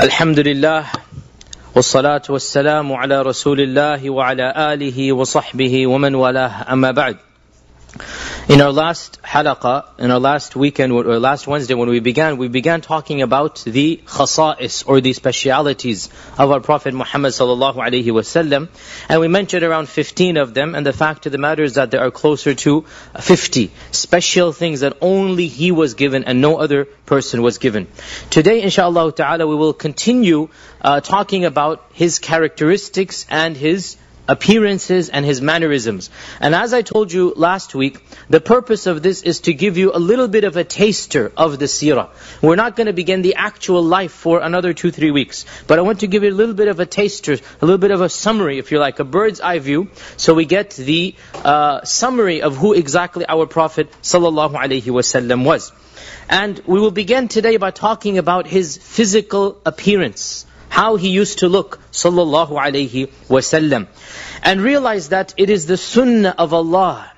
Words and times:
الحمد 0.00 0.38
لله 0.38 0.86
والصلاة 1.74 2.22
والسلام 2.28 2.92
على 2.92 3.22
رسول 3.22 3.60
الله 3.60 4.10
وعلى 4.10 4.54
آله 4.56 5.12
وصحبه 5.12 5.86
ومن 5.86 6.14
والاه. 6.14 6.72
أما 6.72 6.90
بعد 6.90 7.16
In 8.48 8.60
our 8.60 8.72
last 8.72 9.22
halaqa, 9.22 9.84
in 10.00 10.10
our 10.10 10.18
last 10.18 10.56
weekend, 10.56 10.92
or 10.92 11.20
last 11.20 11.46
Wednesday 11.46 11.74
when 11.74 11.88
we 11.88 12.00
began, 12.00 12.38
we 12.38 12.48
began 12.48 12.80
talking 12.80 13.22
about 13.22 13.62
the 13.64 14.00
khasa'is, 14.04 14.82
or 14.84 15.00
the 15.00 15.12
specialities 15.12 16.08
of 16.36 16.50
our 16.50 16.58
Prophet 16.58 16.92
Muhammad 16.92 17.34
sallallahu 17.34 17.76
alaihi 17.76 18.06
wasallam. 18.06 18.66
And 19.08 19.20
we 19.20 19.28
mentioned 19.28 19.62
around 19.62 19.88
15 19.88 20.38
of 20.38 20.54
them, 20.54 20.74
and 20.74 20.84
the 20.84 20.92
fact 20.92 21.26
of 21.26 21.32
the 21.32 21.38
matter 21.38 21.62
is 21.62 21.74
that 21.74 21.92
there 21.92 22.00
are 22.00 22.10
closer 22.10 22.52
to 22.52 22.84
50 23.20 23.70
special 23.92 24.50
things 24.50 24.80
that 24.80 24.96
only 25.00 25.46
he 25.46 25.70
was 25.70 25.94
given 25.94 26.24
and 26.24 26.40
no 26.40 26.56
other 26.56 26.86
person 27.06 27.42
was 27.42 27.58
given. 27.58 27.86
Today, 28.30 28.60
inshallah 28.60 29.12
ta'ala, 29.12 29.46
we 29.46 29.54
will 29.54 29.72
continue 29.72 30.48
uh, 30.80 31.00
talking 31.00 31.44
about 31.44 31.84
his 31.92 32.18
characteristics 32.18 33.24
and 33.30 33.56
his 33.56 33.96
appearances 34.28 35.08
and 35.08 35.24
his 35.24 35.40
mannerisms. 35.40 36.10
And 36.40 36.54
as 36.54 36.72
I 36.72 36.82
told 36.82 37.12
you 37.12 37.32
last 37.36 37.74
week, 37.74 37.98
the 38.30 38.40
purpose 38.40 38.86
of 38.86 39.02
this 39.02 39.22
is 39.22 39.40
to 39.40 39.54
give 39.54 39.76
you 39.76 39.92
a 39.92 39.98
little 39.98 40.28
bit 40.28 40.44
of 40.44 40.56
a 40.56 40.64
taster 40.64 41.32
of 41.36 41.58
the 41.58 41.66
seerah. 41.66 42.08
We're 42.40 42.56
not 42.56 42.76
going 42.76 42.86
to 42.86 42.92
begin 42.92 43.22
the 43.22 43.34
actual 43.34 43.82
life 43.82 44.12
for 44.12 44.40
another 44.40 44.72
two, 44.72 44.90
three 44.90 45.10
weeks. 45.10 45.44
But 45.66 45.78
I 45.78 45.82
want 45.82 46.00
to 46.00 46.06
give 46.06 46.22
you 46.22 46.30
a 46.30 46.38
little 46.40 46.54
bit 46.54 46.68
of 46.68 46.78
a 46.78 46.86
taster, 46.86 47.32
a 47.32 47.66
little 47.66 47.78
bit 47.78 47.90
of 47.90 48.00
a 48.00 48.08
summary, 48.08 48.58
if 48.58 48.70
you 48.70 48.78
like, 48.78 49.00
a 49.00 49.04
bird's 49.04 49.40
eye 49.40 49.58
view, 49.58 49.90
so 50.16 50.34
we 50.34 50.44
get 50.44 50.70
the 50.70 51.14
uh, 51.34 51.84
summary 51.84 52.42
of 52.42 52.56
who 52.56 52.72
exactly 52.74 53.26
our 53.28 53.46
Prophet 53.46 53.90
ﷺ 54.02 55.44
was. 55.44 55.72
And 56.28 56.58
we 56.66 56.80
will 56.80 56.90
begin 56.90 57.28
today 57.28 57.56
by 57.56 57.70
talking 57.70 58.18
about 58.18 58.46
his 58.46 58.76
physical 58.76 59.60
appearance 59.66 60.46
how 60.72 60.96
he 60.96 61.10
used 61.10 61.40
to 61.40 61.48
look, 61.50 61.78
sallallahu 61.92 62.52
alayhi 62.58 63.08
wasallam. 63.28 63.86
And 64.42 64.62
realize 64.62 65.10
that 65.10 65.34
it 65.36 65.50
is 65.50 65.66
the 65.66 65.76
sunnah 65.76 66.34
of 66.38 66.54
Allah, 66.54 67.12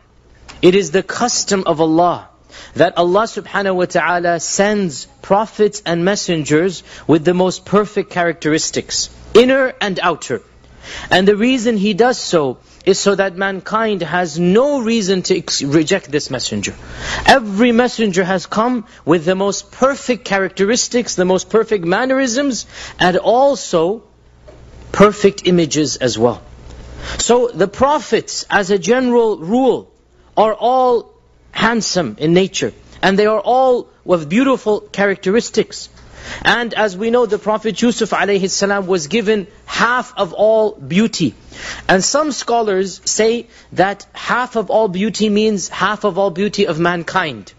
it 0.60 0.74
is 0.74 0.90
the 0.90 1.04
custom 1.04 1.62
of 1.64 1.80
Allah, 1.80 2.28
that 2.74 2.98
Allah 2.98 3.22
subhanahu 3.34 3.76
wa 3.76 3.84
ta'ala 3.84 4.40
sends 4.40 5.06
prophets 5.22 5.82
and 5.86 6.04
messengers 6.04 6.82
with 7.06 7.24
the 7.24 7.32
most 7.32 7.64
perfect 7.64 8.10
characteristics, 8.10 9.08
inner 9.34 9.72
and 9.80 10.00
outer. 10.00 10.42
And 11.08 11.28
the 11.28 11.36
reason 11.36 11.76
He 11.76 11.94
does 11.94 12.18
so 12.18 12.58
is 12.84 12.98
so 12.98 13.14
that 13.14 13.36
mankind 13.36 14.02
has 14.02 14.38
no 14.38 14.80
reason 14.82 15.22
to 15.22 15.42
reject 15.66 16.10
this 16.10 16.30
messenger. 16.30 16.74
Every 17.26 17.72
messenger 17.72 18.24
has 18.24 18.46
come 18.46 18.86
with 19.04 19.24
the 19.24 19.34
most 19.34 19.72
perfect 19.72 20.24
characteristics, 20.24 21.14
the 21.14 21.24
most 21.24 21.48
perfect 21.48 21.84
mannerisms, 21.84 22.66
and 22.98 23.16
also 23.16 24.02
perfect 24.92 25.46
images 25.46 25.96
as 25.96 26.18
well. 26.18 26.42
So 27.18 27.48
the 27.48 27.68
prophets, 27.68 28.44
as 28.50 28.70
a 28.70 28.78
general 28.78 29.38
rule, 29.38 29.90
are 30.36 30.54
all 30.54 31.12
handsome 31.52 32.16
in 32.18 32.34
nature. 32.34 32.72
And 33.02 33.18
they 33.18 33.26
are 33.26 33.40
all 33.40 33.88
with 34.04 34.28
beautiful 34.28 34.80
characteristics. 34.80 35.88
And 36.42 36.74
as 36.74 36.96
we 36.96 37.10
know, 37.10 37.26
the 37.26 37.38
Prophet 37.38 37.80
Yusuf 37.80 38.10
alayhi 38.10 38.86
was 38.86 39.06
given 39.06 39.46
half 39.66 40.12
of 40.16 40.32
all 40.32 40.72
beauty. 40.72 41.34
And 41.88 42.02
some 42.02 42.32
scholars 42.32 43.00
say 43.04 43.48
that 43.72 44.06
half 44.12 44.56
of 44.56 44.70
all 44.70 44.88
beauty 44.88 45.28
means 45.28 45.68
half 45.68 46.04
of 46.04 46.18
all 46.18 46.30
beauty 46.30 46.66
of 46.66 46.78
mankind. 46.78 47.52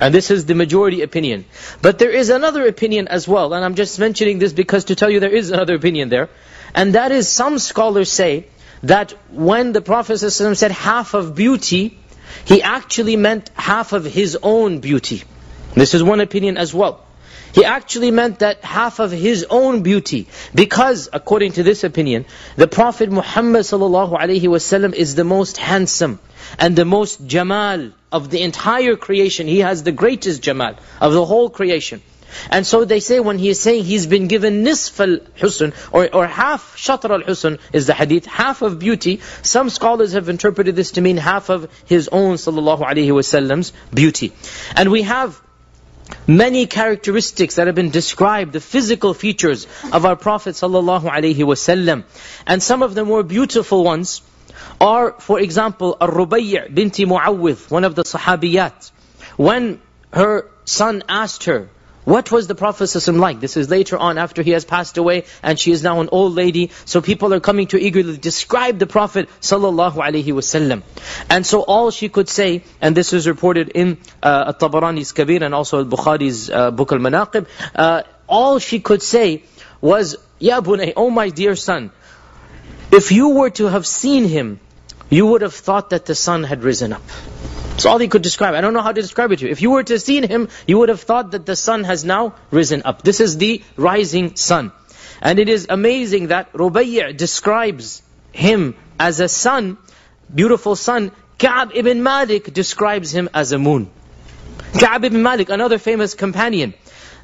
And 0.00 0.14
this 0.14 0.30
is 0.30 0.46
the 0.46 0.54
majority 0.54 1.02
opinion. 1.02 1.44
But 1.82 1.98
there 1.98 2.10
is 2.10 2.30
another 2.30 2.66
opinion 2.66 3.08
as 3.08 3.26
well, 3.26 3.52
and 3.52 3.64
I'm 3.64 3.74
just 3.74 3.98
mentioning 3.98 4.38
this 4.38 4.52
because 4.52 4.84
to 4.84 4.94
tell 4.94 5.10
you 5.10 5.18
there 5.18 5.34
is 5.34 5.50
another 5.50 5.74
opinion 5.74 6.08
there. 6.08 6.28
And 6.74 6.94
that 6.94 7.10
is 7.10 7.28
some 7.28 7.58
scholars 7.58 8.10
say 8.12 8.46
that 8.84 9.12
when 9.32 9.72
the 9.72 9.80
Prophet 9.80 10.14
ﷺ 10.14 10.56
said 10.56 10.70
half 10.70 11.14
of 11.14 11.34
beauty, 11.34 11.98
he 12.44 12.62
actually 12.62 13.16
meant 13.16 13.50
half 13.54 13.92
of 13.92 14.04
his 14.04 14.38
own 14.40 14.78
beauty. 14.78 15.24
This 15.74 15.94
is 15.94 16.02
one 16.02 16.20
opinion 16.20 16.56
as 16.58 16.72
well. 16.72 17.04
He 17.58 17.64
actually 17.64 18.12
meant 18.12 18.38
that 18.38 18.62
half 18.62 19.00
of 19.00 19.10
his 19.10 19.44
own 19.50 19.82
beauty. 19.82 20.28
Because, 20.54 21.08
according 21.12 21.54
to 21.54 21.64
this 21.64 21.82
opinion, 21.82 22.24
the 22.54 22.68
Prophet 22.68 23.10
Muhammad 23.10 23.62
ﷺ 23.62 24.94
is 24.94 25.16
the 25.16 25.24
most 25.24 25.56
handsome 25.56 26.20
and 26.60 26.76
the 26.76 26.84
most 26.84 27.26
jamal 27.26 27.90
of 28.12 28.30
the 28.30 28.42
entire 28.42 28.94
creation. 28.94 29.48
He 29.48 29.58
has 29.58 29.82
the 29.82 29.90
greatest 29.90 30.40
jamal 30.40 30.76
of 31.00 31.12
the 31.12 31.24
whole 31.24 31.50
creation. 31.50 32.00
And 32.48 32.64
so 32.64 32.84
they 32.84 33.00
say 33.00 33.18
when 33.18 33.38
he 33.38 33.48
is 33.48 33.60
saying 33.60 33.82
he's 33.82 34.06
been 34.06 34.28
given 34.28 34.62
nisf 34.64 35.00
al-husn, 35.00 35.74
or, 35.90 36.14
or 36.14 36.28
half 36.28 36.76
shatr 36.76 37.10
al-husn 37.10 37.58
is 37.72 37.88
the 37.88 37.94
hadith, 37.94 38.26
half 38.26 38.62
of 38.62 38.78
beauty, 38.78 39.20
some 39.42 39.68
scholars 39.68 40.12
have 40.12 40.28
interpreted 40.28 40.76
this 40.76 40.92
to 40.92 41.00
mean 41.00 41.16
half 41.16 41.48
of 41.48 41.68
his 41.86 42.06
own 42.06 42.36
sallallahu 42.36 42.82
alaihi 42.82 43.10
wasallam's 43.18 43.72
beauty. 43.92 44.32
And 44.76 44.92
we 44.92 45.02
have 45.02 45.42
many 46.26 46.66
characteristics 46.66 47.56
that 47.56 47.66
have 47.66 47.74
been 47.76 47.90
described, 47.90 48.52
the 48.52 48.60
physical 48.60 49.14
features 49.14 49.66
of 49.92 50.04
our 50.04 50.16
Prophet 50.16 50.54
ﷺ. 50.54 52.04
And 52.46 52.62
some 52.62 52.82
of 52.82 52.94
the 52.94 53.04
more 53.04 53.22
beautiful 53.22 53.84
ones 53.84 54.22
are, 54.80 55.12
for 55.12 55.40
example, 55.40 55.96
Ar-Rubayy 56.00 56.74
binti 56.74 57.04
Muawwidh, 57.04 57.70
one 57.70 57.84
of 57.84 57.94
the 57.94 58.04
Sahabiyat. 58.04 58.90
When 59.36 59.80
her 60.12 60.46
son 60.64 61.02
asked 61.08 61.44
her, 61.44 61.68
what 62.08 62.32
was 62.32 62.46
the 62.46 62.54
Prophet 62.54 63.08
like? 63.08 63.40
This 63.40 63.58
is 63.58 63.68
later 63.68 63.98
on 63.98 64.16
after 64.16 64.42
he 64.42 64.52
has 64.52 64.64
passed 64.64 64.96
away 64.96 65.24
and 65.42 65.60
she 65.60 65.72
is 65.72 65.82
now 65.82 66.00
an 66.00 66.08
old 66.10 66.34
lady. 66.34 66.70
So 66.86 67.02
people 67.02 67.34
are 67.34 67.40
coming 67.40 67.66
to 67.68 67.78
eagerly 67.78 68.16
describe 68.16 68.78
the 68.78 68.86
Prophet 68.86 69.28
ﷺ. 69.42 70.82
And 71.28 71.46
so 71.46 71.60
all 71.60 71.90
she 71.90 72.08
could 72.08 72.30
say, 72.30 72.62
and 72.80 72.96
this 72.96 73.12
is 73.12 73.28
reported 73.28 73.68
in 73.68 73.98
uh, 74.22 74.54
At-Tabarani's 74.54 75.12
Kabir 75.12 75.44
and 75.44 75.54
also 75.54 75.80
Al-Bukhari's 75.80 76.48
uh, 76.48 76.70
Book 76.70 76.92
Al-Manaqib, 76.92 77.46
uh, 77.74 78.02
all 78.26 78.58
she 78.58 78.80
could 78.80 79.02
say 79.02 79.42
was, 79.82 80.16
Ya 80.38 80.62
bunay, 80.62 80.94
oh 80.96 81.10
my 81.10 81.28
dear 81.28 81.56
son, 81.56 81.90
if 82.90 83.12
you 83.12 83.28
were 83.40 83.50
to 83.50 83.66
have 83.66 83.86
seen 83.86 84.24
him, 84.24 84.60
you 85.10 85.26
would 85.26 85.42
have 85.42 85.54
thought 85.54 85.90
that 85.90 86.06
the 86.06 86.14
sun 86.14 86.42
had 86.44 86.62
risen 86.62 86.94
up. 86.94 87.02
That's 87.78 87.86
all 87.86 87.98
he 87.98 88.08
could 88.08 88.22
describe. 88.22 88.54
I 88.54 88.60
don't 88.60 88.74
know 88.74 88.82
how 88.82 88.90
to 88.90 89.00
describe 89.00 89.30
it 89.30 89.38
to 89.38 89.44
you. 89.44 89.52
If 89.52 89.62
you 89.62 89.70
were 89.70 89.84
to 89.84 89.92
have 89.92 90.02
seen 90.02 90.24
him, 90.24 90.48
you 90.66 90.78
would 90.78 90.88
have 90.88 91.00
thought 91.00 91.30
that 91.30 91.46
the 91.46 91.54
sun 91.54 91.84
has 91.84 92.04
now 92.04 92.34
risen 92.50 92.82
up. 92.84 93.02
This 93.02 93.20
is 93.20 93.36
the 93.38 93.62
rising 93.76 94.34
sun. 94.34 94.72
And 95.22 95.38
it 95.38 95.48
is 95.48 95.68
amazing 95.70 96.26
that 96.32 96.52
Rubayy 96.54 97.16
describes 97.16 98.02
him 98.32 98.74
as 98.98 99.20
a 99.20 99.28
sun, 99.28 99.78
beautiful 100.34 100.74
sun. 100.74 101.12
Ka'ab 101.38 101.70
ibn 101.72 102.02
Malik 102.02 102.52
describes 102.52 103.12
him 103.12 103.30
as 103.32 103.52
a 103.52 103.60
moon. 103.60 103.88
Ka'ab 104.80 105.04
ibn 105.04 105.22
Malik, 105.22 105.48
another 105.48 105.78
famous 105.78 106.14
companion, 106.14 106.74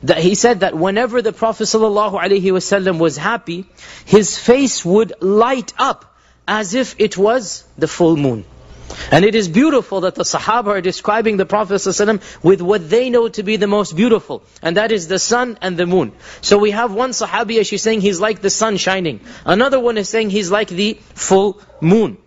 that 0.05 0.19
he 0.19 0.37
said 0.37 0.61
that 0.61 0.79
whenever 0.79 1.21
the 1.21 1.33
Prophet 1.33 1.65
ﷺ 1.65 2.99
was 3.01 3.17
happy, 3.17 3.67
his 4.05 4.39
face 4.39 4.85
would 4.85 5.15
light 5.21 5.75
up 5.79 6.17
as 6.47 6.75
if 6.75 6.95
it 7.01 7.19
was 7.19 7.65
the 7.77 7.89
full 7.89 8.17
moon. 8.17 8.45
And 9.11 9.25
it 9.25 9.34
is 9.34 9.49
beautiful 9.49 10.03
that 10.03 10.15
the 10.15 10.25
Sahaba 10.25 10.69
are 10.69 10.81
describing 10.81 11.37
the 11.37 11.47
Prophet 11.47 11.75
ﷺ 11.75 12.43
with 12.43 12.61
what 12.61 12.89
they 12.89 13.11
know 13.11 13.28
to 13.28 13.43
be 13.43 13.56
the 13.56 13.67
most 13.67 13.95
beautiful. 13.97 14.43
And 14.62 14.77
that 14.77 14.93
is 14.93 15.09
the 15.09 15.19
sun 15.19 15.59
and 15.61 15.77
the 15.77 15.87
moon. 15.87 16.12
So 16.41 16.59
we 16.59 16.71
have 16.72 16.93
one 16.93 17.11
Sahabiya, 17.11 17.67
she's 17.67 17.83
saying 17.83 18.00
he's 18.00 18.21
like 18.21 18.41
the 18.41 18.50
sun 18.50 18.77
shining. 18.77 19.21
Another 19.44 19.81
one 19.81 19.99
is 19.99 20.09
saying 20.09 20.31
he's 20.31 20.50
like 20.50 20.69
the 20.69 20.94
full 21.15 21.61
moon. 21.81 22.19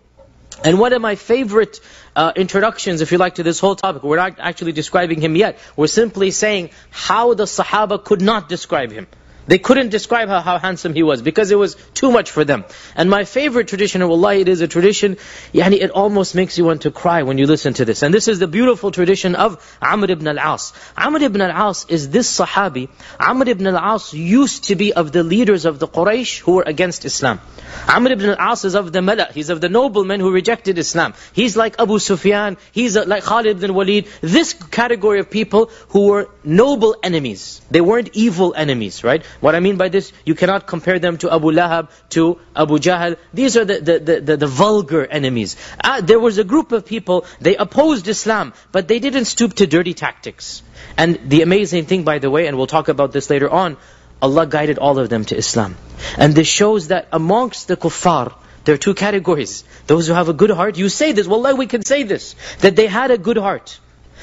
And 0.64 0.78
one 0.78 0.92
of 0.92 1.00
my 1.00 1.14
favorite 1.14 1.80
uh, 2.16 2.32
introductions, 2.34 3.00
if 3.00 3.12
you 3.12 3.18
like, 3.18 3.36
to 3.36 3.44
this 3.44 3.60
whole 3.60 3.76
topic, 3.76 4.02
we're 4.02 4.16
not 4.16 4.36
actually 4.38 4.72
describing 4.72 5.20
him 5.20 5.36
yet. 5.36 5.58
We're 5.76 5.86
simply 5.86 6.32
saying 6.32 6.70
how 6.90 7.34
the 7.34 7.44
Sahaba 7.44 8.02
could 8.02 8.20
not 8.20 8.48
describe 8.48 8.90
him. 8.90 9.06
They 9.48 9.58
couldn't 9.58 9.88
describe 9.88 10.28
how, 10.28 10.40
how 10.40 10.58
handsome 10.58 10.94
he 10.94 11.02
was 11.02 11.22
because 11.22 11.50
it 11.50 11.58
was 11.58 11.76
too 11.94 12.10
much 12.12 12.30
for 12.30 12.44
them. 12.44 12.64
And 12.94 13.08
my 13.10 13.24
favorite 13.24 13.68
tradition, 13.68 14.02
of 14.02 14.10
Allah, 14.10 14.34
it 14.36 14.48
is 14.48 14.60
a 14.60 14.68
tradition, 14.68 15.16
yani 15.52 15.80
it 15.80 15.90
almost 15.90 16.34
makes 16.34 16.58
you 16.58 16.64
want 16.66 16.82
to 16.82 16.90
cry 16.90 17.22
when 17.22 17.38
you 17.38 17.46
listen 17.46 17.72
to 17.74 17.86
this. 17.86 18.02
And 18.02 18.12
this 18.12 18.28
is 18.28 18.38
the 18.38 18.46
beautiful 18.46 18.90
tradition 18.90 19.34
of 19.34 19.56
Amr 19.80 20.10
ibn 20.10 20.28
al-As. 20.28 20.72
Amr 20.96 21.22
ibn 21.22 21.40
al-As 21.40 21.86
is 21.88 22.10
this 22.10 22.30
Sahabi. 22.38 22.88
Amr 23.18 23.48
ibn 23.48 23.66
al-As 23.66 24.12
used 24.12 24.64
to 24.64 24.76
be 24.76 24.92
of 24.92 25.12
the 25.12 25.22
leaders 25.22 25.64
of 25.64 25.78
the 25.78 25.88
Quraysh 25.88 26.40
who 26.40 26.52
were 26.56 26.64
against 26.66 27.06
Islam. 27.06 27.40
Amr 27.88 28.12
ibn 28.12 28.28
al-As 28.30 28.64
is 28.66 28.74
of 28.74 28.92
the 28.92 29.00
Mala, 29.00 29.28
he's 29.32 29.48
of 29.48 29.62
the 29.62 29.70
noblemen 29.70 30.20
who 30.20 30.30
rejected 30.30 30.76
Islam. 30.76 31.14
He's 31.32 31.56
like 31.56 31.80
Abu 31.80 31.98
Sufyan, 31.98 32.58
he's 32.72 32.96
like 32.96 33.22
Khalid 33.22 33.56
ibn 33.56 33.74
Walid. 33.74 34.08
This 34.20 34.52
category 34.52 35.20
of 35.20 35.30
people 35.30 35.70
who 35.88 36.08
were 36.08 36.28
noble 36.44 36.96
enemies. 37.02 37.62
They 37.70 37.80
weren't 37.80 38.10
evil 38.12 38.54
enemies, 38.54 39.02
right? 39.04 39.24
What 39.40 39.54
I 39.54 39.60
mean 39.60 39.76
by 39.76 39.88
this, 39.88 40.12
you 40.24 40.34
cannot 40.34 40.66
compare 40.66 40.98
them 40.98 41.16
to 41.18 41.32
Abu 41.32 41.52
Lahab, 41.52 41.90
to 42.10 42.40
Abu 42.56 42.78
Jahl. 42.78 43.16
These 43.32 43.56
are 43.56 43.64
the, 43.64 43.80
the, 43.80 44.20
the, 44.20 44.36
the, 44.36 44.46
vulgar 44.46 45.06
enemies. 45.06 45.56
Uh, 45.82 46.00
there 46.00 46.18
was 46.18 46.38
a 46.38 46.44
group 46.44 46.72
of 46.72 46.84
people, 46.84 47.24
they 47.40 47.54
opposed 47.56 48.08
Islam, 48.08 48.52
but 48.72 48.88
they 48.88 48.98
didn't 48.98 49.26
stoop 49.26 49.54
to 49.54 49.66
dirty 49.66 49.94
tactics. 49.94 50.62
And 50.96 51.30
the 51.30 51.42
amazing 51.42 51.86
thing, 51.86 52.02
by 52.02 52.18
the 52.18 52.30
way, 52.30 52.48
and 52.48 52.56
we'll 52.56 52.66
talk 52.66 52.88
about 52.88 53.12
this 53.12 53.30
later 53.30 53.48
on, 53.48 53.76
Allah 54.20 54.46
guided 54.46 54.78
all 54.78 54.98
of 54.98 55.08
them 55.08 55.24
to 55.26 55.36
Islam. 55.36 55.76
And 56.16 56.34
this 56.34 56.48
shows 56.48 56.88
that 56.88 57.08
amongst 57.12 57.68
the 57.68 57.76
kuffar, 57.76 58.34
there 58.64 58.74
are 58.74 58.78
two 58.78 58.94
categories. 58.94 59.62
Those 59.86 60.08
who 60.08 60.14
have 60.14 60.28
a 60.28 60.32
good 60.32 60.50
heart, 60.50 60.76
you 60.76 60.88
say 60.88 61.12
this, 61.12 61.28
Wallah 61.28 61.54
we 61.54 61.66
can 61.66 61.84
say 61.84 62.02
this, 62.02 62.34
that 62.58 62.74
they 62.74 62.86
had 62.86 63.12
a 63.12 63.18
good 63.18 63.36
heart. 63.36 63.78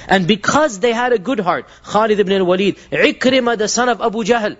And 0.07 0.27
because 0.27 0.79
they 0.79 0.91
had 0.91 1.13
a 1.13 1.17
good 1.17 1.39
heart, 1.39 1.65
Khalid 1.83 2.19
ibn 2.19 2.33
al-Walid, 2.33 2.77
Ikrimah 2.91 3.57
the 3.57 3.67
son 3.67 3.89
of 3.89 4.01
Abu 4.01 4.23
Jahl, 4.23 4.57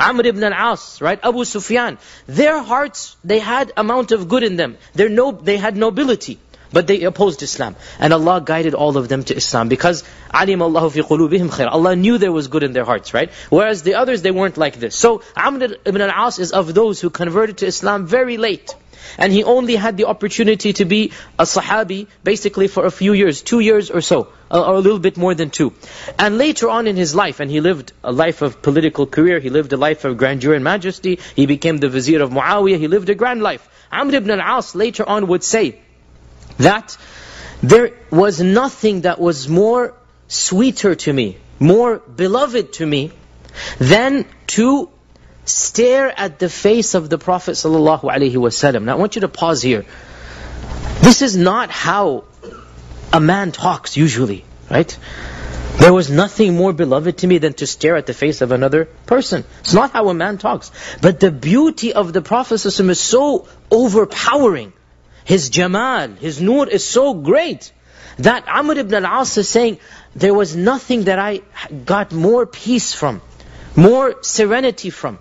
Amr 0.00 0.26
ibn 0.26 0.44
al-As, 0.44 1.00
right, 1.00 1.18
Abu 1.22 1.44
Sufyan, 1.44 1.98
their 2.26 2.62
hearts, 2.62 3.16
they 3.24 3.38
had 3.38 3.72
amount 3.76 4.12
of 4.12 4.28
good 4.28 4.42
in 4.42 4.56
them. 4.56 4.76
They're 4.94 5.08
no, 5.08 5.32
they 5.32 5.56
had 5.56 5.76
nobility. 5.76 6.38
But 6.70 6.86
they 6.86 7.02
opposed 7.02 7.42
Islam. 7.42 7.76
And 7.98 8.12
Allah 8.12 8.42
guided 8.44 8.74
all 8.74 8.96
of 8.98 9.08
them 9.08 9.24
to 9.24 9.34
Islam. 9.34 9.68
Because 9.68 10.04
alim 10.32 10.60
Allah 10.60 10.90
fi 10.90 11.00
qulubihim 11.00 11.48
khair. 11.48 11.66
Allah 11.70 11.96
knew 11.96 12.18
there 12.18 12.32
was 12.32 12.48
good 12.48 12.62
in 12.62 12.74
their 12.74 12.84
hearts, 12.84 13.14
right? 13.14 13.30
Whereas 13.48 13.82
the 13.82 13.94
others, 13.94 14.20
they 14.20 14.30
weren't 14.30 14.58
like 14.58 14.76
this. 14.76 14.94
So 14.94 15.22
Amr 15.34 15.76
ibn 15.86 16.02
al-As 16.02 16.38
is 16.38 16.52
of 16.52 16.74
those 16.74 17.00
who 17.00 17.08
converted 17.08 17.58
to 17.58 17.66
Islam 17.66 18.06
very 18.06 18.36
late. 18.36 18.74
And 19.16 19.32
he 19.32 19.44
only 19.44 19.76
had 19.76 19.96
the 19.96 20.06
opportunity 20.06 20.72
to 20.74 20.84
be 20.84 21.12
a 21.38 21.44
sahabi, 21.44 22.06
basically 22.24 22.68
for 22.68 22.84
a 22.84 22.90
few 22.90 23.12
years, 23.12 23.42
two 23.42 23.60
years 23.60 23.90
or 23.90 24.00
so, 24.00 24.28
or 24.50 24.74
a 24.74 24.80
little 24.80 24.98
bit 24.98 25.16
more 25.16 25.34
than 25.34 25.50
two. 25.50 25.72
And 26.18 26.38
later 26.38 26.68
on 26.68 26.86
in 26.86 26.96
his 26.96 27.14
life, 27.14 27.40
and 27.40 27.50
he 27.50 27.60
lived 27.60 27.92
a 28.04 28.12
life 28.12 28.42
of 28.42 28.60
political 28.62 29.06
career, 29.06 29.38
he 29.38 29.50
lived 29.50 29.72
a 29.72 29.76
life 29.76 30.04
of 30.04 30.16
grandeur 30.18 30.54
and 30.54 30.64
majesty, 30.64 31.18
he 31.34 31.46
became 31.46 31.78
the 31.78 31.88
vizier 31.88 32.22
of 32.22 32.30
Muawiyah, 32.30 32.78
he 32.78 32.88
lived 32.88 33.08
a 33.08 33.14
grand 33.14 33.42
life. 33.42 33.68
Amr 33.90 34.16
ibn 34.16 34.30
al-As 34.30 34.74
later 34.74 35.08
on 35.08 35.28
would 35.28 35.44
say, 35.44 35.80
that 36.58 36.96
there 37.62 37.92
was 38.10 38.40
nothing 38.40 39.02
that 39.02 39.20
was 39.20 39.48
more 39.48 39.94
sweeter 40.28 40.94
to 40.94 41.12
me, 41.12 41.38
more 41.58 41.98
beloved 41.98 42.72
to 42.74 42.86
me, 42.86 43.10
than 43.78 44.26
to 44.48 44.90
stare 45.48 46.12
at 46.18 46.38
the 46.38 46.48
face 46.48 46.94
of 46.94 47.08
the 47.08 47.18
Prophet 47.18 47.52
ﷺ. 47.52 48.82
Now 48.82 48.92
I 48.92 48.96
want 48.96 49.16
you 49.16 49.20
to 49.22 49.28
pause 49.28 49.62
here. 49.62 49.84
This 51.00 51.22
is 51.22 51.36
not 51.36 51.70
how 51.70 52.24
a 53.12 53.20
man 53.20 53.52
talks 53.52 53.96
usually, 53.96 54.44
right? 54.70 54.96
There 55.78 55.92
was 55.92 56.10
nothing 56.10 56.56
more 56.56 56.72
beloved 56.72 57.18
to 57.18 57.26
me 57.26 57.38
than 57.38 57.52
to 57.54 57.66
stare 57.66 57.96
at 57.96 58.06
the 58.06 58.14
face 58.14 58.40
of 58.40 58.50
another 58.50 58.86
person. 59.06 59.44
It's 59.60 59.72
not 59.72 59.92
how 59.92 60.08
a 60.08 60.14
man 60.14 60.36
talks. 60.38 60.72
But 61.00 61.20
the 61.20 61.30
beauty 61.30 61.92
of 61.92 62.12
the 62.12 62.20
Prophet 62.20 62.56
ﷺ 62.56 62.90
is 62.90 63.00
so 63.00 63.46
overpowering 63.70 64.72
his 65.24 65.50
jamal, 65.50 66.08
his 66.08 66.40
nur 66.40 66.66
is 66.66 66.84
so 66.84 67.14
great 67.14 67.72
that 68.18 68.48
Amr 68.48 68.78
ibn 68.78 69.04
al-As 69.04 69.36
is 69.38 69.48
saying, 69.48 69.78
there 70.16 70.34
was 70.34 70.56
nothing 70.56 71.04
that 71.04 71.18
I 71.18 71.42
got 71.84 72.12
more 72.12 72.44
peace 72.46 72.92
from, 72.92 73.20
more 73.76 74.22
serenity 74.22 74.90
from, 74.90 75.18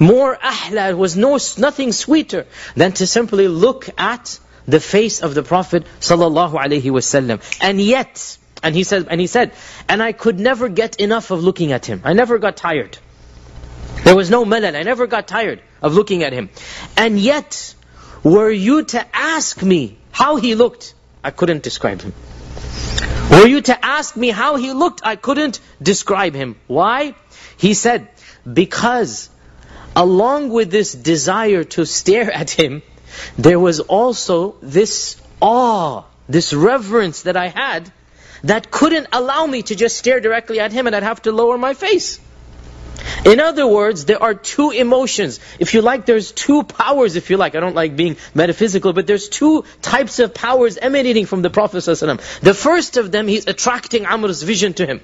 more 0.00 0.36
ahla, 0.36 0.96
was 0.96 1.16
no, 1.16 1.38
nothing 1.58 1.92
sweeter 1.92 2.46
than 2.74 2.92
to 2.92 3.06
simply 3.06 3.46
look 3.46 3.88
at 3.98 4.40
the 4.66 4.80
face 4.80 5.20
of 5.20 5.34
the 5.34 5.42
Prophet 5.42 5.84
sallallahu 6.00 6.54
alaihi 6.54 6.90
wasallam. 6.90 7.40
And 7.60 7.80
yet, 7.80 8.38
and 8.62 8.74
he 8.74 8.82
said, 8.82 9.06
and 9.10 9.20
he 9.20 9.26
said, 9.26 9.52
and 9.88 10.02
I 10.02 10.12
could 10.12 10.40
never 10.40 10.68
get 10.68 10.96
enough 10.96 11.30
of 11.30 11.44
looking 11.44 11.72
at 11.72 11.86
him. 11.86 12.02
I 12.04 12.14
never 12.14 12.38
got 12.38 12.56
tired. 12.56 12.98
There 14.04 14.16
was 14.16 14.30
no 14.30 14.44
melal. 14.44 14.74
I 14.74 14.82
never 14.82 15.06
got 15.06 15.28
tired 15.28 15.62
of 15.82 15.94
looking 15.94 16.22
at 16.22 16.32
him. 16.32 16.48
And 16.96 17.18
yet, 17.18 17.74
were 18.22 18.50
you 18.50 18.84
to 18.84 19.06
ask 19.14 19.62
me 19.62 19.98
how 20.12 20.36
he 20.36 20.54
looked, 20.54 20.94
I 21.22 21.30
couldn't 21.30 21.62
describe 21.62 22.00
him. 22.02 22.12
Were 23.30 23.46
you 23.46 23.60
to 23.62 23.84
ask 23.84 24.16
me 24.16 24.30
how 24.30 24.56
he 24.56 24.72
looked, 24.72 25.02
I 25.04 25.16
couldn't 25.16 25.60
describe 25.80 26.34
him. 26.34 26.56
Why? 26.66 27.14
He 27.56 27.74
said, 27.74 28.08
because 28.52 29.30
along 30.00 30.48
with 30.48 30.70
this 30.70 30.94
desire 30.94 31.62
to 31.62 31.84
stare 31.84 32.32
at 32.32 32.50
him, 32.50 32.82
there 33.36 33.60
was 33.60 33.80
also 33.80 34.54
this 34.62 35.20
awe, 35.42 36.04
this 36.26 36.54
reverence 36.54 37.22
that 37.22 37.36
I 37.36 37.48
had 37.48 37.92
that 38.42 38.70
couldn't 38.70 39.08
allow 39.12 39.44
me 39.44 39.60
to 39.64 39.74
just 39.74 39.98
stare 39.98 40.20
directly 40.20 40.58
at 40.58 40.72
him 40.72 40.86
and 40.86 40.96
I'd 40.96 41.02
have 41.02 41.20
to 41.22 41.32
lower 41.32 41.58
my 41.58 41.74
face. 41.74 42.18
In 43.26 43.40
other 43.40 43.66
words, 43.66 44.06
there 44.06 44.22
are 44.22 44.32
two 44.32 44.70
emotions. 44.70 45.38
If 45.58 45.74
you 45.74 45.82
like, 45.82 46.06
there's 46.06 46.32
two 46.32 46.62
powers, 46.62 47.16
if 47.16 47.28
you 47.28 47.36
like. 47.36 47.54
I 47.54 47.60
don't 47.60 47.74
like 47.74 47.94
being 47.94 48.16
metaphysical, 48.34 48.94
but 48.94 49.06
there's 49.06 49.28
two 49.28 49.64
types 49.82 50.18
of 50.18 50.32
powers 50.32 50.78
emanating 50.78 51.26
from 51.26 51.42
the 51.42 51.50
Prophet 51.50 51.78
ﷺ. 51.78 52.40
The 52.40 52.54
first 52.54 52.96
of 52.96 53.12
them, 53.12 53.28
he's 53.28 53.46
attracting 53.46 54.04
Amr's 54.04 54.42
vision 54.42 54.74
to 54.74 54.86
him. 54.86 55.00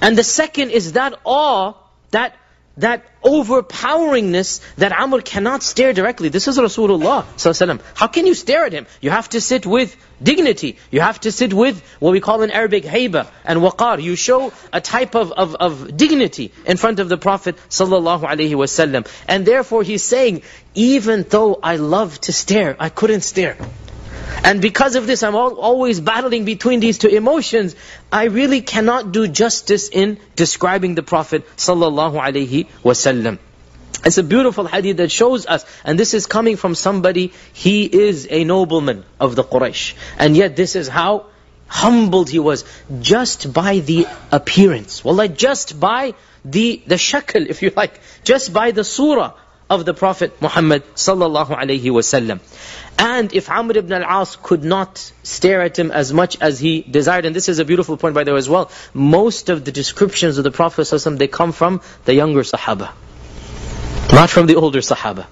And 0.00 0.18
the 0.18 0.24
second 0.24 0.70
is 0.70 0.92
that 0.94 1.14
awe, 1.24 1.74
that 2.10 2.36
that 2.76 3.04
overpoweringness 3.22 4.60
that 4.76 4.92
Amr 4.92 5.20
cannot 5.20 5.62
stare 5.62 5.92
directly. 5.92 6.28
This 6.28 6.48
is 6.48 6.58
Rasulullah 6.58 7.24
ﷺ. 7.36 7.80
How 7.94 8.06
can 8.06 8.26
you 8.26 8.34
stare 8.34 8.64
at 8.64 8.72
him? 8.72 8.86
You 9.00 9.10
have 9.10 9.28
to 9.30 9.40
sit 9.40 9.66
with 9.66 9.96
dignity. 10.22 10.78
You 10.90 11.00
have 11.00 11.20
to 11.20 11.32
sit 11.32 11.52
with 11.52 11.82
what 11.98 12.12
we 12.12 12.20
call 12.20 12.42
in 12.42 12.50
Arabic 12.50 12.84
hayba 12.84 13.26
and 13.44 13.60
waqar. 13.60 14.02
You 14.02 14.16
show 14.16 14.52
a 14.72 14.80
type 14.80 15.14
of, 15.14 15.32
of, 15.32 15.54
of 15.56 15.96
dignity 15.96 16.52
in 16.64 16.76
front 16.76 17.00
of 17.00 17.08
the 17.08 17.18
Prophet 17.18 17.56
ﷺ. 17.68 19.06
And 19.28 19.46
therefore 19.46 19.82
he's 19.82 20.02
saying, 20.02 20.42
even 20.74 21.24
though 21.28 21.58
I 21.62 21.76
love 21.76 22.20
to 22.22 22.32
stare, 22.32 22.76
I 22.78 22.88
couldn't 22.88 23.22
stare. 23.22 23.56
And 24.44 24.60
because 24.62 24.96
of 24.96 25.06
this, 25.06 25.22
I'm 25.22 25.34
always 25.34 26.00
battling 26.00 26.44
between 26.44 26.80
these 26.80 26.98
two 26.98 27.08
emotions. 27.08 27.76
I 28.10 28.24
really 28.24 28.62
cannot 28.62 29.12
do 29.12 29.28
justice 29.28 29.88
in 29.88 30.18
describing 30.34 30.94
the 30.94 31.02
Prophet 31.02 31.46
sallallahu 31.56 32.20
alaihi 32.20 32.66
wasallam. 32.82 33.38
It's 34.04 34.16
a 34.16 34.22
beautiful 34.22 34.66
hadith 34.66 34.96
that 34.96 35.10
shows 35.10 35.46
us, 35.46 35.64
and 35.84 35.98
this 35.98 36.14
is 36.14 36.26
coming 36.26 36.56
from 36.56 36.74
somebody, 36.74 37.32
he 37.52 37.84
is 37.84 38.26
a 38.30 38.44
nobleman 38.44 39.04
of 39.18 39.36
the 39.36 39.44
Quraysh. 39.44 39.94
And 40.18 40.36
yet 40.36 40.56
this 40.56 40.74
is 40.74 40.88
how 40.88 41.26
humbled 41.66 42.30
he 42.30 42.38
was, 42.38 42.64
just 43.00 43.52
by 43.52 43.80
the 43.80 44.06
appearance. 44.32 45.04
Wallah, 45.04 45.28
just 45.28 45.78
by 45.78 46.14
the, 46.44 46.82
the 46.86 46.94
shakl, 46.94 47.46
if 47.46 47.62
you 47.62 47.72
like, 47.76 48.00
just 48.24 48.52
by 48.52 48.70
the 48.70 48.84
surah 48.84 49.34
of 49.70 49.84
the 49.84 49.94
Prophet 49.94 50.42
Muhammad 50.42 50.82
sallallahu 50.96 51.56
alaihi 51.56 51.90
wasallam. 51.98 52.40
And 52.98 53.32
if 53.32 53.48
Amr 53.48 53.78
ibn 53.78 53.92
al-As 53.92 54.36
could 54.36 54.64
not 54.64 55.12
stare 55.22 55.62
at 55.62 55.78
him 55.78 55.92
as 55.92 56.12
much 56.12 56.36
as 56.40 56.58
he 56.58 56.82
desired, 56.82 57.24
and 57.24 57.34
this 57.34 57.48
is 57.48 57.60
a 57.60 57.64
beautiful 57.64 57.96
point 57.96 58.14
by 58.14 58.24
the 58.24 58.32
way 58.32 58.38
as 58.38 58.48
well, 58.48 58.70
most 58.92 59.48
of 59.48 59.64
the 59.64 59.72
descriptions 59.72 60.38
of 60.38 60.44
the 60.44 60.50
Prophet 60.50 60.82
ﷺ, 60.82 61.18
they 61.18 61.28
come 61.28 61.52
from 61.52 61.80
the 62.04 62.14
younger 62.14 62.42
Sahaba. 62.42 62.90
Not 64.12 64.28
from 64.28 64.46
the 64.46 64.56
older 64.56 64.80
Sahaba. 64.80 65.26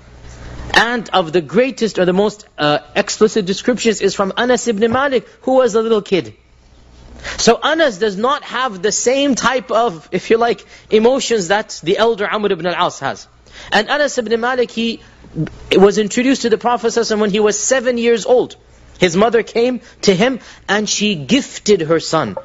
And 0.72 1.10
of 1.12 1.32
the 1.32 1.40
greatest 1.40 1.98
or 1.98 2.04
the 2.04 2.12
most 2.12 2.46
uh, 2.56 2.78
explicit 2.94 3.44
descriptions 3.44 4.00
is 4.00 4.14
from 4.14 4.32
Anas 4.36 4.68
ibn 4.68 4.92
Malik, 4.92 5.26
who 5.42 5.56
was 5.56 5.74
a 5.74 5.82
little 5.82 6.02
kid. 6.02 6.34
So 7.38 7.58
Anas 7.62 7.98
does 7.98 8.16
not 8.16 8.44
have 8.44 8.80
the 8.82 8.92
same 8.92 9.34
type 9.34 9.72
of, 9.72 10.08
if 10.12 10.30
you 10.30 10.38
like, 10.38 10.64
emotions 10.90 11.48
that 11.48 11.80
the 11.82 11.98
elder 11.98 12.28
Amr 12.30 12.52
ibn 12.52 12.66
al-As 12.66 13.00
has. 13.00 13.26
And 13.72 13.88
Anas 13.88 14.18
ibn 14.18 14.40
Malik, 14.40 14.70
he 14.70 15.00
was 15.72 15.98
introduced 15.98 16.42
to 16.42 16.50
the 16.50 16.58
Prophet 16.58 16.88
ﷺ 16.88 17.18
when 17.18 17.30
he 17.30 17.40
was 17.40 17.58
seven 17.58 17.98
years 17.98 18.26
old. 18.26 18.56
His 18.98 19.16
mother 19.16 19.42
came 19.42 19.80
to 20.02 20.14
him 20.14 20.40
and 20.68 20.88
she 20.88 21.14
gifted 21.14 21.82
her 21.82 22.00
son 22.00 22.36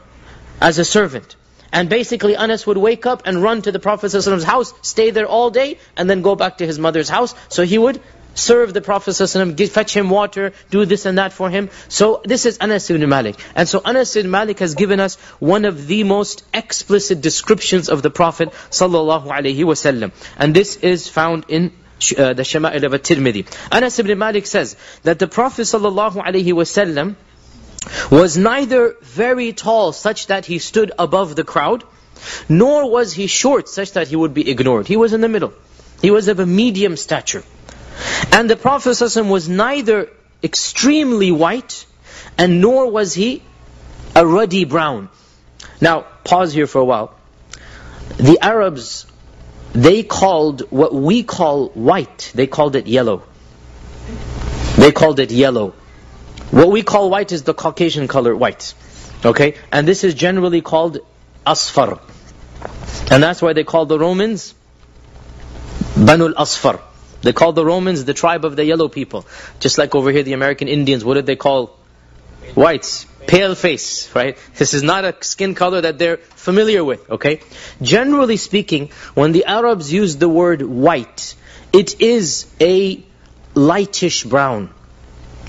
as 0.62 0.80
a 0.80 0.86
servant. 0.86 1.36
And 1.72 1.90
basically 1.90 2.36
Anas 2.36 2.68
would 2.68 2.78
wake 2.78 3.08
up 3.08 3.24
and 3.26 3.42
run 3.42 3.64
to 3.64 3.72
the 3.72 3.80
Prophet 3.80 4.08
ﷺ's 4.08 4.44
house, 4.44 4.74
stay 4.84 5.10
there 5.10 5.26
all 5.26 5.50
day, 5.50 5.80
and 5.98 6.08
then 6.08 6.22
go 6.22 6.36
back 6.36 6.60
to 6.60 6.68
his 6.68 6.78
mother's 6.78 7.10
house. 7.10 7.34
So 7.50 7.64
he 7.64 7.80
would 7.80 8.00
serve 8.35 8.73
the 8.73 8.81
Prophet 8.81 9.11
ﷺ, 9.11 9.69
fetch 9.69 9.97
him 9.97 10.11
water, 10.11 10.53
do 10.71 10.85
this 10.85 11.07
and 11.07 11.19
that 11.19 11.33
for 11.33 11.51
him. 11.51 11.71
So 11.89 12.23
this 12.25 12.47
is 12.47 12.59
Anas 12.59 12.89
ibn 12.91 13.09
Malik. 13.09 13.37
And 13.55 13.69
so 13.69 13.83
Anas 13.85 14.15
ibn 14.17 14.31
Malik 14.31 14.61
has 14.61 14.75
given 14.75 15.01
us 15.01 15.17
one 15.41 15.65
of 15.65 15.87
the 15.87 16.05
most 16.05 16.45
explicit 16.55 17.21
descriptions 17.21 17.89
of 17.89 18.03
the 18.03 18.11
Prophet 18.11 18.51
ﷺ. 18.71 20.13
And 20.39 20.55
this 20.55 20.77
is 20.77 21.09
found 21.09 21.47
in 21.49 21.73
uh, 22.17 22.33
the 22.33 22.45
Shama'il 22.45 22.85
of 22.85 22.95
At-Tirmidhi. 22.95 23.47
Anas 23.73 23.99
ibn 23.99 24.19
Malik 24.19 24.47
says 24.47 24.77
that 25.03 25.19
the 25.19 25.27
Prophet 25.27 25.63
ﷺ 25.63 27.17
was 28.11 28.37
neither 28.37 28.97
very 29.03 29.53
tall 29.53 29.93
such 29.93 30.27
that 30.29 30.47
he 30.47 30.59
stood 30.59 30.93
above 30.99 31.35
the 31.37 31.45
crowd, 31.45 31.85
nor 32.49 32.91
was 32.91 33.13
he 33.13 33.27
short 33.27 33.69
such 33.69 33.93
that 33.93 34.09
he 34.09 34.17
would 34.17 34.35
be 34.35 34.49
ignored. 34.51 34.87
He 34.87 34.97
was 34.97 35.13
in 35.13 35.21
the 35.21 35.29
middle. 35.29 35.53
He 36.03 36.11
was 36.11 36.29
of 36.29 36.39
a 36.39 36.47
medium 36.47 36.97
stature. 36.97 37.43
And 38.32 38.50
the 38.50 38.56
Prophet 38.56 38.98
was 39.26 39.50
neither 39.50 40.10
extremely 40.44 41.32
white, 41.32 41.86
and 42.38 42.62
nor 42.62 42.90
was 42.90 43.14
he 43.14 43.42
a 44.16 44.26
ruddy 44.26 44.66
brown. 44.66 45.10
Now, 45.82 46.06
pause 46.24 46.54
here 46.54 46.68
for 46.68 46.82
a 46.82 46.86
while. 46.86 47.16
The 48.18 48.40
Arabs 48.42 49.06
they 49.74 50.04
called 50.04 50.62
what 50.70 50.94
we 50.94 51.24
call 51.24 51.70
white, 51.70 52.32
they 52.36 52.46
called 52.46 52.76
it 52.76 52.86
yellow. 52.86 53.24
They 54.78 54.92
called 54.92 55.20
it 55.20 55.32
yellow. 55.32 55.74
What 56.52 56.70
we 56.70 56.84
call 56.84 57.10
white 57.10 57.32
is 57.32 57.44
the 57.44 57.56
Caucasian 57.56 58.08
color 58.08 58.36
white. 58.36 58.76
Okay? 59.26 59.56
And 59.72 59.88
this 59.88 60.04
is 60.04 60.14
generally 60.14 60.62
called 60.62 61.00
asfar. 61.46 62.00
And 63.10 63.24
that's 63.24 63.42
why 63.42 63.54
they 63.54 63.64
call 63.64 63.88
the 63.88 63.98
Romans 63.98 64.54
Banu 65.98 66.28
al-Asfar. 66.28 66.80
They 67.24 67.34
called 67.34 67.56
the 67.56 67.66
Romans 67.66 68.06
the 68.06 68.14
tribe 68.14 68.46
of 68.46 68.56
the 68.56 68.66
yellow 68.66 68.90
people. 68.90 69.26
Just 69.60 69.78
like 69.78 69.96
over 69.96 70.12
here 70.12 70.24
the 70.24 70.34
American 70.34 70.68
Indians, 70.68 71.04
what 71.04 71.16
did 71.16 71.26
they 71.26 71.38
call 71.38 71.80
whites? 72.54 73.06
Pale 73.26 73.56
face, 73.56 74.14
right? 74.14 74.38
This 74.56 74.74
is 74.74 74.84
not 74.84 75.06
a 75.06 75.16
skin 75.22 75.56
color 75.56 75.80
that 75.82 75.98
they're 75.98 76.18
familiar 76.18 76.84
with, 76.84 77.10
okay? 77.10 77.40
Generally 77.82 78.38
speaking, 78.38 78.90
when 79.14 79.32
the 79.32 79.46
Arabs 79.46 79.92
use 79.92 80.18
the 80.18 80.28
word 80.28 80.62
white, 80.62 81.36
it 81.72 82.02
is 82.02 82.46
a 82.60 83.02
lightish 83.56 84.26
brown. 84.26 84.70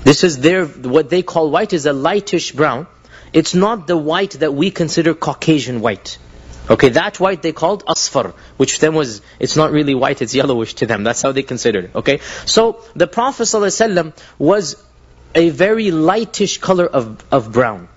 This 0.03 0.23
is 0.23 0.37
their, 0.37 0.65
what 0.65 1.09
they 1.09 1.23
call 1.23 1.51
white 1.51 1.73
is 1.73 1.85
a 1.85 1.93
lightish 1.93 2.55
brown. 2.55 2.87
It's 3.33 3.53
not 3.53 3.87
the 3.87 3.97
white 3.97 4.31
that 4.39 4.53
we 4.53 4.71
consider 4.71 5.13
Caucasian 5.13 5.81
white. 5.81 6.17
Okay, 6.69 6.89
that 6.89 7.19
white 7.19 7.41
they 7.41 7.51
called 7.51 7.85
asfar, 7.85 8.33
which 8.57 8.79
then 8.79 8.95
was, 8.95 9.21
it's 9.39 9.55
not 9.55 9.71
really 9.71 9.93
white, 9.93 10.21
it's 10.21 10.33
yellowish 10.33 10.73
to 10.75 10.87
them. 10.87 11.03
That's 11.03 11.21
how 11.21 11.31
they 11.31 11.43
considered 11.43 11.85
it, 11.85 11.95
okay? 11.95 12.19
So, 12.45 12.83
the 12.95 13.05
Prophet 13.05 13.43
ﷺ 13.43 14.13
was 14.39 14.75
a 15.35 15.49
very 15.49 15.91
lightish 15.91 16.59
color 16.59 16.87
of, 16.87 17.23
of 17.31 17.51
brown. 17.51 17.87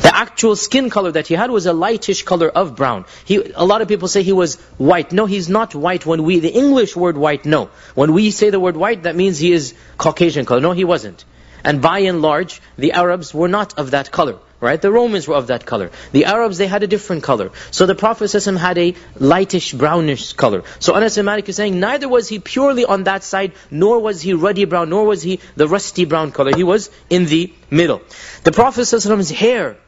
The 0.00 0.16
actual 0.16 0.56
skin 0.56 0.88
color 0.88 1.12
that 1.12 1.26
he 1.26 1.34
had 1.34 1.50
was 1.50 1.66
a 1.66 1.74
lightish 1.74 2.22
color 2.22 2.48
of 2.48 2.76
brown. 2.76 3.04
He, 3.26 3.52
a 3.54 3.64
lot 3.66 3.82
of 3.82 3.88
people 3.88 4.08
say 4.08 4.22
he 4.22 4.32
was 4.32 4.56
white. 4.78 5.12
No, 5.12 5.26
he's 5.26 5.50
not 5.50 5.74
white 5.74 6.06
when 6.06 6.22
we, 6.22 6.38
the 6.38 6.48
English 6.48 6.96
word 6.96 7.18
white, 7.18 7.44
no. 7.44 7.68
When 7.94 8.14
we 8.14 8.30
say 8.30 8.48
the 8.48 8.60
word 8.60 8.76
white, 8.78 9.02
that 9.02 9.16
means 9.16 9.38
he 9.38 9.52
is 9.52 9.74
Caucasian 9.98 10.46
color. 10.46 10.60
No, 10.62 10.72
he 10.72 10.84
wasn't. 10.84 11.26
And 11.62 11.82
by 11.82 12.00
and 12.00 12.22
large, 12.22 12.62
the 12.78 12.92
Arabs 12.92 13.34
were 13.34 13.48
not 13.48 13.78
of 13.78 13.90
that 13.90 14.10
color. 14.10 14.38
Right? 14.60 14.80
The 14.80 14.92
Romans 14.92 15.26
were 15.26 15.36
of 15.36 15.46
that 15.46 15.64
color. 15.64 15.90
The 16.12 16.26
Arabs, 16.26 16.58
they 16.58 16.66
had 16.66 16.82
a 16.82 16.86
different 16.86 17.22
color. 17.22 17.50
So 17.70 17.86
the 17.86 17.94
Prophet 17.94 18.24
ﷺ 18.24 18.58
had 18.58 18.76
a 18.76 18.94
lightish, 19.18 19.72
brownish 19.72 20.34
color. 20.34 20.64
So 20.80 20.94
Anas 20.94 21.16
bin 21.16 21.24
Malik 21.24 21.48
is 21.48 21.56
saying, 21.56 21.80
neither 21.80 22.10
was 22.10 22.28
he 22.28 22.38
purely 22.40 22.84
on 22.84 23.04
that 23.04 23.24
side, 23.24 23.52
nor 23.70 24.00
was 24.00 24.20
he 24.20 24.34
ruddy 24.34 24.66
brown, 24.66 24.90
nor 24.90 25.06
was 25.06 25.22
he 25.22 25.40
the 25.56 25.66
rusty 25.66 26.04
brown 26.04 26.30
color. 26.32 26.52
He 26.54 26.62
was 26.62 26.90
in 27.08 27.24
the 27.24 27.54
middle. 27.70 28.02
The 28.44 28.52
Prophet 28.52 28.82
ﷺ's 28.82 29.30
hair 29.30 29.78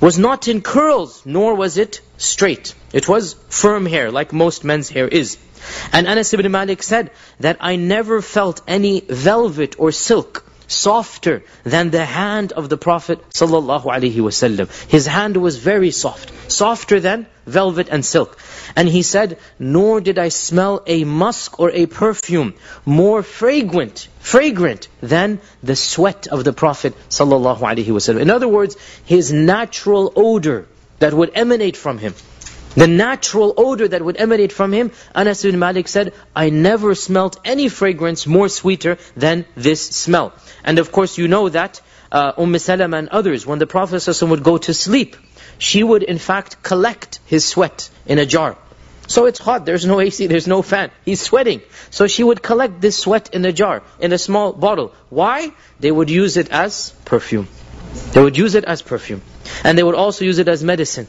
was 0.00 0.18
not 0.18 0.48
in 0.48 0.62
curls, 0.62 1.22
nor 1.26 1.54
was 1.54 1.76
it 1.76 2.00
straight. 2.16 2.74
It 2.94 3.08
was 3.08 3.34
firm 3.50 3.84
hair, 3.84 4.10
like 4.10 4.32
most 4.32 4.64
men's 4.64 4.88
hair 4.88 5.06
is. 5.06 5.36
And 5.92 6.08
Anas 6.08 6.32
ibn 6.32 6.50
Malik 6.50 6.82
said 6.82 7.10
that 7.40 7.58
I 7.60 7.76
never 7.76 8.22
felt 8.22 8.62
any 8.66 9.00
velvet 9.00 9.78
or 9.78 9.92
silk 9.92 10.44
softer 10.66 11.42
than 11.64 11.90
the 11.90 12.04
hand 12.04 12.52
of 12.52 12.68
the 12.68 12.76
Prophet 12.76 13.18
ﷺ. 13.30 14.88
His 14.88 15.06
hand 15.06 15.36
was 15.36 15.56
very 15.56 15.90
soft, 15.90 16.32
softer 16.50 17.00
than 17.00 17.26
velvet 17.46 17.88
and 17.90 18.04
silk. 18.04 18.38
And 18.76 18.88
he 18.88 19.02
said, 19.02 19.38
nor 19.58 20.00
did 20.00 20.18
I 20.18 20.28
smell 20.28 20.82
a 20.86 21.04
musk 21.04 21.58
or 21.60 21.70
a 21.70 21.86
perfume 21.86 22.54
more 22.84 23.22
fragrant, 23.22 24.08
fragrant 24.20 24.88
than 25.00 25.40
the 25.62 25.76
sweat 25.76 26.26
of 26.28 26.44
the 26.44 26.52
Prophet 26.52 26.94
ﷺ. 27.08 28.20
In 28.20 28.30
other 28.30 28.48
words, 28.48 28.76
his 29.04 29.32
natural 29.32 30.12
odor 30.16 30.66
that 30.98 31.14
would 31.14 31.32
emanate 31.34 31.76
from 31.76 31.98
him. 31.98 32.14
The 32.74 32.86
natural 32.86 33.52
odor 33.56 33.86
that 33.86 34.02
would 34.02 34.16
emanate 34.16 34.52
from 34.52 34.72
him, 34.72 34.92
Anas 35.14 35.42
bin 35.42 35.58
Malik 35.58 35.88
said, 35.88 36.14
I 36.34 36.48
never 36.48 36.94
smelt 36.94 37.38
any 37.44 37.68
fragrance 37.68 38.26
more 38.26 38.48
sweeter 38.48 38.96
than 39.14 39.44
this 39.56 39.82
smell. 39.82 40.32
And 40.64 40.78
of 40.78 40.90
course 40.90 41.18
you 41.18 41.28
know 41.28 41.50
that 41.50 41.82
uh, 42.10 42.32
Umm 42.38 42.58
Salama 42.58 42.96
and 42.96 43.08
others, 43.10 43.46
when 43.46 43.58
the 43.58 43.66
Prophet 43.66 43.96
ﷺ 43.96 44.28
would 44.30 44.42
go 44.42 44.56
to 44.58 44.72
sleep, 44.72 45.16
she 45.58 45.82
would 45.82 46.02
in 46.02 46.18
fact 46.18 46.62
collect 46.62 47.20
his 47.26 47.44
sweat 47.44 47.90
in 48.06 48.18
a 48.18 48.24
jar. 48.26 48.56
So 49.06 49.26
it's 49.26 49.38
hot, 49.38 49.66
there's 49.66 49.84
no 49.84 50.00
AC, 50.00 50.26
there's 50.26 50.46
no 50.46 50.62
fan. 50.62 50.90
He's 51.04 51.20
sweating. 51.20 51.60
So 51.90 52.06
she 52.06 52.24
would 52.24 52.42
collect 52.42 52.80
this 52.80 52.96
sweat 52.96 53.34
in 53.34 53.44
a 53.44 53.52
jar, 53.52 53.82
in 54.00 54.12
a 54.12 54.18
small 54.18 54.52
bottle. 54.52 54.94
Why? 55.10 55.52
They 55.80 55.90
would 55.90 56.08
use 56.08 56.38
it 56.38 56.50
as 56.50 56.90
perfume. 57.04 57.48
They 58.12 58.22
would 58.22 58.38
use 58.38 58.54
it 58.54 58.64
as 58.64 58.80
perfume. 58.80 59.20
And 59.62 59.76
they 59.76 59.82
would 59.82 59.94
also 59.94 60.24
use 60.24 60.38
it 60.38 60.48
as 60.48 60.64
medicine 60.64 61.08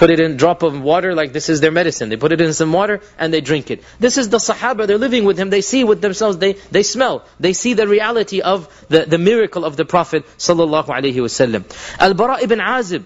put 0.00 0.08
it 0.08 0.18
in 0.24 0.36
drop 0.38 0.62
of 0.62 0.80
water 0.80 1.14
like 1.14 1.34
this 1.34 1.50
is 1.54 1.60
their 1.60 1.70
medicine. 1.70 2.08
They 2.08 2.16
put 2.16 2.32
it 2.32 2.40
in 2.40 2.54
some 2.54 2.72
water 2.72 3.00
and 3.18 3.34
they 3.34 3.42
drink 3.42 3.70
it. 3.70 3.82
This 3.98 4.16
is 4.16 4.30
the 4.30 4.38
Sahaba, 4.38 4.86
they're 4.86 5.02
living 5.06 5.24
with 5.24 5.38
him, 5.38 5.50
they 5.50 5.60
see 5.60 5.84
with 5.84 6.00
themselves, 6.00 6.38
they, 6.38 6.54
they 6.76 6.82
smell, 6.82 7.26
they 7.38 7.52
see 7.52 7.74
the 7.74 7.86
reality 7.86 8.40
of 8.40 8.66
the, 8.88 9.04
the 9.04 9.18
miracle 9.18 9.66
of 9.66 9.76
the 9.76 9.84
Prophet 9.84 10.24
sallallahu 10.38 10.86
alaihi 10.86 11.20
wasallam. 11.26 11.66
Al-Bara 12.08 12.40
ibn 12.48 12.60
Azib, 12.60 13.04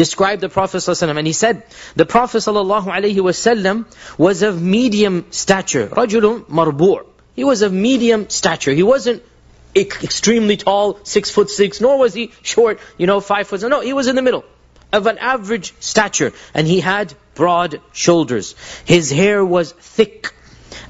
described 0.00 0.42
the 0.42 0.48
Prophet 0.48 0.78
ﷺ 0.78 1.16
and 1.18 1.26
he 1.26 1.32
said, 1.32 1.64
the 1.96 2.06
Prophet 2.06 2.38
ﷺ 2.38 3.84
was 4.16 4.42
of 4.42 4.62
medium 4.62 5.26
stature. 5.30 5.88
رَجُلٌ 5.88 6.46
marbu'. 6.46 7.06
He 7.34 7.42
was 7.42 7.62
of 7.62 7.72
medium 7.72 8.28
stature. 8.28 8.72
He 8.72 8.84
wasn't 8.84 9.24
extremely 9.74 10.56
tall, 10.56 10.98
six 11.04 11.30
foot 11.30 11.50
six, 11.50 11.80
nor 11.80 11.98
was 11.98 12.14
he 12.14 12.32
short, 12.42 12.80
you 12.96 13.06
know, 13.06 13.20
five 13.20 13.48
foot. 13.48 13.62
No, 13.62 13.80
he 13.80 13.92
was 13.92 14.06
in 14.06 14.16
the 14.16 14.22
middle 14.22 14.44
of 14.92 15.06
an 15.06 15.18
average 15.18 15.74
stature. 15.80 16.32
And 16.54 16.66
he 16.66 16.80
had 16.80 17.14
broad 17.34 17.80
shoulders. 17.92 18.54
His 18.84 19.10
hair 19.10 19.44
was 19.44 19.72
thick. 19.72 20.32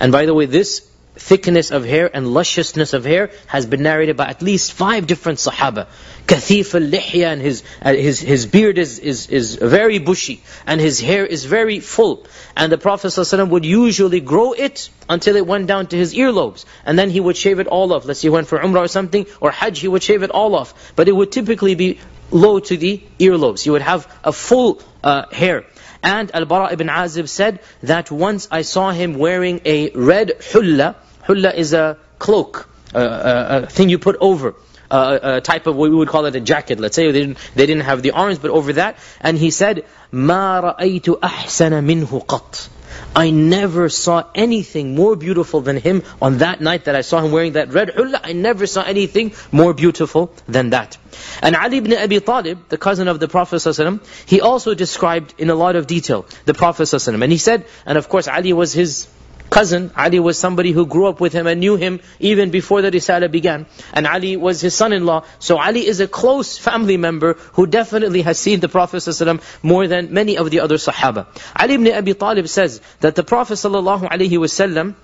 And 0.00 0.12
by 0.12 0.26
the 0.26 0.34
way, 0.34 0.46
this 0.46 0.88
thickness 1.14 1.70
of 1.70 1.84
hair 1.84 2.10
and 2.12 2.32
lusciousness 2.32 2.94
of 2.94 3.04
hair 3.04 3.30
has 3.46 3.66
been 3.66 3.82
narrated 3.82 4.16
by 4.16 4.26
at 4.26 4.42
least 4.42 4.72
five 4.72 5.06
different 5.06 5.38
Sahaba. 5.38 5.86
Kathif 6.26 6.74
al-lihya 6.74 7.32
and 7.32 7.42
his, 7.42 7.62
uh, 7.82 7.92
his, 7.92 8.20
his 8.20 8.46
beard 8.46 8.78
is, 8.78 8.98
is, 8.98 9.26
is 9.28 9.56
very 9.56 9.98
bushy 9.98 10.42
and 10.66 10.80
his 10.80 11.00
hair 11.00 11.26
is 11.26 11.44
very 11.44 11.80
full. 11.80 12.26
And 12.56 12.72
the 12.72 12.78
Prophet 12.78 13.08
ﷺ 13.08 13.50
would 13.50 13.64
usually 13.64 14.20
grow 14.20 14.52
it 14.52 14.88
until 15.08 15.36
it 15.36 15.46
went 15.46 15.66
down 15.66 15.88
to 15.88 15.96
his 15.96 16.14
earlobes. 16.14 16.64
And 16.86 16.98
then 16.98 17.10
he 17.10 17.20
would 17.20 17.36
shave 17.36 17.58
it 17.58 17.66
all 17.66 17.92
off. 17.92 18.04
Let's 18.04 18.20
say 18.20 18.28
he 18.28 18.30
went 18.30 18.46
for 18.46 18.58
Umrah 18.58 18.84
or 18.84 18.88
something, 18.88 19.26
or 19.40 19.50
Hajj, 19.50 19.80
he 19.80 19.88
would 19.88 20.02
shave 20.02 20.22
it 20.22 20.30
all 20.30 20.54
off. 20.54 20.92
But 20.96 21.08
it 21.08 21.12
would 21.12 21.32
typically 21.32 21.74
be 21.74 21.98
low 22.31 22.59
to 22.59 22.77
the 22.77 23.01
earlobes. 23.19 23.65
You 23.65 23.73
would 23.73 23.81
have 23.81 24.07
a 24.23 24.31
full 24.31 24.81
uh, 25.03 25.25
hair. 25.31 25.65
And 26.03 26.33
Al-Bara 26.33 26.73
ibn 26.73 26.87
Azib 26.87 27.27
said 27.27 27.59
that 27.83 28.11
once 28.11 28.47
I 28.51 28.61
saw 28.61 28.91
him 28.91 29.17
wearing 29.17 29.61
a 29.65 29.91
red 29.91 30.33
hulla. 30.51 30.95
Hulla 31.23 31.53
is 31.53 31.73
a 31.73 31.97
cloak, 32.19 32.69
a, 32.93 33.01
a, 33.01 33.63
a 33.63 33.65
thing 33.67 33.89
you 33.89 33.99
put 33.99 34.15
over. 34.21 34.55
a 34.89 35.41
type 35.41 35.67
of, 35.67 35.75
we 35.75 35.89
would 35.89 36.07
call 36.07 36.25
it 36.25 36.35
a 36.35 36.39
jacket. 36.39 36.79
Let's 36.79 36.95
say 36.95 37.11
they 37.11 37.19
didn't, 37.19 37.37
they 37.55 37.65
didn't 37.65 37.83
have 37.83 38.01
the 38.01 38.11
arms, 38.11 38.39
but 38.39 38.51
over 38.51 38.73
that. 38.73 38.97
And 39.19 39.37
he 39.37 39.51
said, 39.51 39.85
مَا 40.13 40.77
رَأَيْتُ 40.79 41.19
أَحْسَنَ 41.19 41.83
مِنْهُ 41.83 42.25
قَطْ 42.25 42.69
I 43.14 43.30
never 43.30 43.88
saw 43.88 44.24
anything 44.34 44.94
more 44.94 45.16
beautiful 45.16 45.60
than 45.60 45.76
him 45.76 46.02
on 46.20 46.38
that 46.38 46.60
night 46.60 46.84
that 46.86 46.94
I 46.94 47.02
saw 47.02 47.20
him 47.20 47.32
wearing 47.32 47.52
that 47.52 47.72
red 47.72 47.90
hulla. 47.90 48.20
I 48.22 48.32
never 48.32 48.66
saw 48.66 48.82
anything 48.82 49.32
more 49.50 49.74
beautiful 49.74 50.32
than 50.46 50.70
that. 50.70 50.98
And 51.42 51.56
Ali 51.56 51.78
ibn 51.78 51.92
Abi 51.92 52.20
Talib, 52.20 52.68
the 52.68 52.78
cousin 52.78 53.08
of 53.08 53.20
the 53.20 53.28
Prophet 53.28 53.56
ﷺ, 53.56 54.00
he 54.26 54.40
also 54.40 54.74
described 54.74 55.34
in 55.38 55.50
a 55.50 55.54
lot 55.54 55.76
of 55.76 55.86
detail 55.86 56.26
the 56.44 56.54
Prophet 56.54 56.84
ﷺ. 56.84 57.22
And 57.22 57.32
he 57.32 57.38
said, 57.38 57.66
and 57.84 57.98
of 57.98 58.08
course 58.08 58.28
Ali 58.28 58.52
was 58.52 58.72
his 58.72 59.08
cousin. 59.52 59.90
Ali 59.96 60.20
was 60.26 60.38
somebody 60.38 60.72
who 60.72 60.86
grew 60.94 61.06
up 61.06 61.20
with 61.20 61.32
him 61.32 61.46
and 61.46 61.60
knew 61.60 61.76
him 61.76 62.00
even 62.30 62.50
before 62.50 62.82
the 62.82 62.90
Risala 62.90 63.30
began. 63.30 63.66
And 63.92 64.06
Ali 64.06 64.36
was 64.36 64.60
his 64.60 64.74
son-in-law. 64.74 65.24
So 65.38 65.58
Ali 65.58 65.86
is 65.86 66.00
a 66.00 66.08
close 66.08 66.56
family 66.66 66.96
member 66.96 67.34
who 67.58 67.66
definitely 67.66 68.22
has 68.22 68.38
seen 68.38 68.60
the 68.60 68.68
Prophet 68.68 68.98
ﷺ 68.98 69.42
more 69.62 69.86
than 69.86 70.12
many 70.12 70.38
of 70.38 70.50
the 70.50 70.60
other 70.60 70.76
Sahaba. 70.88 71.26
Ali 71.54 71.74
ibn 71.74 71.92
Abi 72.02 72.14
Talib 72.14 72.48
says 72.48 72.80
that 73.00 73.14
the 73.14 73.24
Prophet 73.34 73.54
ﷺ 73.54 74.94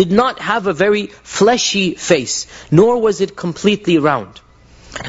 did 0.00 0.12
not 0.12 0.38
have 0.38 0.66
a 0.66 0.72
very 0.72 1.06
fleshy 1.06 1.94
face, 1.94 2.46
nor 2.70 3.00
was 3.00 3.20
it 3.20 3.36
completely 3.36 3.98
round. 3.98 4.40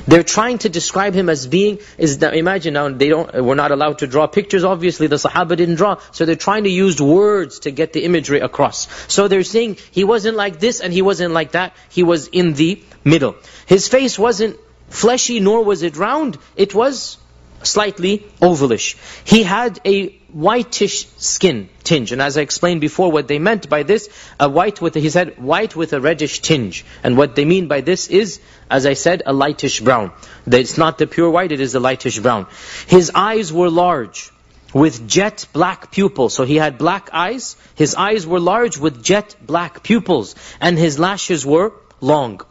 They're 0.07 0.23
trying 0.23 0.59
to 0.59 0.69
describe 0.69 1.13
him 1.13 1.29
as 1.29 1.45
being, 1.47 1.79
is 1.97 2.19
that, 2.19 2.35
imagine 2.35 2.73
now, 2.73 2.89
they 2.89 3.09
don't, 3.09 3.43
we're 3.43 3.55
not 3.55 3.71
allowed 3.71 3.99
to 3.99 4.07
draw 4.07 4.27
pictures, 4.27 4.63
obviously, 4.63 5.07
the 5.07 5.17
Sahaba 5.17 5.57
didn't 5.57 5.75
draw, 5.75 5.99
so 6.11 6.25
they're 6.25 6.35
trying 6.35 6.63
to 6.63 6.69
use 6.69 7.01
words 7.01 7.59
to 7.59 7.71
get 7.71 7.93
the 7.93 8.03
imagery 8.03 8.39
across. 8.39 8.87
So 9.11 9.27
they're 9.27 9.43
saying, 9.43 9.77
he 9.91 10.03
wasn't 10.03 10.37
like 10.37 10.59
this 10.59 10.79
and 10.79 10.93
he 10.93 11.01
wasn't 11.01 11.33
like 11.33 11.51
that, 11.51 11.75
he 11.89 12.03
was 12.03 12.27
in 12.27 12.53
the 12.53 12.81
middle. 13.03 13.35
His 13.65 13.87
face 13.87 14.17
wasn't 14.17 14.57
fleshy, 14.89 15.39
nor 15.39 15.63
was 15.63 15.83
it 15.83 15.97
round, 15.97 16.37
it 16.55 16.73
was 16.73 17.17
slightly 17.63 18.19
ovalish. 18.41 18.95
He 19.25 19.43
had 19.43 19.79
a 19.85 20.19
whitish 20.33 21.07
skin 21.17 21.69
tinge. 21.83 22.11
And 22.11 22.21
as 22.21 22.37
I 22.37 22.41
explained 22.41 22.81
before, 22.81 23.11
what 23.11 23.27
they 23.27 23.39
meant 23.39 23.69
by 23.69 23.83
this, 23.83 24.09
a 24.39 24.49
white 24.49 24.81
with, 24.81 24.95
a, 24.95 24.99
he 24.99 25.09
said, 25.09 25.41
white 25.41 25.75
with 25.75 25.93
a 25.93 26.01
reddish 26.01 26.39
tinge. 26.39 26.83
And 27.03 27.17
what 27.17 27.35
they 27.35 27.45
mean 27.45 27.67
by 27.67 27.81
this 27.81 28.07
is, 28.07 28.39
as 28.69 28.85
I 28.85 28.93
said, 28.93 29.23
a 29.25 29.33
lightish 29.33 29.79
brown. 29.81 30.11
It's 30.45 30.77
not 30.77 30.97
the 30.97 31.07
pure 31.07 31.29
white, 31.29 31.51
it 31.51 31.59
is 31.59 31.73
the 31.73 31.79
lightish 31.79 32.19
brown. 32.19 32.47
His 32.87 33.11
eyes 33.13 33.53
were 33.53 33.69
large, 33.69 34.31
with 34.73 35.07
jet 35.07 35.45
black 35.53 35.91
pupils. 35.91 36.33
So 36.33 36.43
he 36.43 36.55
had 36.55 36.77
black 36.77 37.09
eyes, 37.13 37.55
his 37.75 37.95
eyes 37.95 38.25
were 38.25 38.39
large 38.39 38.77
with 38.77 39.03
jet 39.03 39.35
black 39.41 39.83
pupils, 39.83 40.35
and 40.59 40.77
his 40.77 40.97
lashes 40.97 41.45
were 41.45 41.73
long. 42.01 42.41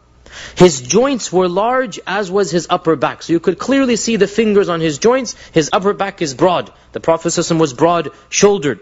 His 0.55 0.81
joints 0.81 1.31
were 1.31 1.47
large 1.47 1.99
as 2.05 2.31
was 2.31 2.51
his 2.51 2.67
upper 2.69 2.95
back. 2.95 3.23
So 3.23 3.33
you 3.33 3.39
could 3.39 3.57
clearly 3.57 3.95
see 3.95 4.15
the 4.15 4.27
fingers 4.27 4.69
on 4.69 4.79
his 4.79 4.97
joints. 4.97 5.35
His 5.51 5.69
upper 5.73 5.93
back 5.93 6.21
is 6.21 6.33
broad. 6.33 6.71
The 6.91 6.99
Prophet 6.99 7.35
was 7.51 7.73
broad-shouldered. 7.73 8.79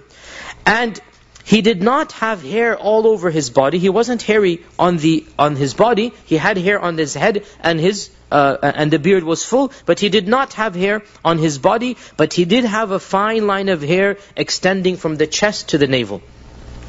And 0.65 0.99
he 1.43 1.61
did 1.61 1.81
not 1.81 2.11
have 2.13 2.43
hair 2.43 2.77
all 2.77 3.07
over 3.07 3.29
his 3.29 3.49
body. 3.49 3.79
He 3.79 3.89
wasn't 3.89 4.21
hairy 4.21 4.63
on 4.77 4.97
the 4.97 5.25
on 5.39 5.55
his 5.55 5.73
body. 5.73 6.13
He 6.25 6.37
had 6.37 6.57
hair 6.57 6.79
on 6.79 6.97
his 6.97 7.13
head 7.13 7.45
and 7.59 7.79
his 7.79 8.09
uh, 8.31 8.57
and 8.61 8.91
the 8.91 8.99
beard 8.99 9.23
was 9.23 9.43
full, 9.43 9.71
but 9.85 9.99
he 9.99 10.09
did 10.09 10.27
not 10.27 10.53
have 10.53 10.75
hair 10.75 11.01
on 11.25 11.37
his 11.37 11.57
body, 11.57 11.97
but 12.15 12.33
he 12.33 12.45
did 12.45 12.63
have 12.63 12.91
a 12.91 12.99
fine 12.99 13.47
line 13.47 13.69
of 13.69 13.81
hair 13.81 14.17
extending 14.35 14.95
from 14.97 15.15
the 15.15 15.27
chest 15.27 15.69
to 15.69 15.77
the 15.77 15.87
navel. 15.87 16.21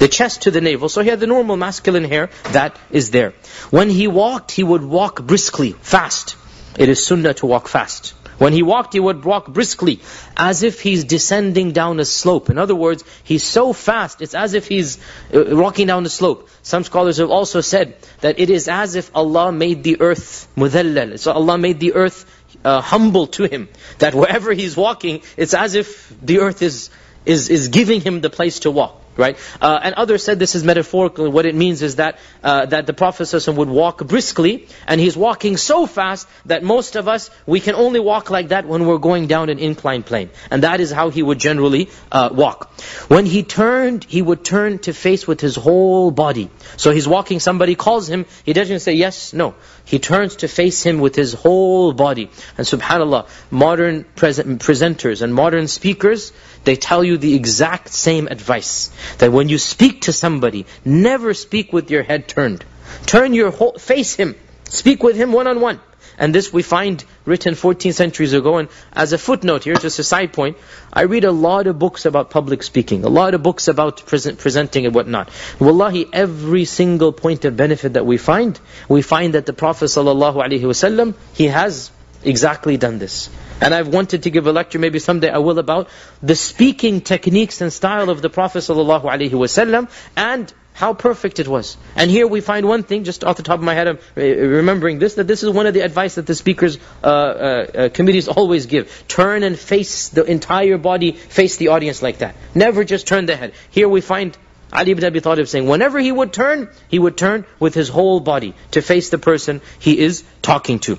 The 0.02 0.08
chest 0.08 0.42
to 0.42 0.50
the 0.50 0.60
navel. 0.60 0.88
So 0.88 1.00
he 1.00 1.10
had 1.10 1.20
the 1.20 1.28
normal 1.28 1.56
masculine 1.56 2.02
hair 2.02 2.28
that 2.50 2.76
is 2.90 3.12
there. 3.12 3.34
When 3.70 3.88
he 3.88 4.08
walked, 4.08 4.50
he 4.50 4.64
would 4.64 4.82
walk 4.82 5.22
briskly, 5.22 5.70
fast. 5.80 6.34
It 6.76 6.88
is 6.88 7.06
sunnah 7.06 7.34
to 7.34 7.46
walk 7.46 7.68
fast. 7.68 8.08
When 8.38 8.52
he 8.52 8.64
walked, 8.64 8.94
he 8.94 8.98
would 8.98 9.24
walk 9.24 9.46
briskly, 9.46 10.00
as 10.36 10.64
if 10.64 10.80
he's 10.80 11.04
descending 11.04 11.70
down 11.70 12.00
a 12.00 12.04
slope. 12.04 12.50
In 12.50 12.58
other 12.58 12.74
words, 12.74 13.04
he's 13.22 13.44
so 13.44 13.72
fast, 13.72 14.22
it's 14.22 14.34
as 14.34 14.54
if 14.54 14.66
he's 14.66 14.98
uh, 15.32 15.44
walking 15.50 15.86
down 15.86 16.02
the 16.02 16.10
slope. 16.10 16.48
Some 16.62 16.82
scholars 16.82 17.18
have 17.18 17.30
also 17.30 17.60
said 17.60 17.94
that 18.22 18.40
it 18.40 18.50
is 18.50 18.66
as 18.66 18.96
if 18.96 19.14
Allah 19.14 19.52
made 19.52 19.84
the 19.84 20.00
earth 20.00 20.48
mudallal. 20.56 21.16
So 21.20 21.30
Allah 21.30 21.58
made 21.58 21.78
the 21.78 21.92
earth 21.94 22.26
uh, 22.64 22.80
humble 22.80 23.28
to 23.38 23.44
him. 23.44 23.68
That 24.00 24.16
wherever 24.16 24.52
he's 24.52 24.76
walking, 24.76 25.22
it's 25.36 25.54
as 25.54 25.76
if 25.76 26.12
the 26.20 26.40
earth 26.40 26.60
is, 26.60 26.90
is, 27.24 27.50
is 27.50 27.68
giving 27.68 28.00
him 28.00 28.20
the 28.20 28.30
place 28.30 28.58
to 28.66 28.72
walk 28.72 29.01
right? 29.16 29.36
Uh, 29.60 29.78
and 29.82 29.94
others 29.94 30.22
said 30.22 30.38
this 30.38 30.54
is 30.54 30.64
metaphorical. 30.64 31.30
What 31.30 31.46
it 31.46 31.54
means 31.54 31.82
is 31.82 31.96
that 31.96 32.18
uh, 32.42 32.66
that 32.66 32.86
the 32.86 32.92
Prophet 32.92 33.24
ﷺ 33.24 33.54
would 33.56 33.68
walk 33.68 34.06
briskly, 34.06 34.68
and 34.86 35.00
he's 35.00 35.16
walking 35.16 35.56
so 35.56 35.86
fast 35.86 36.28
that 36.46 36.62
most 36.62 36.96
of 36.96 37.08
us, 37.08 37.30
we 37.46 37.60
can 37.60 37.74
only 37.74 38.00
walk 38.00 38.30
like 38.30 38.48
that 38.48 38.66
when 38.66 38.86
we're 38.86 38.98
going 38.98 39.26
down 39.26 39.48
an 39.48 39.58
inclined 39.58 40.06
plane. 40.06 40.30
And 40.50 40.62
that 40.62 40.80
is 40.80 40.90
how 40.90 41.10
he 41.10 41.22
would 41.22 41.38
generally 41.38 41.90
uh, 42.10 42.30
walk. 42.32 42.70
When 43.08 43.26
he 43.26 43.42
turned, 43.42 44.04
he 44.04 44.22
would 44.22 44.44
turn 44.44 44.78
to 44.80 44.92
face 44.92 45.26
with 45.26 45.40
his 45.40 45.56
whole 45.56 46.10
body. 46.10 46.50
So 46.76 46.90
he's 46.90 47.08
walking, 47.08 47.40
somebody 47.40 47.74
calls 47.74 48.08
him, 48.08 48.26
he 48.44 48.52
doesn't 48.52 48.80
say 48.80 48.94
yes, 48.94 49.32
no. 49.32 49.54
He 49.84 49.98
turns 49.98 50.36
to 50.36 50.48
face 50.48 50.82
him 50.82 51.00
with 51.00 51.14
his 51.16 51.32
whole 51.32 51.92
body. 51.92 52.30
And 52.56 52.66
subhanAllah, 52.66 53.28
modern 53.50 54.04
presenters 54.16 55.22
and 55.22 55.34
modern 55.34 55.68
speakers, 55.68 56.32
they 56.64 56.76
tell 56.76 57.02
you 57.04 57.16
the 57.18 57.34
exact 57.34 57.88
same 57.88 58.28
advice. 58.28 58.90
That 59.18 59.32
when 59.32 59.48
you 59.48 59.58
speak 59.58 60.02
to 60.02 60.12
somebody, 60.12 60.66
never 60.84 61.34
speak 61.34 61.72
with 61.72 61.90
your 61.90 62.02
head 62.02 62.28
turned. 62.28 62.64
Turn 63.06 63.34
your 63.34 63.50
whole, 63.50 63.78
face 63.78 64.14
him. 64.14 64.34
Speak 64.64 65.02
with 65.02 65.16
him 65.16 65.32
one-on-one. 65.32 65.80
And 66.18 66.34
this 66.34 66.52
we 66.52 66.62
find 66.62 67.02
written 67.24 67.54
14 67.54 67.92
centuries 67.92 68.32
ago. 68.32 68.58
And 68.58 68.68
as 68.92 69.12
a 69.12 69.18
footnote 69.18 69.64
here, 69.64 69.74
just 69.74 69.98
a 69.98 70.04
side 70.04 70.32
point, 70.32 70.56
I 70.92 71.02
read 71.02 71.24
a 71.24 71.32
lot 71.32 71.66
of 71.66 71.78
books 71.78 72.04
about 72.04 72.30
public 72.30 72.62
speaking, 72.62 73.04
a 73.04 73.08
lot 73.08 73.34
of 73.34 73.42
books 73.42 73.68
about 73.68 74.04
present, 74.06 74.38
presenting 74.38 74.86
and 74.86 74.94
whatnot. 74.94 75.30
Wallahi, 75.58 76.06
every 76.12 76.64
single 76.64 77.12
point 77.12 77.44
of 77.44 77.56
benefit 77.56 77.94
that 77.94 78.06
we 78.06 78.18
find, 78.18 78.60
we 78.88 79.02
find 79.02 79.34
that 79.34 79.46
the 79.46 79.52
Prophet 79.52 79.86
ﷺ, 79.86 81.14
he 81.34 81.46
has 81.46 81.90
exactly 82.22 82.76
done 82.76 82.98
this. 82.98 83.28
And 83.60 83.74
I've 83.74 83.88
wanted 83.88 84.24
to 84.24 84.30
give 84.30 84.46
a 84.46 84.52
lecture, 84.52 84.78
maybe 84.78 84.98
someday 84.98 85.30
I 85.30 85.38
will, 85.38 85.58
about 85.58 85.88
the 86.22 86.34
speaking 86.34 87.00
techniques 87.00 87.60
and 87.60 87.72
style 87.72 88.10
of 88.10 88.22
the 88.22 88.30
Prophet 88.30 88.58
ﷺ 88.58 89.90
and 90.16 90.54
how 90.74 90.94
perfect 90.94 91.38
it 91.38 91.46
was. 91.46 91.76
And 91.96 92.10
here 92.10 92.26
we 92.26 92.40
find 92.40 92.66
one 92.66 92.82
thing, 92.82 93.04
just 93.04 93.24
off 93.24 93.36
the 93.36 93.42
top 93.42 93.58
of 93.58 93.64
my 93.64 93.74
head, 93.74 93.88
I'm 93.88 93.98
remembering 94.16 94.98
this, 94.98 95.14
that 95.14 95.26
this 95.26 95.42
is 95.42 95.50
one 95.50 95.66
of 95.66 95.74
the 95.74 95.80
advice 95.80 96.14
that 96.14 96.26
the 96.26 96.34
speakers' 96.34 96.78
uh, 97.04 97.06
uh, 97.06 97.10
uh, 97.10 97.88
committees 97.90 98.28
always 98.28 98.66
give. 98.66 99.04
Turn 99.06 99.42
and 99.42 99.58
face 99.58 100.08
the 100.08 100.24
entire 100.24 100.78
body, 100.78 101.12
face 101.12 101.56
the 101.56 101.68
audience 101.68 102.02
like 102.02 102.18
that. 102.18 102.34
Never 102.54 102.84
just 102.84 103.06
turn 103.06 103.26
the 103.26 103.36
head. 103.36 103.52
Here 103.70 103.88
we 103.88 104.00
find 104.00 104.36
Ali 104.72 104.92
ibn 104.92 105.04
Abi 105.04 105.20
Talib 105.20 105.46
saying, 105.46 105.68
whenever 105.68 105.98
he 105.98 106.10
would 106.10 106.32
turn, 106.32 106.70
he 106.88 106.98
would 106.98 107.18
turn 107.18 107.44
with 107.60 107.74
his 107.74 107.90
whole 107.90 108.20
body 108.20 108.54
to 108.70 108.80
face 108.80 109.10
the 109.10 109.18
person 109.18 109.60
he 109.78 109.98
is 109.98 110.24
talking 110.40 110.78
to. 110.80 110.98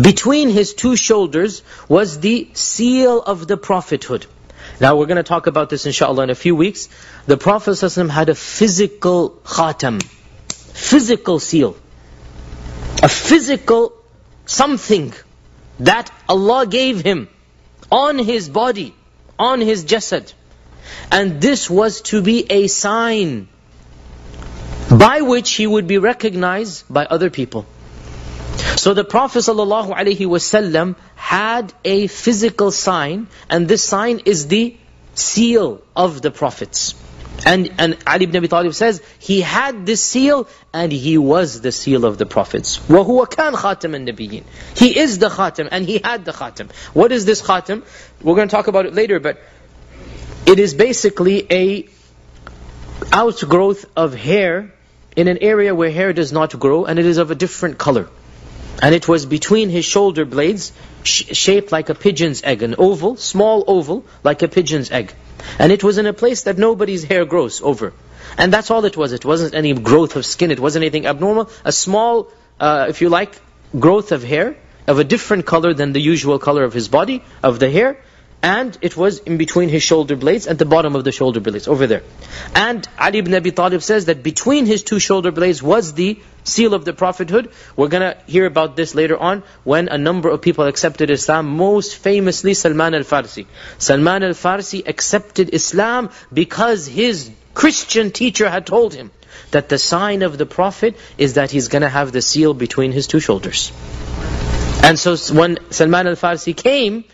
Between 0.00 0.48
his 0.48 0.74
two 0.74 0.96
shoulders 0.96 1.62
was 1.88 2.18
the 2.20 2.48
seal 2.54 3.20
of 3.20 3.46
the 3.46 3.56
prophethood. 3.56 4.26
Now 4.80 4.96
we're 4.96 5.06
going 5.06 5.16
to 5.16 5.22
talk 5.22 5.46
about 5.46 5.70
this 5.70 5.86
inshallah 5.86 6.24
in 6.24 6.30
a 6.30 6.34
few 6.34 6.56
weeks. 6.56 6.88
The 7.26 7.36
Prophet 7.36 7.80
had 8.10 8.28
a 8.28 8.34
physical 8.34 9.30
khatam, 9.44 10.02
physical 10.52 11.38
seal. 11.38 11.76
A 13.02 13.08
physical 13.08 13.92
something 14.46 15.12
that 15.80 16.10
Allah 16.28 16.66
gave 16.66 17.00
him 17.00 17.28
on 17.90 18.18
his 18.18 18.48
body, 18.48 18.94
on 19.38 19.60
his 19.60 19.84
jasad. 19.84 20.32
And 21.10 21.40
this 21.40 21.68
was 21.68 22.00
to 22.02 22.22
be 22.22 22.46
a 22.50 22.66
sign 22.66 23.48
by 24.90 25.20
which 25.20 25.52
he 25.52 25.66
would 25.66 25.86
be 25.86 25.98
recognized 25.98 26.84
by 26.88 27.04
other 27.04 27.30
people. 27.30 27.66
So 28.77 28.93
the 28.93 29.03
Prophet 29.03 29.39
ﷺ 29.39 30.95
had 31.15 31.73
a 31.83 32.07
physical 32.07 32.71
sign, 32.71 33.27
and 33.49 33.67
this 33.67 33.83
sign 33.83 34.21
is 34.25 34.47
the 34.47 34.77
seal 35.15 35.81
of 35.95 36.21
the 36.21 36.31
prophets. 36.31 36.95
And, 37.45 37.71
and 37.77 37.97
Ali 38.07 38.23
ibn 38.23 38.37
Abi 38.37 38.47
Talib 38.47 38.73
says, 38.73 39.01
he 39.19 39.41
had 39.41 39.85
this 39.85 40.01
seal, 40.01 40.47
and 40.73 40.91
he 40.91 41.17
was 41.17 41.61
the 41.61 41.71
seal 41.71 42.05
of 42.05 42.17
the 42.17 42.25
prophets. 42.25 42.77
وَهُوَ 42.77 43.27
كَانْ 43.27 43.53
خَاتَمَ 43.53 43.95
النَّبِيِّينَ 43.95 44.43
He 44.75 44.97
is 44.97 45.19
the 45.19 45.29
khatam, 45.29 45.69
and 45.71 45.85
he 45.85 45.99
had 46.03 46.25
the 46.25 46.31
khatam. 46.31 46.71
What 46.93 47.11
is 47.11 47.25
this 47.25 47.41
khatam? 47.41 47.83
We're 48.21 48.35
going 48.35 48.47
to 48.47 48.55
talk 48.55 48.67
about 48.67 48.85
it 48.85 48.93
later, 48.93 49.19
but 49.19 49.41
it 50.45 50.59
is 50.59 50.73
basically 50.73 51.45
a 51.51 51.87
outgrowth 53.11 53.85
of 53.95 54.13
hair 54.15 54.73
in 55.15 55.27
an 55.27 55.39
area 55.39 55.73
where 55.75 55.91
hair 55.91 56.13
does 56.13 56.31
not 56.31 56.57
grow, 56.59 56.85
and 56.85 56.99
it 56.99 57.05
is 57.05 57.17
of 57.17 57.31
a 57.31 57.35
different 57.35 57.77
color. 57.77 58.07
And 58.80 58.94
it 58.94 59.06
was 59.06 59.26
between 59.26 59.68
his 59.68 59.84
shoulder 59.84 60.24
blades, 60.24 60.72
sh 61.04 61.24
shaped 61.36 61.72
like 61.72 61.88
a 61.88 61.94
pigeon's 61.94 62.42
egg, 62.42 62.62
an 62.62 62.74
oval, 62.78 63.16
small 63.16 63.64
oval, 63.66 64.04
like 64.24 64.42
a 64.42 64.48
pigeon's 64.48 64.90
egg. 64.90 65.12
And 65.58 65.72
it 65.72 65.84
was 65.84 65.98
in 65.98 66.06
a 66.06 66.12
place 66.12 66.42
that 66.42 66.58
nobody's 66.58 67.04
hair 67.04 67.24
grows 67.24 67.60
over. 67.62 67.92
And 68.38 68.52
that's 68.52 68.70
all 68.70 68.84
it 68.84 68.96
was. 68.96 69.12
It 69.12 69.24
wasn't 69.24 69.54
any 69.54 69.72
growth 69.74 70.16
of 70.16 70.24
skin, 70.24 70.50
it 70.50 70.60
wasn't 70.60 70.84
anything 70.84 71.06
abnormal. 71.06 71.50
A 71.64 71.72
small, 71.72 72.28
uh, 72.58 72.86
if 72.88 73.00
you 73.00 73.08
like, 73.08 73.40
growth 73.78 74.12
of 74.12 74.22
hair, 74.22 74.56
of 74.86 74.98
a 74.98 75.04
different 75.04 75.46
color 75.46 75.74
than 75.74 75.92
the 75.92 76.00
usual 76.00 76.38
color 76.38 76.64
of 76.64 76.72
his 76.72 76.88
body, 76.88 77.22
of 77.42 77.58
the 77.58 77.70
hair, 77.70 77.98
and 78.42 78.76
it 78.80 78.96
was 78.96 79.20
in 79.20 79.36
between 79.38 79.68
his 79.68 79.82
shoulder 79.84 80.16
blades, 80.16 80.48
at 80.48 80.58
the 80.58 80.64
bottom 80.64 80.96
of 80.96 81.04
the 81.04 81.12
shoulder 81.12 81.38
blades, 81.38 81.68
over 81.68 81.86
there. 81.86 82.02
And 82.54 82.86
Ali 82.98 83.18
ibn 83.18 83.34
Abi 83.34 83.52
Talib 83.52 83.82
says 83.82 84.06
that 84.06 84.22
between 84.24 84.66
his 84.66 84.82
two 84.82 84.98
shoulder 84.98 85.30
blades 85.30 85.62
was 85.62 85.92
the 85.92 86.18
seal 86.42 86.74
of 86.74 86.84
the 86.84 86.92
prophethood. 86.92 87.52
We're 87.76 87.88
going 87.88 88.02
to 88.02 88.18
hear 88.26 88.46
about 88.46 88.74
this 88.74 88.96
later 88.96 89.16
on 89.16 89.44
when 89.62 89.88
a 89.88 89.96
number 89.96 90.28
of 90.28 90.42
people 90.42 90.66
accepted 90.66 91.10
Islam, 91.10 91.46
most 91.46 91.96
famously 91.96 92.54
Salman 92.54 92.94
al-Farsi. 92.94 93.46
Salman 93.78 94.24
al-Farsi 94.24 94.86
accepted 94.88 95.54
Islam 95.54 96.10
because 96.32 96.86
his 96.86 97.30
Christian 97.54 98.10
teacher 98.10 98.48
had 98.48 98.66
told 98.66 98.92
him 98.92 99.12
that 99.52 99.68
the 99.68 99.78
sign 99.78 100.22
of 100.22 100.36
the 100.36 100.46
prophet 100.46 100.96
is 101.16 101.34
that 101.34 101.52
he's 101.52 101.68
going 101.68 101.82
to 101.82 101.88
have 101.88 102.10
the 102.10 102.22
seal 102.22 102.54
between 102.54 102.90
his 102.90 103.06
two 103.06 103.20
shoulders. 103.20 103.70
And 104.82 104.98
so 104.98 105.16
when 105.32 105.58
Salman 105.70 106.08
al-Farsi 106.08 106.56
came, 106.56 107.04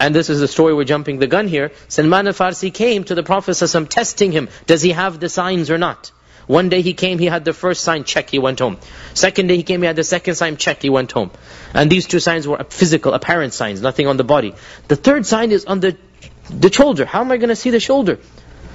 and 0.00 0.14
this 0.14 0.30
is 0.30 0.40
the 0.40 0.48
story, 0.48 0.74
we're 0.74 0.84
jumping 0.84 1.18
the 1.18 1.26
gun 1.26 1.46
here. 1.46 1.72
Salman 1.88 2.26
al-Farsi 2.26 2.72
came 2.72 3.04
to 3.04 3.14
the 3.14 3.22
Prophet 3.22 3.52
ﷺ 3.52 3.88
testing 3.88 4.32
him. 4.32 4.48
Does 4.66 4.80
he 4.80 4.92
have 4.92 5.20
the 5.20 5.28
signs 5.28 5.70
or 5.70 5.76
not? 5.76 6.10
One 6.46 6.70
day 6.70 6.80
he 6.80 6.94
came, 6.94 7.18
he 7.18 7.26
had 7.26 7.44
the 7.44 7.52
first 7.52 7.82
sign, 7.82 8.04
check, 8.04 8.30
he 8.30 8.38
went 8.38 8.60
home. 8.60 8.78
Second 9.12 9.48
day 9.48 9.56
he 9.56 9.62
came, 9.62 9.82
he 9.82 9.86
had 9.86 9.96
the 9.96 10.02
second 10.02 10.36
sign, 10.36 10.56
check, 10.56 10.80
he 10.80 10.88
went 10.88 11.12
home. 11.12 11.30
And 11.74 11.90
these 11.90 12.06
two 12.06 12.18
signs 12.18 12.48
were 12.48 12.64
physical, 12.70 13.12
apparent 13.12 13.52
signs, 13.52 13.82
nothing 13.82 14.06
on 14.06 14.16
the 14.16 14.24
body. 14.24 14.54
The 14.88 14.96
third 14.96 15.26
sign 15.26 15.52
is 15.52 15.66
on 15.66 15.80
the, 15.80 15.96
the 16.48 16.72
shoulder. 16.72 17.04
How 17.04 17.20
am 17.20 17.30
I 17.30 17.36
going 17.36 17.50
to 17.50 17.56
see 17.56 17.70
the 17.70 17.78
shoulder? 17.78 18.18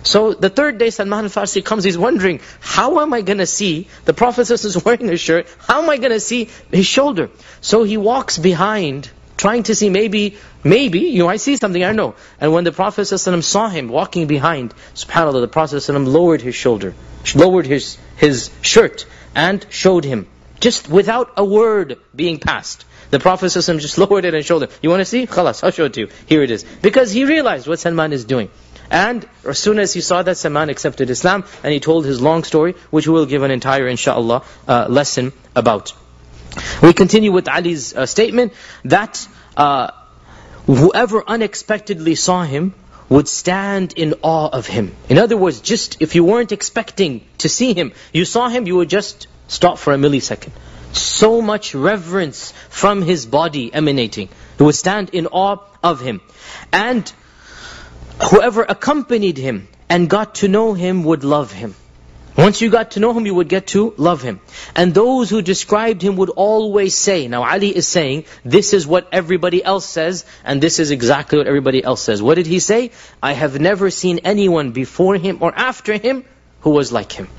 So 0.03 0.33
the 0.33 0.51
third 0.51 0.77
day 0.77 0.91
Salman 0.91 1.25
al-Farsi 1.25 1.65
comes, 1.65 1.83
he's 1.83 1.97
wondering, 1.97 2.39
how 2.59 2.99
am 2.99 3.11
I 3.13 3.21
going 3.21 3.39
to 3.39 3.47
see, 3.47 3.87
the 4.05 4.13
Prophet 4.13 4.51
is 4.51 4.85
wearing 4.85 5.09
a 5.09 5.17
shirt, 5.17 5.47
how 5.57 5.81
am 5.81 5.89
I 5.89 5.97
going 5.97 6.11
to 6.11 6.19
see 6.19 6.49
his 6.71 6.85
shoulder? 6.85 7.31
So 7.61 7.83
he 7.83 7.97
walks 7.97 8.37
behind 8.37 9.09
trying 9.37 9.63
to 9.63 9.75
see 9.75 9.89
maybe, 9.89 10.37
maybe, 10.64 11.00
you 11.00 11.20
know, 11.20 11.28
I 11.28 11.36
see 11.36 11.56
something, 11.56 11.82
I 11.82 11.92
know. 11.92 12.14
And 12.40 12.52
when 12.52 12.64
the 12.64 12.72
Prophet 12.72 13.02
ﷺ 13.02 13.42
saw 13.42 13.68
him 13.68 13.88
walking 13.88 14.26
behind, 14.26 14.74
subhanAllah, 14.94 15.40
the 15.40 15.48
Prophet 15.48 15.76
ﷺ 15.76 16.06
lowered 16.06 16.42
his 16.42 16.54
shoulder, 16.54 16.94
lowered 17.34 17.66
his, 17.66 17.98
his 18.16 18.50
shirt, 18.62 19.06
and 19.34 19.64
showed 19.70 20.04
him. 20.04 20.26
Just 20.60 20.88
without 20.88 21.32
a 21.36 21.44
word 21.44 21.98
being 22.14 22.38
passed. 22.38 22.84
The 23.10 23.18
Prophet 23.18 23.46
ﷺ 23.46 23.80
just 23.80 23.98
lowered 23.98 24.24
it 24.24 24.34
and 24.34 24.44
showed 24.44 24.62
him. 24.62 24.70
You 24.82 24.90
want 24.90 25.00
to 25.00 25.04
see? 25.04 25.26
Khalas, 25.26 25.64
I'll 25.64 25.70
show 25.70 25.86
it 25.86 25.94
to 25.94 26.00
you. 26.00 26.08
Here 26.26 26.42
it 26.42 26.50
is. 26.50 26.64
Because 26.82 27.10
he 27.10 27.24
realized 27.24 27.66
what 27.66 27.78
Salman 27.78 28.12
is 28.12 28.24
doing. 28.24 28.50
And 28.90 29.26
as 29.44 29.58
soon 29.58 29.78
as 29.78 29.92
he 29.92 30.00
saw 30.00 30.22
that, 30.22 30.36
Salman 30.36 30.68
accepted 30.68 31.10
Islam, 31.10 31.44
and 31.62 31.72
he 31.72 31.80
told 31.80 32.04
his 32.04 32.20
long 32.20 32.44
story, 32.44 32.74
which 32.90 33.06
we 33.06 33.14
will 33.14 33.26
give 33.26 33.42
an 33.42 33.50
entire, 33.50 33.88
inshaAllah, 33.88 34.44
uh, 34.68 34.86
lesson 34.88 35.32
about. 35.54 35.92
We 36.82 36.92
continue 36.92 37.30
with 37.30 37.48
Ali's 37.48 37.94
uh, 37.94 38.06
statement 38.06 38.52
that 38.84 39.26
uh, 39.56 39.92
whoever 40.65 41.23
unexpectedly 41.27 42.15
saw 42.15 42.43
him 42.43 42.73
would 43.09 43.27
stand 43.27 43.93
in 43.93 44.15
awe 44.23 44.49
of 44.49 44.65
him. 44.65 44.95
In 45.09 45.17
other 45.17 45.37
words, 45.37 45.61
just 45.61 46.01
if 46.01 46.15
you 46.15 46.23
weren't 46.23 46.51
expecting 46.51 47.21
to 47.39 47.49
see 47.49 47.73
him, 47.73 47.93
you 48.13 48.25
saw 48.25 48.49
him, 48.49 48.65
you 48.65 48.75
would 48.77 48.89
just 48.89 49.27
stop 49.47 49.77
for 49.77 49.93
a 49.93 49.97
millisecond. 49.97 50.51
So 50.91 51.41
much 51.41 51.75
reverence 51.75 52.51
from 52.69 53.01
his 53.01 53.25
body 53.25 53.71
emanating. 53.73 54.29
You 54.59 54.65
would 54.65 54.75
stand 54.75 55.09
in 55.09 55.27
awe 55.27 55.57
of 55.83 56.01
him. 56.01 56.21
And 56.71 57.11
whoever 58.23 58.63
accompanied 58.63 59.37
him 59.37 59.67
and 59.89 60.09
got 60.09 60.35
to 60.35 60.47
know 60.47 60.73
him 60.73 61.03
would 61.03 61.23
love 61.23 61.51
him. 61.51 61.75
Once 62.37 62.59
you 62.59 62.69
got 62.69 62.91
to 62.91 62.99
know 62.99 63.13
him, 63.13 63.25
you 63.25 63.33
would 63.33 63.47
get 63.47 63.67
to 63.67 63.93
love 63.95 64.21
him. 64.21 64.41
And 64.75 64.93
those 64.93 65.29
who 65.29 65.41
described 65.41 66.01
him 66.01 66.17
would 66.17 66.29
always 66.29 66.93
say, 66.93 67.27
now 67.29 67.43
Ali 67.43 67.73
is 67.75 67.87
saying, 67.87 68.25
this 68.43 68.73
is 68.73 68.85
what 68.85 69.07
everybody 69.13 69.63
else 69.63 69.85
says, 69.85 70.25
and 70.43 70.61
this 70.61 70.79
is 70.79 70.91
exactly 70.91 71.37
what 71.37 71.47
everybody 71.47 71.81
else 71.81 72.01
says. 72.01 72.21
What 72.21 72.35
did 72.35 72.45
he 72.45 72.59
say? 72.59 72.91
I 73.23 73.31
have 73.31 73.59
never 73.59 73.89
seen 73.89 74.19
anyone 74.25 74.71
before 74.71 75.15
him 75.15 75.37
or 75.41 75.53
after 75.55 75.93
him 75.93 76.25
who 76.61 76.71
was 76.71 76.91
like 76.91 77.13
him. 77.13 77.29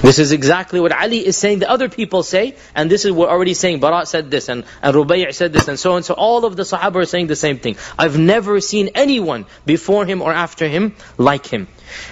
This 0.00 0.18
is 0.18 0.32
exactly 0.32 0.80
what 0.80 0.92
Ali 0.92 1.26
is 1.26 1.36
saying, 1.36 1.60
the 1.60 1.70
other 1.70 1.88
people 1.88 2.22
say, 2.22 2.56
and 2.74 2.90
this 2.90 3.04
is 3.04 3.12
what 3.12 3.28
we're 3.28 3.34
already 3.34 3.54
saying, 3.54 3.80
Bara 3.80 4.04
said 4.04 4.30
this, 4.30 4.48
and, 4.48 4.64
and 4.82 4.94
Rubai' 4.94 5.34
said 5.34 5.52
this, 5.52 5.66
and 5.66 5.78
so 5.78 5.94
on. 5.94 6.02
So 6.02 6.12
all 6.14 6.44
of 6.44 6.56
the 6.56 6.62
Sahaba 6.62 6.96
are 6.96 7.06
saying 7.06 7.28
the 7.28 7.36
same 7.36 7.58
thing. 7.58 7.76
I've 7.98 8.18
never 8.18 8.60
seen 8.60 8.90
anyone 8.94 9.46
before 9.64 10.04
him 10.04 10.20
or 10.20 10.32
after 10.32 10.68
him 10.68 10.94
like 11.16 11.46
him. 11.46 11.68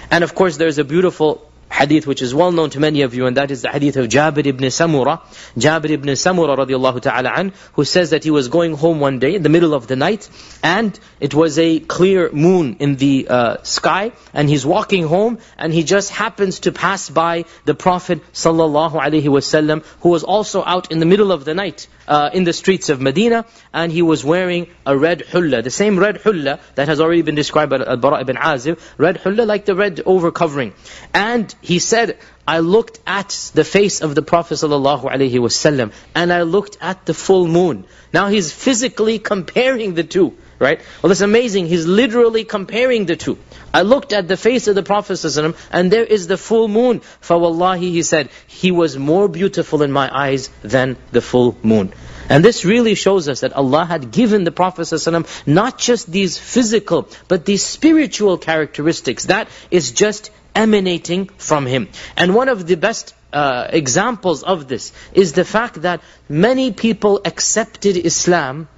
And 0.09 0.23
of 0.23 0.33
course 0.33 0.57
there's 0.57 0.79
a 0.79 0.83
beautiful 0.83 1.47
hadith 1.73 2.05
which 2.05 2.21
is 2.21 2.33
well 2.35 2.51
known 2.51 2.69
to 2.69 2.79
many 2.79 3.01
of 3.01 3.15
you, 3.15 3.25
and 3.25 3.37
that 3.37 3.51
is 3.51 3.63
the 3.63 3.69
hadith 3.69 3.97
of 3.97 4.07
Jabir 4.07 4.45
ibn 4.45 4.65
Samura. 4.67 5.21
Jabir 5.57 5.89
ibn 5.89 6.09
Samura 6.09 6.57
radiallahu 6.57 7.01
ta'ala 7.01 7.31
an, 7.35 7.53
who 7.73 7.83
says 7.83 8.11
that 8.11 8.23
he 8.23 8.31
was 8.31 8.47
going 8.47 8.75
home 8.75 8.99
one 8.99 9.17
day 9.19 9.33
in 9.35 9.41
the 9.41 9.49
middle 9.49 9.73
of 9.73 9.87
the 9.87 9.95
night, 9.95 10.29
and 10.61 10.99
it 11.19 11.33
was 11.33 11.57
a 11.57 11.79
clear 11.79 12.31
moon 12.31 12.75
in 12.79 12.95
the 12.97 13.27
uh, 13.27 13.63
sky, 13.63 14.11
and 14.33 14.49
he's 14.49 14.65
walking 14.65 15.03
home, 15.15 15.39
and 15.57 15.73
he 15.73 15.83
just 15.83 16.11
happens 16.11 16.59
to 16.67 16.71
pass 16.71 17.09
by 17.09 17.45
the 17.65 17.73
Prophet 17.73 18.21
sallallahu 18.33 19.01
alaihi 19.07 19.33
wasallam, 19.37 19.83
who 20.01 20.09
was 20.09 20.23
also 20.23 20.63
out 20.63 20.91
in 20.91 20.99
the 20.99 21.07
middle 21.07 21.31
of 21.31 21.43
the 21.43 21.55
night 21.55 21.87
uh, 22.07 22.29
in 22.33 22.43
the 22.43 22.53
streets 22.53 22.89
of 22.89 23.01
Medina, 23.01 23.45
and 23.73 23.91
he 23.91 24.01
was 24.01 24.23
wearing 24.23 24.67
a 24.85 24.97
red 24.97 25.21
hulla, 25.21 25.61
the 25.61 25.69
same 25.69 25.99
red 25.99 26.17
hulla 26.17 26.59
that 26.75 26.87
has 26.87 26.99
already 26.99 27.21
been 27.21 27.35
described 27.35 27.69
by 27.69 27.77
Al-Bara 27.77 28.21
ibn 28.21 28.35
Azib, 28.35 28.79
red 28.97 29.17
hulla 29.17 29.43
like 29.43 29.65
the 29.65 29.75
red 29.75 29.97
overcovering. 29.97 30.73
And 31.13 31.53
he 31.61 31.79
said, 31.79 32.17
I 32.47 32.59
looked 32.59 32.99
at 33.07 33.51
the 33.53 33.63
face 33.63 34.01
of 34.01 34.15
the 34.15 34.21
Prophet 34.21 34.55
ﷺ, 34.55 35.93
and 36.15 36.33
I 36.33 36.41
looked 36.41 36.77
at 36.81 37.05
the 37.05 37.13
full 37.13 37.47
moon. 37.47 37.85
Now 38.11 38.27
he's 38.27 38.51
physically 38.51 39.19
comparing 39.19 39.93
the 39.93 40.03
two, 40.03 40.35
right? 40.62 40.80
Well, 41.02 41.12
it's 41.12 41.20
amazing, 41.20 41.66
he's 41.66 41.86
literally 41.86 42.44
comparing 42.44 43.06
the 43.06 43.16
two. 43.16 43.38
I 43.72 43.82
looked 43.82 44.12
at 44.12 44.28
the 44.28 44.36
face 44.36 44.66
of 44.66 44.74
the 44.74 44.82
Prophet 44.82 45.14
ﷺ, 45.14 45.56
and 45.70 45.90
there 45.90 46.04
is 46.04 46.26
the 46.26 46.36
full 46.36 46.68
moon. 46.68 47.00
فَوَاللَّهِ 47.22 47.78
He 47.78 48.02
said, 48.02 48.30
he 48.46 48.70
was 48.70 48.96
more 48.96 49.28
beautiful 49.28 49.82
in 49.82 49.92
my 49.92 50.10
eyes 50.12 50.50
than 50.62 50.96
the 51.12 51.20
full 51.20 51.56
moon. 51.62 51.92
And 52.28 52.44
this 52.44 52.64
really 52.64 52.94
shows 52.94 53.28
us 53.28 53.40
that 53.40 53.54
Allah 53.54 53.84
had 53.84 54.10
given 54.10 54.44
the 54.44 54.50
Prophet 54.50 54.82
ﷺ 54.82 55.46
not 55.46 55.78
just 55.78 56.10
these 56.10 56.38
physical, 56.38 57.08
but 57.28 57.44
these 57.44 57.64
spiritual 57.64 58.36
characteristics. 58.36 59.26
That 59.26 59.48
is 59.70 59.92
just 59.92 60.30
emanating 60.54 61.28
from 61.38 61.66
him. 61.66 61.88
And 62.16 62.34
one 62.34 62.48
of 62.48 62.66
the 62.66 62.76
best 62.76 63.14
uh, 63.32 63.68
examples 63.70 64.42
of 64.42 64.68
this 64.68 64.92
is 65.12 65.32
the 65.32 65.44
fact 65.44 65.82
that 65.82 66.00
many 66.28 66.72
people 66.72 67.20
accepted 67.24 67.96
Islam 67.96 68.68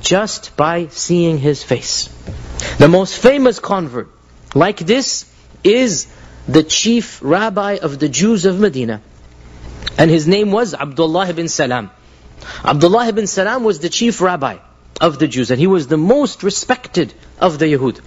just 0.00 0.56
by 0.56 0.88
seeing 0.88 1.38
his 1.38 1.62
face. 1.62 2.08
The 2.78 2.88
most 2.88 3.18
famous 3.18 3.58
convert 3.58 4.08
like 4.54 4.78
this 4.78 5.30
is 5.62 6.06
the 6.48 6.62
chief 6.62 7.20
rabbi 7.22 7.78
of 7.82 7.98
the 7.98 8.08
Jews 8.08 8.44
of 8.44 8.58
Medina. 8.58 9.00
And 9.98 10.10
his 10.10 10.26
name 10.26 10.50
was 10.50 10.74
Abdullah 10.74 11.28
ibn 11.28 11.48
Salam. 11.48 11.90
Abdullah 12.64 13.08
ibn 13.08 13.26
Salam 13.26 13.64
was 13.64 13.80
the 13.80 13.88
chief 13.88 14.20
rabbi 14.20 14.58
of 15.00 15.18
the 15.18 15.28
Jews. 15.28 15.50
And 15.50 15.60
he 15.60 15.66
was 15.66 15.86
the 15.86 15.96
most 15.96 16.42
respected 16.42 17.14
of 17.38 17.58
the 17.58 17.66
Yahud. 17.66 18.00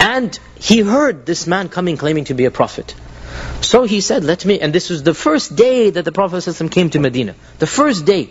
And 0.00 0.38
he 0.58 0.80
heard 0.80 1.26
this 1.26 1.46
man 1.46 1.68
coming 1.68 1.96
claiming 1.96 2.24
to 2.26 2.34
be 2.34 2.44
a 2.44 2.50
prophet. 2.50 2.94
So 3.60 3.84
he 3.84 4.00
said, 4.00 4.24
let 4.24 4.44
me, 4.44 4.60
and 4.60 4.72
this 4.72 4.90
was 4.90 5.02
the 5.02 5.14
first 5.14 5.56
day 5.56 5.90
that 5.90 6.04
the 6.04 6.12
Prophet 6.12 6.36
ﷺ 6.36 6.70
came 6.70 6.90
to 6.90 7.00
Medina. 7.00 7.34
The 7.58 7.66
first 7.66 8.04
day. 8.04 8.30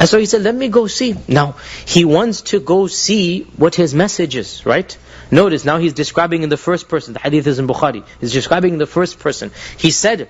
And 0.00 0.08
so 0.08 0.18
he 0.18 0.26
said, 0.26 0.42
let 0.42 0.54
me 0.54 0.68
go 0.68 0.86
see. 0.86 1.16
Now, 1.28 1.56
he 1.86 2.04
wants 2.04 2.42
to 2.52 2.60
go 2.60 2.88
see 2.88 3.44
what 3.56 3.74
his 3.74 3.94
message 3.94 4.36
is, 4.36 4.66
right? 4.66 4.96
Notice, 5.30 5.64
now 5.64 5.78
he's 5.78 5.94
describing 5.94 6.42
in 6.42 6.48
the 6.48 6.56
first 6.56 6.88
person. 6.88 7.14
The 7.14 7.20
hadith 7.20 7.46
is 7.46 7.58
in 7.58 7.66
Bukhari. 7.66 8.04
He's 8.20 8.32
describing 8.32 8.74
in 8.74 8.78
the 8.78 8.86
first 8.86 9.18
person. 9.18 9.52
He 9.78 9.90
said, 9.90 10.28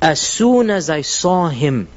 as 0.00 0.20
soon 0.20 0.70
as 0.70 0.88
I 0.88 1.02
saw 1.02 1.48
him, 1.48 1.88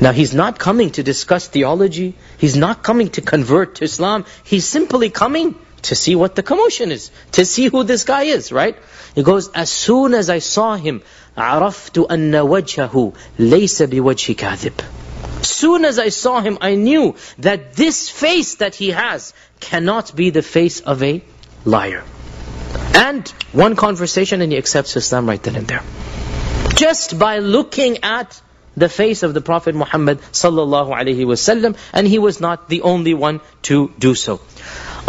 now 0.00 0.12
he's 0.12 0.32
not 0.32 0.58
coming 0.58 0.90
to 0.92 1.02
discuss 1.02 1.48
theology. 1.48 2.14
He's 2.38 2.56
not 2.56 2.82
coming 2.82 3.10
to 3.10 3.20
convert 3.20 3.76
to 3.76 3.84
Islam. 3.84 4.24
He's 4.44 4.64
simply 4.64 5.10
coming 5.10 5.56
to 5.82 5.94
see 5.94 6.14
what 6.14 6.36
the 6.36 6.42
commotion 6.42 6.92
is, 6.92 7.10
to 7.32 7.44
see 7.44 7.66
who 7.66 7.82
this 7.82 8.04
guy 8.04 8.22
is, 8.22 8.52
right? 8.52 8.76
He 9.14 9.22
goes, 9.22 9.50
as 9.50 9.68
soon 9.68 10.14
as 10.14 10.30
I 10.30 10.38
saw 10.38 10.76
him, 10.76 11.02
عرفت 11.36 11.98
أن 12.10 12.34
وجهه 12.34 13.12
ليس 13.38 13.82
بوجه 13.82 14.32
كاذب. 14.32 14.72
Soon 15.41 15.85
as 15.85 15.99
I 15.99 16.09
saw 16.09 16.41
him, 16.41 16.57
I 16.61 16.75
knew 16.75 17.15
that 17.39 17.73
this 17.73 18.09
face 18.09 18.55
that 18.55 18.75
he 18.75 18.91
has 18.91 19.33
cannot 19.59 20.15
be 20.15 20.29
the 20.29 20.41
face 20.41 20.79
of 20.81 21.03
a 21.03 21.23
liar. 21.65 22.03
And 22.95 23.27
one 23.51 23.75
conversation 23.75 24.41
and 24.41 24.51
he 24.51 24.57
accepts 24.57 24.95
Islam 24.95 25.27
right 25.27 25.41
then 25.41 25.55
and 25.55 25.67
there. 25.67 25.83
Just 26.75 27.17
by 27.17 27.39
looking 27.39 28.03
at 28.03 28.41
the 28.75 28.89
face 28.89 29.23
of 29.23 29.33
the 29.33 29.41
Prophet 29.41 29.73
Muhammad 29.75 30.19
sallallahu 30.31 30.95
alaihi 30.95 31.25
wasallam, 31.25 31.75
and 31.93 32.07
he 32.07 32.19
was 32.19 32.39
not 32.39 32.69
the 32.69 32.81
only 32.81 33.13
one 33.13 33.41
to 33.63 33.91
do 33.97 34.13
so. 34.13 34.39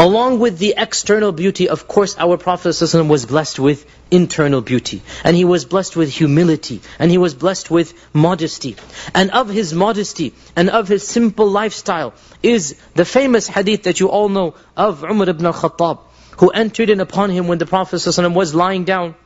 Along 0.00 0.38
with 0.38 0.58
the 0.58 0.74
external 0.76 1.32
beauty, 1.32 1.68
of 1.68 1.88
course, 1.88 2.16
our 2.18 2.36
Prophet 2.36 2.68
ﷺ 2.68 3.08
was 3.08 3.26
blessed 3.26 3.58
with 3.58 3.84
internal 4.12 4.60
beauty. 4.60 5.02
And 5.24 5.36
he 5.36 5.44
was 5.44 5.64
blessed 5.64 5.96
with 5.96 6.08
humility. 6.08 6.80
And 7.00 7.10
he 7.10 7.18
was 7.18 7.34
blessed 7.34 7.68
with 7.68 7.92
modesty. 8.12 8.76
And 9.12 9.32
of 9.32 9.48
his 9.48 9.74
modesty 9.74 10.34
and 10.54 10.70
of 10.70 10.86
his 10.86 11.04
simple 11.06 11.48
lifestyle 11.48 12.14
is 12.44 12.76
the 12.94 13.04
famous 13.04 13.48
hadith 13.48 13.82
that 13.82 13.98
you 13.98 14.08
all 14.08 14.28
know 14.28 14.54
of 14.76 15.02
Umar 15.02 15.30
ibn 15.30 15.44
al-Khattab, 15.44 15.98
who 16.36 16.50
entered 16.50 16.90
in 16.90 17.00
upon 17.00 17.30
him 17.30 17.48
when 17.48 17.58
the 17.58 17.66
Prophet 17.66 17.96
ﷺ 17.96 18.34
was 18.34 18.54
lying 18.54 18.84
down 18.84 19.16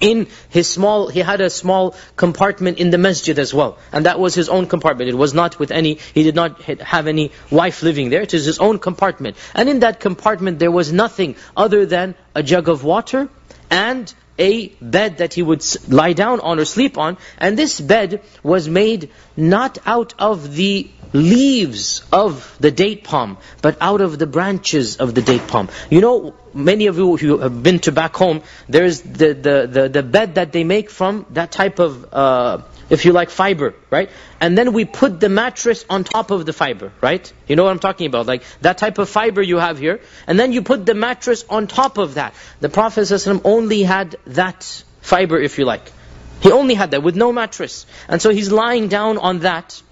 in 0.00 0.28
his 0.48 0.68
small, 0.68 1.08
he 1.08 1.20
had 1.20 1.40
a 1.40 1.50
small 1.50 1.94
compartment 2.16 2.78
in 2.78 2.90
the 2.90 2.98
masjid 2.98 3.38
as 3.38 3.52
well. 3.52 3.78
And 3.92 4.06
that 4.06 4.18
was 4.18 4.34
his 4.34 4.48
own 4.48 4.66
compartment. 4.66 5.10
It 5.10 5.14
was 5.14 5.34
not 5.34 5.58
with 5.58 5.70
any, 5.70 5.94
he 6.14 6.22
did 6.22 6.34
not 6.34 6.62
have 6.62 7.06
any 7.06 7.32
wife 7.50 7.82
living 7.82 8.10
there. 8.10 8.22
It 8.22 8.34
is 8.34 8.44
his 8.46 8.58
own 8.58 8.78
compartment. 8.78 9.36
And 9.54 9.68
in 9.68 9.80
that 9.80 10.00
compartment 10.00 10.58
there 10.58 10.70
was 10.70 10.92
nothing 10.92 11.36
other 11.56 11.86
than 11.86 12.14
a 12.34 12.42
jug 12.42 12.68
of 12.68 12.82
water 12.82 13.28
and 13.70 14.12
a 14.38 14.68
bed 14.80 15.18
that 15.18 15.34
he 15.34 15.42
would 15.42 15.62
lie 15.88 16.14
down 16.14 16.40
on 16.40 16.58
or 16.58 16.64
sleep 16.64 16.96
on. 16.96 17.18
And 17.38 17.58
this 17.58 17.78
bed 17.78 18.22
was 18.42 18.68
made 18.68 19.10
not 19.36 19.78
out 19.86 20.14
of 20.18 20.54
the 20.54 20.90
leaves 21.12 22.04
of 22.12 22.56
the 22.60 22.70
date 22.70 23.04
palm, 23.04 23.38
but 23.62 23.76
out 23.80 24.00
of 24.00 24.18
the 24.18 24.26
branches 24.26 24.96
of 24.98 25.14
the 25.14 25.22
date 25.22 25.46
palm. 25.48 25.68
You 25.90 26.00
know, 26.00 26.34
many 26.54 26.86
of 26.86 26.96
you 26.98 27.16
who 27.16 27.38
have 27.38 27.62
been 27.62 27.78
to 27.80 27.92
back 27.92 28.14
home, 28.16 28.42
there's 28.68 29.00
the, 29.00 29.34
the, 29.34 29.68
the, 29.70 29.88
the 29.88 30.02
bed 30.02 30.36
that 30.36 30.52
they 30.52 30.64
make 30.64 30.90
from 30.90 31.26
that 31.30 31.50
type 31.50 31.78
of, 31.78 32.12
uh, 32.12 32.62
if 32.88 33.04
you 33.04 33.12
like, 33.12 33.30
fiber, 33.30 33.74
right? 33.90 34.10
And 34.40 34.56
then 34.56 34.72
we 34.72 34.84
put 34.84 35.20
the 35.20 35.28
mattress 35.28 35.84
on 35.90 36.04
top 36.04 36.30
of 36.30 36.46
the 36.46 36.52
fiber, 36.52 36.92
right? 37.00 37.32
You 37.46 37.56
know 37.56 37.64
what 37.64 37.70
I'm 37.70 37.78
talking 37.78 38.06
about, 38.06 38.26
like 38.26 38.42
that 38.60 38.78
type 38.78 38.98
of 38.98 39.08
fiber 39.08 39.42
you 39.42 39.58
have 39.58 39.78
here. 39.78 40.00
And 40.26 40.38
then 40.38 40.52
you 40.52 40.62
put 40.62 40.86
the 40.86 40.94
mattress 40.94 41.44
on 41.48 41.66
top 41.66 41.98
of 41.98 42.14
that. 42.14 42.34
The 42.60 42.68
Prophet 42.68 43.02
ﷺ 43.02 43.42
only 43.44 43.82
had 43.82 44.16
that 44.26 44.84
fiber, 45.00 45.40
if 45.40 45.58
you 45.58 45.64
like. 45.64 45.92
He 46.40 46.52
only 46.52 46.74
had 46.74 46.92
that 46.92 47.02
with 47.02 47.16
no 47.16 47.32
mattress. 47.32 47.86
And 48.08 48.22
so 48.22 48.30
he's 48.30 48.50
lying 48.50 48.88
down 48.88 49.18
on 49.18 49.40
that. 49.40 49.82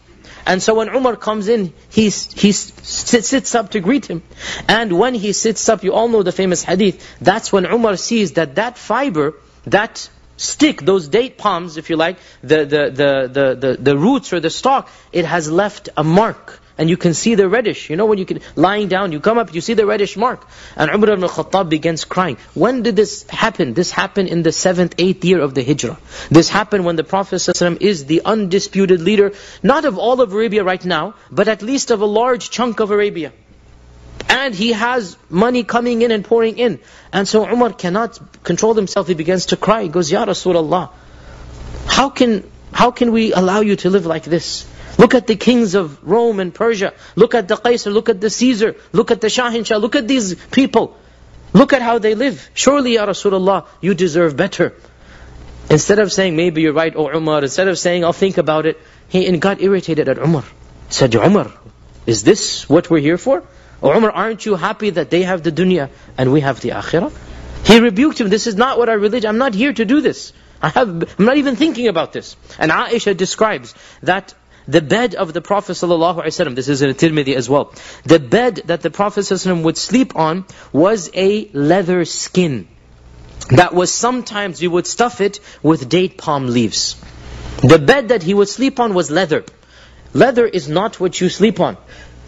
And 0.48 0.62
so 0.62 0.74
when 0.74 0.88
Umar 0.88 1.14
comes 1.14 1.46
in, 1.48 1.74
he, 1.90 2.04
he 2.04 2.52
sits 2.52 3.54
up 3.54 3.72
to 3.72 3.80
greet 3.80 4.06
him. 4.06 4.22
And 4.66 4.98
when 4.98 5.12
he 5.12 5.34
sits 5.34 5.68
up, 5.68 5.84
you 5.84 5.92
all 5.92 6.08
know 6.08 6.22
the 6.22 6.32
famous 6.32 6.62
hadith, 6.62 7.06
that's 7.20 7.52
when 7.52 7.66
Umar 7.66 7.98
sees 7.98 8.32
that 8.32 8.54
that 8.54 8.78
fiber, 8.78 9.34
that 9.66 10.08
stick, 10.38 10.80
those 10.80 11.06
date 11.08 11.36
palms, 11.36 11.76
if 11.76 11.90
you 11.90 11.96
like, 11.96 12.16
the, 12.40 12.64
the, 12.64 12.90
the, 13.00 13.30
the, 13.30 13.54
the, 13.66 13.76
the 13.78 13.98
roots 13.98 14.32
or 14.32 14.40
the 14.40 14.48
stalk, 14.48 14.88
it 15.12 15.26
has 15.26 15.50
left 15.50 15.90
a 15.98 16.02
mark 16.02 16.60
and 16.78 16.88
you 16.88 16.96
can 16.96 17.12
see 17.12 17.34
the 17.34 17.48
reddish. 17.48 17.90
You 17.90 17.96
know 17.96 18.06
when 18.06 18.18
you 18.18 18.24
can, 18.24 18.40
lying 18.54 18.86
down, 18.88 19.10
you 19.10 19.18
come 19.18 19.36
up, 19.36 19.52
you 19.52 19.60
see 19.60 19.74
the 19.74 19.84
reddish 19.84 20.16
mark. 20.16 20.46
And 20.76 20.90
Umar 20.90 21.10
ibn 21.10 21.28
Khattab 21.28 21.68
begins 21.68 22.04
crying. 22.04 22.38
When 22.54 22.82
did 22.82 22.94
this 22.94 23.28
happen? 23.28 23.74
This 23.74 23.90
happened 23.90 24.28
in 24.28 24.44
the 24.44 24.52
seventh, 24.52 24.94
eighth 24.98 25.24
year 25.24 25.40
of 25.40 25.54
the 25.54 25.64
Hijrah. 25.64 25.98
This 26.30 26.48
happened 26.48 26.84
when 26.84 26.94
the 26.94 27.04
Prophet 27.04 27.36
ﷺ 27.36 27.82
is 27.82 28.06
the 28.06 28.22
undisputed 28.24 29.00
leader, 29.00 29.32
not 29.62 29.84
of 29.84 29.98
all 29.98 30.20
of 30.20 30.32
Arabia 30.32 30.62
right 30.62 30.84
now, 30.84 31.14
but 31.32 31.48
at 31.48 31.62
least 31.62 31.90
of 31.90 32.00
a 32.00 32.06
large 32.06 32.50
chunk 32.50 32.80
of 32.80 32.92
Arabia. 32.92 33.32
And 34.28 34.54
he 34.54 34.72
has 34.72 35.16
money 35.28 35.64
coming 35.64 36.02
in 36.02 36.12
and 36.12 36.24
pouring 36.24 36.58
in. 36.58 36.78
And 37.12 37.26
so 37.26 37.48
Umar 37.48 37.72
cannot 37.72 38.44
control 38.44 38.74
himself. 38.74 39.08
He 39.08 39.14
begins 39.14 39.46
to 39.46 39.56
cry. 39.56 39.82
He 39.82 39.88
goes, 39.88 40.10
Ya 40.12 40.24
Rasulullah, 40.24 40.90
how 41.86 42.10
can, 42.10 42.48
how 42.72 42.90
can 42.92 43.12
we 43.12 43.32
allow 43.32 43.60
you 43.60 43.76
to 43.76 43.90
live 43.90 44.06
like 44.06 44.24
this? 44.24 44.66
Look 44.98 45.14
at 45.14 45.26
the 45.26 45.36
kings 45.36 45.74
of 45.74 46.02
Rome 46.02 46.40
and 46.40 46.52
Persia. 46.52 46.92
Look 47.14 47.34
at 47.34 47.48
the 47.48 47.56
Qaisar. 47.56 47.92
Look 47.92 48.08
at 48.08 48.20
the 48.20 48.28
Caesar. 48.28 48.74
Look 48.92 49.10
at 49.12 49.20
the 49.20 49.28
Shahinshah. 49.28 49.80
Look 49.80 49.94
at 49.96 50.08
these 50.08 50.34
people. 50.34 50.96
Look 51.52 51.72
at 51.72 51.82
how 51.82 51.98
they 51.98 52.14
live. 52.14 52.50
Surely, 52.52 52.94
Ya 52.94 53.06
Rasulullah, 53.06 53.66
you 53.80 53.94
deserve 53.94 54.36
better. 54.36 54.74
Instead 55.70 55.98
of 55.98 56.12
saying, 56.12 56.34
maybe 56.34 56.62
you're 56.62 56.72
right, 56.72 56.94
O 56.96 57.08
Umar, 57.14 57.42
instead 57.42 57.68
of 57.68 57.78
saying, 57.78 58.04
I'll 58.04 58.12
think 58.12 58.38
about 58.38 58.66
it, 58.66 58.78
he 59.08 59.36
got 59.38 59.60
irritated 59.60 60.08
at 60.08 60.18
Umar. 60.18 60.44
Said, 60.88 61.14
Umar, 61.14 61.52
is 62.06 62.24
this 62.24 62.68
what 62.68 62.90
we're 62.90 63.00
here 63.00 63.18
for? 63.18 63.44
O 63.82 63.94
Umar, 63.94 64.10
aren't 64.10 64.44
you 64.46 64.56
happy 64.56 64.90
that 64.90 65.10
they 65.10 65.22
have 65.22 65.42
the 65.42 65.52
dunya 65.52 65.90
and 66.16 66.32
we 66.32 66.40
have 66.40 66.60
the 66.60 66.70
akhirah? 66.70 67.12
He 67.64 67.78
rebuked 67.80 68.20
him, 68.20 68.28
this 68.30 68.46
is 68.46 68.56
not 68.56 68.78
what 68.78 68.88
our 68.88 68.98
religion, 68.98 69.28
I'm 69.28 69.38
not 69.38 69.54
here 69.54 69.72
to 69.72 69.84
do 69.84 70.00
this. 70.00 70.32
I 70.60 70.70
have, 70.70 70.88
I'm 71.18 71.24
not 71.24 71.36
even 71.36 71.54
thinking 71.54 71.86
about 71.88 72.12
this. 72.12 72.36
And 72.58 72.72
Aisha 72.72 73.16
describes 73.16 73.74
that 74.02 74.34
the 74.68 74.82
bed 74.82 75.14
of 75.14 75.32
the 75.32 75.40
Prophet 75.40 75.72
ﷺ, 75.72 76.54
this 76.54 76.68
is 76.68 76.82
in 76.82 76.90
a 76.90 76.94
Tirmidhi 76.94 77.34
as 77.34 77.48
well, 77.48 77.72
the 78.04 78.18
bed 78.20 78.56
that 78.66 78.82
the 78.82 78.90
Prophet 78.90 79.20
ﷺ 79.20 79.62
would 79.62 79.78
sleep 79.78 80.14
on 80.14 80.44
was 80.72 81.10
a 81.14 81.48
leather 81.52 82.04
skin. 82.04 82.68
That 83.48 83.72
was 83.72 83.90
sometimes 83.92 84.62
you 84.62 84.70
would 84.70 84.86
stuff 84.86 85.22
it 85.22 85.40
with 85.62 85.88
date 85.88 86.18
palm 86.18 86.48
leaves. 86.48 86.96
The 87.62 87.78
bed 87.78 88.08
that 88.08 88.22
he 88.22 88.34
would 88.34 88.48
sleep 88.48 88.78
on 88.78 88.92
was 88.92 89.10
leather. 89.10 89.44
Leather 90.12 90.46
is 90.46 90.68
not 90.68 91.00
what 91.00 91.18
you 91.18 91.30
sleep 91.30 91.60
on. 91.60 91.78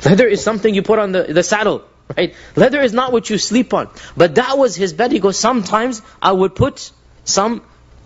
Leather 0.05 0.27
is 0.27 0.43
something 0.43 0.75
you 0.75 0.83
put 0.83 0.99
on 0.99 1.13
the, 1.13 1.25
the 1.25 1.43
saddle, 1.43 1.85
right? 2.17 2.35
Leather 2.57 2.81
is 2.81 2.95
not 2.95 3.13
what 3.13 3.29
you 3.29 3.37
sleep 3.37 3.75
on. 3.75 3.91
But 4.17 4.37
that 4.37 4.57
was 4.57 4.75
his 4.75 4.95
bed. 4.95 5.13
He 5.13 5.21
goes, 5.21 5.39
sometimes 5.39 6.01
I 6.23 6.33
would 6.33 6.55
put 6.55 6.91
some 7.25 7.63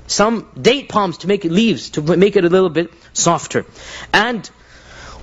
some 0.07 0.49
date 0.61 0.89
palms 0.89 1.19
to 1.19 1.29
make 1.29 1.45
it 1.45 1.53
leaves, 1.53 1.91
to 1.91 2.03
make 2.03 2.37
it 2.37 2.45
a 2.45 2.49
little 2.49 2.71
bit 2.71 2.93
softer. 3.13 3.65
And 4.13 4.49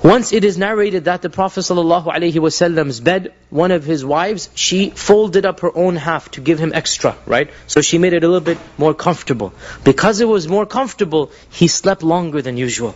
once 0.04 0.34
it 0.34 0.44
is 0.44 0.58
narrated 0.58 1.06
that 1.06 1.22
the 1.22 1.30
Prophet 1.30 1.60
ﷺ's 1.60 3.00
bed, 3.02 3.34
one 3.52 3.70
of 3.70 3.84
his 3.84 4.04
wives, 4.04 4.50
she 4.56 4.90
folded 4.90 5.46
up 5.46 5.60
her 5.60 5.78
own 5.78 5.96
half 5.96 6.32
to 6.32 6.42
give 6.42 6.58
him 6.58 6.72
extra, 6.74 7.16
right? 7.28 7.52
So 7.68 7.82
she 7.82 8.00
made 8.00 8.14
it 8.14 8.24
a 8.24 8.28
little 8.28 8.42
bit 8.42 8.58
more 8.80 8.96
comfortable. 8.96 9.54
Because 9.84 10.20
it 10.20 10.28
was 10.28 10.48
more 10.48 10.66
comfortable, 10.66 11.32
he 11.52 11.68
slept 11.68 12.02
longer 12.02 12.42
than 12.42 12.58
usual. 12.58 12.96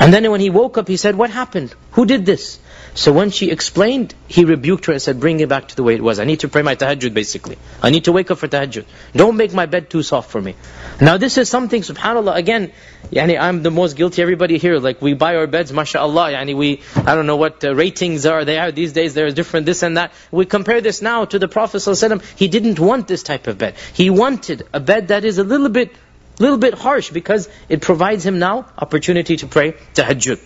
And 0.00 0.12
then 0.12 0.28
when 0.28 0.40
he 0.40 0.50
woke 0.50 0.76
up, 0.76 0.88
he 0.88 0.96
said, 0.96 1.14
what 1.14 1.30
happened? 1.30 1.72
Who 1.92 2.04
did 2.04 2.26
this? 2.26 2.58
So 2.94 3.10
when 3.12 3.30
she 3.30 3.50
explained, 3.50 4.14
he 4.28 4.44
rebuked 4.44 4.84
her 4.86 4.92
and 4.92 5.00
said, 5.00 5.18
bring 5.18 5.40
it 5.40 5.48
back 5.48 5.68
to 5.68 5.76
the 5.76 5.82
way 5.82 5.94
it 5.94 6.02
was. 6.02 6.18
I 6.18 6.24
need 6.24 6.40
to 6.40 6.48
pray 6.48 6.60
my 6.60 6.76
tahajjud 6.76 7.14
basically. 7.14 7.56
I 7.82 7.88
need 7.88 8.04
to 8.04 8.12
wake 8.12 8.30
up 8.30 8.38
for 8.38 8.48
tahajjud. 8.48 8.84
Don't 9.14 9.36
make 9.36 9.54
my 9.54 9.64
bed 9.64 9.88
too 9.88 10.02
soft 10.02 10.30
for 10.30 10.40
me. 10.40 10.56
Now 11.00 11.16
this 11.16 11.38
is 11.38 11.48
something, 11.48 11.80
subhanAllah, 11.80 12.36
again, 12.36 12.70
yani 13.10 13.40
I'm 13.40 13.62
the 13.62 13.70
most 13.70 13.96
guilty, 13.96 14.20
everybody 14.20 14.58
here, 14.58 14.78
like 14.78 15.00
we 15.00 15.14
buy 15.14 15.36
our 15.36 15.46
beds, 15.46 15.72
mashallah, 15.72 16.32
yani 16.32 16.54
we, 16.54 16.82
I 16.94 17.14
don't 17.14 17.26
know 17.26 17.36
what 17.36 17.64
uh, 17.64 17.74
ratings 17.74 18.26
are, 18.26 18.44
they 18.44 18.58
are 18.58 18.70
these 18.70 18.92
days, 18.92 19.14
there's 19.14 19.32
different 19.32 19.64
this 19.64 19.82
and 19.82 19.96
that. 19.96 20.12
We 20.30 20.44
compare 20.44 20.82
this 20.82 21.00
now 21.00 21.24
to 21.24 21.38
the 21.38 21.48
Prophet 21.48 21.78
ﷺ, 21.78 22.22
he 22.36 22.48
didn't 22.48 22.78
want 22.78 23.08
this 23.08 23.22
type 23.22 23.46
of 23.46 23.56
bed. 23.56 23.76
He 23.94 24.10
wanted 24.10 24.66
a 24.74 24.80
bed 24.80 25.08
that 25.08 25.24
is 25.24 25.38
a 25.38 25.44
little 25.44 25.70
bit, 25.70 25.92
little 26.38 26.58
bit 26.58 26.74
harsh 26.74 27.08
because 27.10 27.48
it 27.70 27.80
provides 27.80 28.24
him 28.24 28.38
now 28.38 28.66
opportunity 28.76 29.38
to 29.38 29.46
pray 29.46 29.72
tahajjud. 29.94 30.40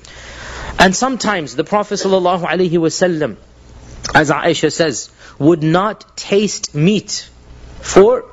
And 0.78 0.94
sometimes 0.94 1.56
the 1.56 1.64
Prophet 1.64 1.94
ﷺ, 1.94 3.36
as 4.14 4.30
Aisha 4.30 4.72
says, 4.72 5.10
would 5.38 5.62
not 5.62 6.16
taste 6.16 6.74
meat 6.74 7.28
for 7.80 8.24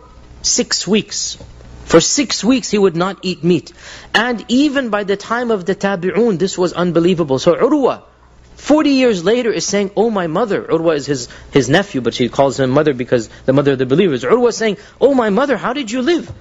six 0.42 0.88
weeks. 0.88 1.38
For 1.86 2.00
six 2.02 2.44
weeks 2.44 2.70
he 2.70 2.78
would 2.78 2.96
not 2.96 3.20
eat 3.22 3.44
meat. 3.44 3.72
And 4.14 4.44
even 4.48 4.90
by 4.90 5.04
the 5.04 5.16
time 5.16 5.52
of 5.52 5.66
the 5.66 5.76
tabi'un, 5.76 6.38
this 6.38 6.58
was 6.58 6.74
unbelievable. 6.74 7.40
So 7.40 7.54
Urwa, 7.56 8.02
40 8.56 8.90
years 8.92 9.24
later 9.24 9.52
is 9.52 9.66
saying, 9.66 9.92
Oh 9.96 10.10
my 10.10 10.28
mother. 10.28 10.64
Urwa 10.64 10.96
is 10.96 11.06
his, 11.06 11.30
his 11.52 11.70
nephew, 11.70 12.02
but 12.02 12.14
she 12.14 12.30
calls 12.30 12.60
him 12.60 12.70
mother 12.70 12.94
because 12.94 13.30
the 13.46 13.54
mother 13.54 13.74
of 13.74 13.78
the 13.80 13.86
believers. 13.86 14.24
Urwa 14.24 14.50
is 14.50 14.58
saying, 14.58 14.78
Oh 15.00 15.14
my 15.14 15.30
mother, 15.30 15.58
how 15.58 15.74
did 15.74 15.92
you 15.92 16.02
live? 16.02 16.32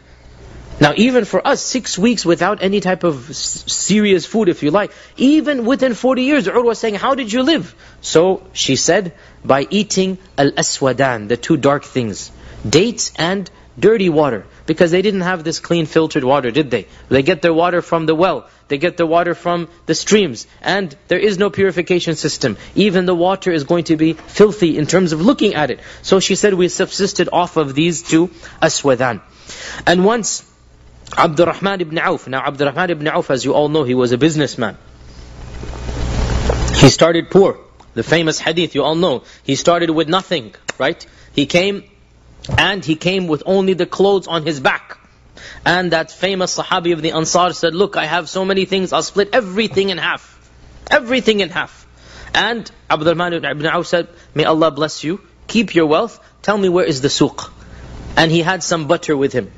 Now 0.83 0.95
even 0.97 1.25
for 1.25 1.47
us, 1.47 1.63
six 1.63 1.97
weeks 1.97 2.25
without 2.27 2.61
any 2.61 2.81
type 2.81 3.05
of 3.05 3.37
serious 3.37 4.27
food, 4.27 4.49
if 4.49 4.65
you 4.65 4.73
like, 4.73 4.91
even 5.17 5.65
within 5.65 5.95
40 5.95 6.23
years, 6.25 6.49
Urwa 6.49 6.65
was 6.65 6.81
saying, 6.81 6.97
how 6.97 7.15
did 7.15 7.33
you 7.33 7.45
live? 7.45 7.73
So 8.01 8.43
she 8.53 8.75
said, 8.75 9.13
by 9.45 9.65
eating 9.71 10.19
al-aswadan, 10.37 11.29
the 11.29 11.37
two 11.37 11.57
dark 11.57 11.85
things, 11.85 12.33
dates 12.69 13.13
and 13.15 13.49
dirty 13.79 14.09
water. 14.09 14.45
Because 14.67 14.91
they 14.91 15.03
didn't 15.03 15.21
have 15.21 15.45
this 15.45 15.61
clean 15.61 15.87
filtered 15.87 16.25
water, 16.25 16.51
did 16.51 16.73
they? 16.73 16.89
They 17.09 17.23
get 17.23 17.43
their 17.43 17.55
water 17.55 17.81
from 17.81 18.07
the 18.07 18.17
well. 18.17 18.49
They 18.67 18.79
get 18.79 18.97
their 18.97 19.07
water 19.07 19.37
from 19.37 19.69
the 19.87 19.95
streams. 19.95 20.49
And 20.61 20.97
there 21.07 21.19
is 21.19 21.39
no 21.39 21.51
purification 21.51 22.17
system. 22.17 22.57
Even 22.75 23.07
the 23.07 23.15
water 23.15 23.53
is 23.53 23.63
going 23.63 23.85
to 23.85 23.97
be 23.97 24.15
filthy 24.15 24.77
in 24.79 24.87
terms 24.87 25.13
of 25.13 25.21
looking 25.21 25.55
at 25.55 25.71
it. 25.71 25.79
So 26.03 26.19
she 26.19 26.35
said 26.35 26.55
we 26.55 26.69
subsisted 26.69 27.29
off 27.33 27.57
of 27.57 27.75
these 27.75 28.03
two 28.03 28.29
aswadan. 28.61 29.21
And 29.87 30.05
once 30.05 30.49
Abdurrahman 31.17 31.81
ibn 31.81 31.99
Auf. 31.99 32.27
Now 32.27 32.41
Abdurrahman 32.41 32.91
ibn 32.91 33.09
Auf, 33.09 33.31
as 33.31 33.45
you 33.45 33.55
all 33.55 33.69
know, 33.69 33.85
he 33.85 33.95
was 33.95 34.13
a 34.13 34.19
businessman. 34.19 34.77
He 36.75 36.89
started 36.89 37.31
poor. 37.31 37.59
The 37.95 38.03
famous 38.03 38.39
hadith, 38.39 38.75
you 38.75 38.83
all 38.83 38.95
know. 38.95 39.25
He 39.43 39.55
started 39.55 39.91
with 39.91 40.09
nothing, 40.09 40.55
right? 40.79 41.07
He 41.35 41.47
came, 41.47 41.85
and 42.57 42.85
he 42.85 42.97
came 42.97 43.29
with 43.29 43.43
only 43.45 43.75
the 43.75 43.87
clothes 43.87 44.27
on 44.27 44.45
his 44.45 44.61
back. 44.61 44.99
And 45.65 45.93
that 45.93 46.11
famous 46.11 46.57
Sahabi 46.57 46.93
of 46.93 47.03
the 47.03 47.13
Ansar 47.13 47.53
said, 47.53 47.75
look, 47.75 47.97
I 47.97 48.07
have 48.07 48.29
so 48.29 48.45
many 48.45 48.65
things, 48.65 48.93
I'll 48.93 49.03
split 49.03 49.31
everything 49.33 49.91
in 49.91 49.99
half. 49.99 50.29
Everything 50.91 51.41
in 51.41 51.51
half. 51.51 51.87
And 52.35 52.71
Abdurrahman 52.91 53.35
ibn 53.35 53.67
Auf 53.67 53.87
said, 53.87 54.09
may 54.35 54.45
Allah 54.45 54.71
bless 54.71 55.05
you, 55.05 55.21
keep 55.47 55.75
your 55.75 55.87
wealth, 55.87 56.19
tell 56.41 56.57
me 56.57 56.69
where 56.69 56.87
is 56.87 57.03
the 57.03 57.09
suq. 57.09 57.51
And 58.17 58.31
he 58.31 58.41
had 58.41 58.63
some 58.63 58.89
butter 58.89 59.17
with 59.17 59.33
him. 59.33 59.53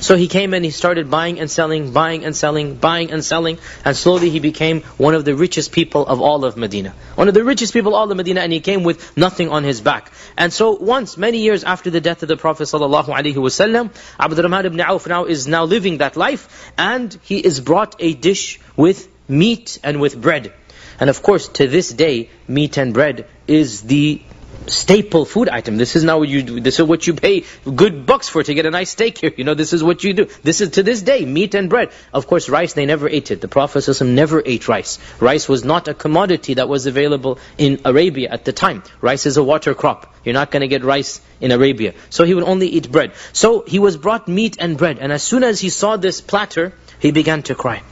So 0.00 0.16
he 0.16 0.28
came 0.28 0.54
and 0.54 0.64
he 0.64 0.70
started 0.70 1.10
buying 1.10 1.40
and 1.40 1.50
selling, 1.50 1.90
buying 1.90 2.24
and 2.24 2.34
selling, 2.34 2.76
buying 2.76 3.10
and 3.10 3.24
selling, 3.24 3.58
and 3.84 3.96
slowly 3.96 4.30
he 4.30 4.38
became 4.38 4.82
one 4.96 5.14
of 5.14 5.24
the 5.24 5.34
richest 5.34 5.72
people 5.72 6.06
of 6.06 6.20
all 6.20 6.44
of 6.44 6.56
Medina. 6.56 6.94
One 7.16 7.26
of 7.26 7.34
the 7.34 7.42
richest 7.42 7.72
people 7.72 7.96
all 7.96 8.10
of 8.10 8.16
Medina, 8.16 8.40
and 8.40 8.52
he 8.52 8.60
came 8.60 8.84
with 8.84 9.16
nothing 9.16 9.48
on 9.48 9.64
his 9.64 9.80
back. 9.80 10.12
And 10.36 10.52
so 10.52 10.70
once, 10.72 11.16
many 11.16 11.38
years 11.38 11.64
after 11.64 11.90
the 11.90 12.00
death 12.00 12.22
of 12.22 12.28
the 12.28 12.36
Prophet 12.36 12.64
ﷺ, 12.64 13.90
Abdurrahman 14.20 14.66
ibn 14.66 14.80
Auf 14.80 15.06
now 15.08 15.24
is 15.24 15.48
now 15.48 15.64
living 15.64 15.98
that 15.98 16.16
life, 16.16 16.72
and 16.78 17.18
he 17.24 17.38
is 17.38 17.60
brought 17.60 17.96
a 17.98 18.14
dish 18.14 18.60
with 18.76 19.08
meat 19.28 19.78
and 19.82 20.00
with 20.00 20.20
bread. 20.20 20.52
And 21.00 21.10
of 21.10 21.22
course, 21.22 21.48
to 21.48 21.66
this 21.66 21.92
day, 21.92 22.30
meat 22.46 22.76
and 22.76 22.94
bread 22.94 23.26
is 23.46 23.82
the 23.82 24.22
staple 24.68 25.24
food 25.24 25.48
item. 25.48 25.76
This 25.76 25.96
is 25.96 26.04
not 26.04 26.18
what 26.18 26.28
you 26.28 26.42
do. 26.42 26.60
This 26.60 26.78
is 26.78 26.86
what 26.86 27.06
you 27.06 27.14
pay 27.14 27.44
good 27.74 28.06
bucks 28.06 28.28
for 28.28 28.42
to 28.42 28.54
get 28.54 28.66
a 28.66 28.70
nice 28.70 28.90
steak 28.90 29.18
here. 29.18 29.32
You 29.36 29.44
know, 29.44 29.54
this 29.54 29.72
is 29.72 29.82
what 29.82 30.04
you 30.04 30.12
do. 30.12 30.26
This 30.42 30.60
is 30.60 30.70
to 30.70 30.82
this 30.82 31.02
day, 31.02 31.24
meat 31.24 31.54
and 31.54 31.68
bread. 31.68 31.90
Of 32.12 32.26
course, 32.26 32.48
rice, 32.48 32.72
they 32.72 32.86
never 32.86 33.08
ate 33.08 33.30
it. 33.30 33.40
The 33.40 33.48
Prophet 33.48 33.80
ﷺ 33.80 34.06
never 34.06 34.42
ate 34.44 34.68
rice. 34.68 34.98
Rice 35.20 35.48
was 35.48 35.64
not 35.64 35.88
a 35.88 35.94
commodity 35.94 36.54
that 36.54 36.68
was 36.68 36.86
available 36.86 37.38
in 37.56 37.80
Arabia 37.84 38.28
at 38.30 38.44
the 38.44 38.52
time. 38.52 38.82
Rice 39.00 39.26
is 39.26 39.36
a 39.36 39.42
water 39.42 39.74
crop. 39.74 40.14
You're 40.24 40.34
not 40.34 40.50
going 40.50 40.60
to 40.60 40.68
get 40.68 40.84
rice 40.84 41.20
in 41.40 41.52
Arabia. 41.52 41.94
So 42.10 42.24
he 42.24 42.34
would 42.34 42.44
only 42.44 42.68
eat 42.68 42.90
bread. 42.90 43.12
So 43.32 43.64
he 43.66 43.78
was 43.78 43.96
brought 43.96 44.28
meat 44.28 44.56
and 44.60 44.76
bread. 44.76 44.98
And 44.98 45.12
as 45.12 45.22
soon 45.22 45.44
as 45.44 45.60
he 45.60 45.70
saw 45.70 45.96
this 45.96 46.20
platter, 46.20 46.72
he 47.00 47.12
began 47.12 47.42
to 47.44 47.54
cry. 47.54 47.82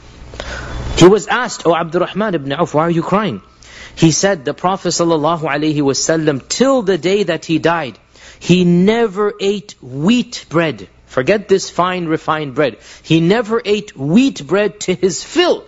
He 0.97 1.07
was 1.07 1.27
asked, 1.27 1.65
Oh 1.65 1.75
Abdurrahman 1.75 2.35
ibn 2.35 2.53
Auf, 2.53 2.73
why 2.73 2.83
are 2.83 2.91
you 2.91 3.03
crying? 3.03 3.41
He 3.97 4.11
said, 4.11 4.45
the 4.45 4.53
Prophet 4.53 4.89
ﷺ, 4.89 6.47
till 6.47 6.83
the 6.83 6.99
day 6.99 7.23
that 7.23 7.45
he 7.45 7.57
died, 7.57 7.97
he 8.39 8.63
never 8.63 9.33
ate 9.39 9.73
wheat 9.81 10.45
bread. 10.49 10.87
Forget 11.07 11.47
this 11.47 11.71
fine, 11.71 12.05
refined 12.05 12.53
bread. 12.53 12.77
He 13.01 13.19
never 13.19 13.59
ate 13.65 13.97
wheat 13.97 14.45
bread 14.45 14.79
to 14.81 14.93
his 14.93 15.23
fill. 15.23 15.63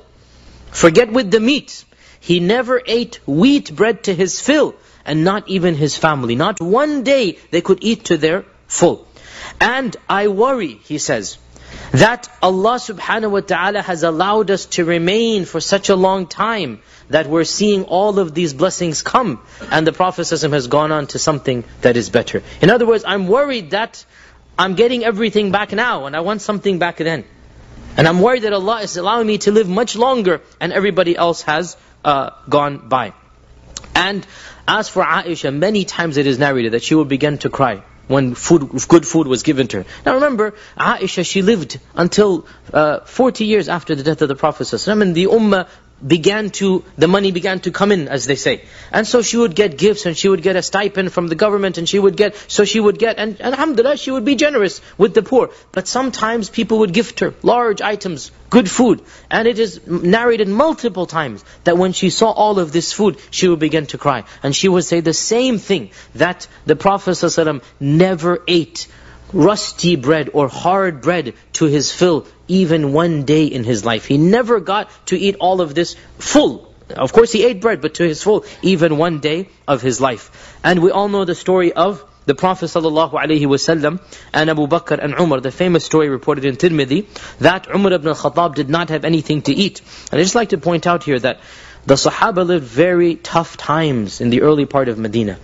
Forget 0.69 1.11
with 1.11 1.31
the 1.31 1.39
meat. 1.39 1.83
He 2.19 2.39
never 2.39 2.79
ate 2.85 3.19
wheat 3.25 3.75
bread 3.75 4.03
to 4.03 4.13
his 4.13 4.39
fill, 4.39 4.75
and 5.05 5.23
not 5.23 5.49
even 5.49 5.73
his 5.73 5.97
family. 5.97 6.35
Not 6.35 6.61
one 6.61 7.01
day 7.01 7.39
they 7.49 7.61
could 7.61 7.79
eat 7.81 8.05
to 8.05 8.17
their 8.17 8.45
full. 8.67 9.07
And 9.59 9.97
I 10.07 10.27
worry, 10.27 10.79
he 10.83 10.99
says, 10.99 11.39
that 11.91 12.29
Allah 12.41 12.75
subhanahu 12.75 13.31
wa 13.31 13.39
ta'ala 13.39 13.81
has 13.81 14.03
allowed 14.03 14.51
us 14.51 14.65
to 14.77 14.85
remain 14.85 15.45
for 15.45 15.59
such 15.59 15.89
a 15.89 15.95
long 15.95 16.27
time 16.27 16.81
that 17.09 17.27
we're 17.27 17.43
seeing 17.43 17.85
all 17.85 18.19
of 18.19 18.33
these 18.35 18.53
blessings 18.53 19.01
come 19.01 19.41
and 19.71 19.87
the 19.87 19.91
Prophet 19.91 20.29
has 20.29 20.67
gone 20.67 20.91
on 20.91 21.07
to 21.07 21.19
something 21.19 21.63
that 21.81 21.97
is 21.97 22.09
better. 22.09 22.43
In 22.61 22.69
other 22.69 22.85
words, 22.85 23.03
I'm 23.07 23.27
worried 23.27 23.71
that 23.71 24.05
I'm 24.57 24.75
getting 24.75 25.03
everything 25.03 25.51
back 25.51 25.71
now 25.71 26.05
and 26.05 26.15
I 26.15 26.19
want 26.19 26.41
something 26.41 26.77
back 26.77 26.97
then. 26.97 27.25
And 27.97 28.07
I'm 28.07 28.21
worried 28.21 28.43
that 28.43 28.53
Allah 28.53 28.81
is 28.81 28.95
allowing 28.97 29.25
me 29.25 29.39
to 29.39 29.51
live 29.51 29.67
much 29.67 29.95
longer 29.95 30.41
and 30.59 30.71
everybody 30.71 31.17
else 31.17 31.41
has 31.43 31.75
uh, 32.05 32.29
gone 32.47 32.87
by. 32.87 33.13
And 33.95 34.25
as 34.67 34.89
for 34.89 35.03
Aisha, 35.03 35.53
many 35.53 35.85
times 35.85 36.17
it 36.17 36.27
is 36.27 36.37
narrated 36.37 36.73
that 36.73 36.83
she 36.83 36.93
would 36.93 37.07
begin 37.07 37.39
to 37.39 37.49
cry 37.49 37.83
when 38.09 38.33
food, 38.33 38.69
good 38.87 39.05
food 39.05 39.27
was 39.27 39.43
given 39.43 39.67
to 39.67 39.77
her. 39.77 39.85
Now 40.03 40.15
remember, 40.15 40.55
Aisha, 40.75 41.23
she 41.23 41.43
lived 41.43 41.79
until 41.95 42.47
uh, 42.73 43.01
40 43.01 43.45
years 43.45 43.69
after 43.69 43.93
the 43.93 44.01
death 44.03 44.23
of 44.23 44.27
the 44.27 44.35
Prophet 44.35 44.63
ﷺ, 44.63 45.01
and 45.03 45.13
the 45.13 45.25
ummah 45.25 45.67
began 46.05 46.49
to, 46.49 46.83
the 46.97 47.07
money 47.07 47.31
began 47.31 47.59
to 47.61 47.71
come 47.71 47.91
in, 47.91 48.07
as 48.07 48.25
they 48.25 48.35
say. 48.35 48.63
And 48.91 49.07
so 49.07 49.21
she 49.21 49.37
would 49.37 49.55
get 49.55 49.77
gifts, 49.77 50.05
and 50.05 50.17
she 50.17 50.29
would 50.29 50.41
get 50.41 50.55
a 50.55 50.61
stipend 50.61 51.11
from 51.11 51.27
the 51.27 51.35
government, 51.35 51.77
and 51.77 51.87
she 51.87 51.99
would 51.99 52.15
get, 52.15 52.35
so 52.47 52.65
she 52.65 52.79
would 52.79 52.99
get, 52.99 53.17
and, 53.17 53.39
and 53.41 53.53
alhamdulillah, 53.53 53.97
she 53.97 54.11
would 54.11 54.25
be 54.25 54.35
generous 54.35 54.81
with 54.97 55.13
the 55.13 55.21
poor. 55.21 55.51
But 55.71 55.87
sometimes 55.87 56.49
people 56.49 56.79
would 56.79 56.93
gift 56.93 57.19
her 57.19 57.33
large 57.43 57.81
items, 57.81 58.31
good 58.49 58.69
food. 58.69 59.01
And 59.29 59.47
it 59.47 59.59
is 59.59 59.85
narrated 59.87 60.47
multiple 60.47 61.05
times 61.05 61.43
that 61.63 61.77
when 61.77 61.93
she 61.93 62.09
saw 62.09 62.31
all 62.31 62.59
of 62.59 62.71
this 62.71 62.93
food, 62.93 63.17
she 63.31 63.47
would 63.47 63.59
begin 63.59 63.85
to 63.87 63.97
cry. 63.97 64.23
And 64.43 64.55
she 64.55 64.69
would 64.69 64.83
say 64.83 65.01
the 65.01 65.13
same 65.13 65.57
thing, 65.57 65.91
that 66.15 66.47
the 66.65 66.75
Prophet 66.75 67.11
ﷺ 67.11 67.63
never 67.79 68.43
ate 68.47 68.87
rusty 69.33 69.95
bread 69.95 70.29
or 70.33 70.47
hard 70.47 71.01
bread 71.01 71.33
to 71.53 71.65
his 71.65 71.91
fill 71.91 72.27
even 72.47 72.93
one 72.93 73.23
day 73.23 73.45
in 73.45 73.63
his 73.63 73.85
life. 73.85 74.05
He 74.05 74.17
never 74.17 74.59
got 74.59 74.89
to 75.07 75.17
eat 75.17 75.35
all 75.39 75.61
of 75.61 75.75
this 75.75 75.95
full. 76.17 76.73
Of 76.89 77.13
course 77.13 77.31
he 77.31 77.45
ate 77.45 77.61
bread, 77.61 77.81
but 77.81 77.95
to 77.95 78.03
his 78.03 78.23
full, 78.23 78.45
even 78.63 78.97
one 78.97 79.19
day 79.19 79.49
of 79.67 79.81
his 79.81 80.01
life. 80.01 80.57
And 80.63 80.81
we 80.81 80.89
all 80.89 81.07
know 81.07 81.23
the 81.23 81.35
story 81.35 81.71
of 81.71 82.03
the 82.25 82.35
Prophet 82.35 82.65
ﷺ 82.65 84.01
and 84.33 84.49
Abu 84.49 84.67
Bakr 84.67 84.99
and 85.03 85.19
Umar, 85.19 85.39
the 85.39 85.51
famous 85.51 85.85
story 85.85 86.09
reported 86.09 86.45
in 86.45 86.57
Tirmidhi, 86.57 87.07
that 87.39 87.67
Umar 87.73 87.93
ibn 87.93 88.07
al-Khattab 88.07 88.55
did 88.55 88.69
not 88.69 88.89
have 88.89 89.05
anything 89.05 89.41
to 89.43 89.53
eat. 89.53 89.81
And 90.11 90.19
I 90.19 90.23
just 90.23 90.35
like 90.35 90.49
to 90.49 90.57
point 90.57 90.85
out 90.85 91.03
here 91.03 91.19
that 91.19 91.39
the 91.85 91.95
Sahaba 91.95 92.45
lived 92.45 92.65
very 92.65 93.15
tough 93.15 93.57
times 93.57 94.21
in 94.21 94.29
the 94.29 94.41
early 94.41 94.65
part 94.65 94.89
of 94.89 94.99
Medina. 94.99 95.39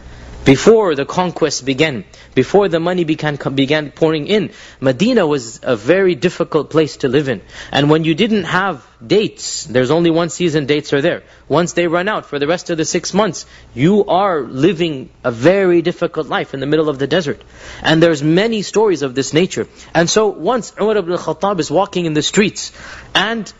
Before 0.45 0.93
the 0.93 1.05
conquest 1.05 1.65
began, 1.65 2.05
before 2.35 2.69
the 2.69 2.79
money 2.79 3.03
began, 3.03 3.35
began 3.55 3.89
pouring 3.89 4.27
in, 4.27 4.51
Medina 4.79 5.25
was 5.25 5.59
a 5.63 5.75
very 5.75 6.13
difficult 6.13 6.69
place 6.69 6.97
to 6.97 7.07
live 7.07 7.29
in. 7.29 7.41
And 7.71 7.89
when 7.89 8.03
you 8.03 8.13
didn't 8.13 8.43
have 8.43 8.85
dates, 9.05 9.65
there's 9.65 9.89
only 9.89 10.11
one 10.11 10.29
season 10.29 10.67
dates 10.67 10.93
are 10.93 11.01
there. 11.01 11.23
Once 11.47 11.73
they 11.73 11.87
run 11.87 12.07
out 12.07 12.27
for 12.27 12.37
the 12.37 12.45
rest 12.45 12.69
of 12.69 12.77
the 12.77 12.85
six 12.85 13.11
months, 13.11 13.47
you 13.73 14.05
are 14.05 14.41
living 14.41 15.09
a 15.23 15.31
very 15.31 15.81
difficult 15.81 16.27
life 16.27 16.53
in 16.53 16.59
the 16.59 16.67
middle 16.67 16.89
of 16.89 16.99
the 16.99 17.07
desert. 17.07 17.43
And 17.81 18.01
there's 18.03 18.21
many 18.21 18.61
stories 18.61 19.01
of 19.01 19.15
this 19.15 19.33
nature. 19.33 19.67
And 19.95 20.07
so 20.07 20.27
once 20.27 20.73
Umar 20.79 20.97
ibn 20.97 21.11
al-Khattab 21.11 21.59
is 21.59 21.71
walking 21.71 22.05
in 22.05 22.13
the 22.13 22.21
streets, 22.21 22.71
and 23.15 23.51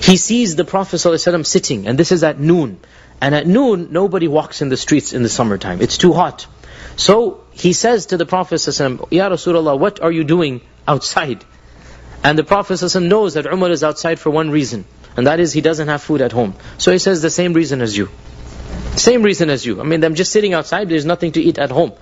he 0.00 0.16
sees 0.16 0.56
the 0.56 0.64
Prophet 0.64 0.96
ﷺ 0.96 1.46
sitting, 1.46 1.86
and 1.86 1.96
this 1.96 2.10
is 2.10 2.24
at 2.24 2.40
noon. 2.40 2.80
And 3.20 3.34
at 3.34 3.46
noon, 3.46 3.88
nobody 3.90 4.28
walks 4.28 4.62
in 4.62 4.68
the 4.68 4.76
streets 4.76 5.12
in 5.12 5.22
the 5.22 5.28
summertime. 5.28 5.80
It's 5.80 5.98
too 5.98 6.12
hot. 6.12 6.46
So 6.96 7.44
he 7.52 7.72
says 7.72 8.06
to 8.06 8.16
the 8.16 8.26
Prophet 8.26 8.56
ﷺ, 8.56 9.10
Ya 9.10 9.28
Rasulullah, 9.28 9.78
what 9.78 10.00
are 10.00 10.12
you 10.12 10.24
doing 10.24 10.60
outside? 10.86 11.44
And 12.22 12.38
the 12.38 12.44
Prophet 12.44 12.74
ﷺ 12.74 13.08
knows 13.08 13.34
that 13.34 13.46
Umar 13.46 13.70
is 13.70 13.82
outside 13.82 14.18
for 14.18 14.30
one 14.30 14.50
reason. 14.50 14.84
And 15.16 15.26
that 15.26 15.40
is 15.40 15.52
he 15.52 15.60
doesn't 15.60 15.88
have 15.88 16.02
food 16.02 16.20
at 16.20 16.32
home. 16.32 16.54
So 16.78 16.92
he 16.92 16.98
says 16.98 17.22
the 17.22 17.30
same 17.30 17.52
reason 17.52 17.80
as 17.80 17.96
you. 17.96 18.08
Same 18.96 19.22
reason 19.22 19.50
as 19.50 19.64
you. 19.66 19.80
I 19.80 19.84
mean, 19.84 20.04
I'm 20.04 20.14
just 20.14 20.32
sitting 20.32 20.54
outside, 20.54 20.88
there's 20.88 21.04
nothing 21.04 21.32
to 21.32 21.40
eat 21.40 21.58
at 21.58 21.70
home. 21.70 21.92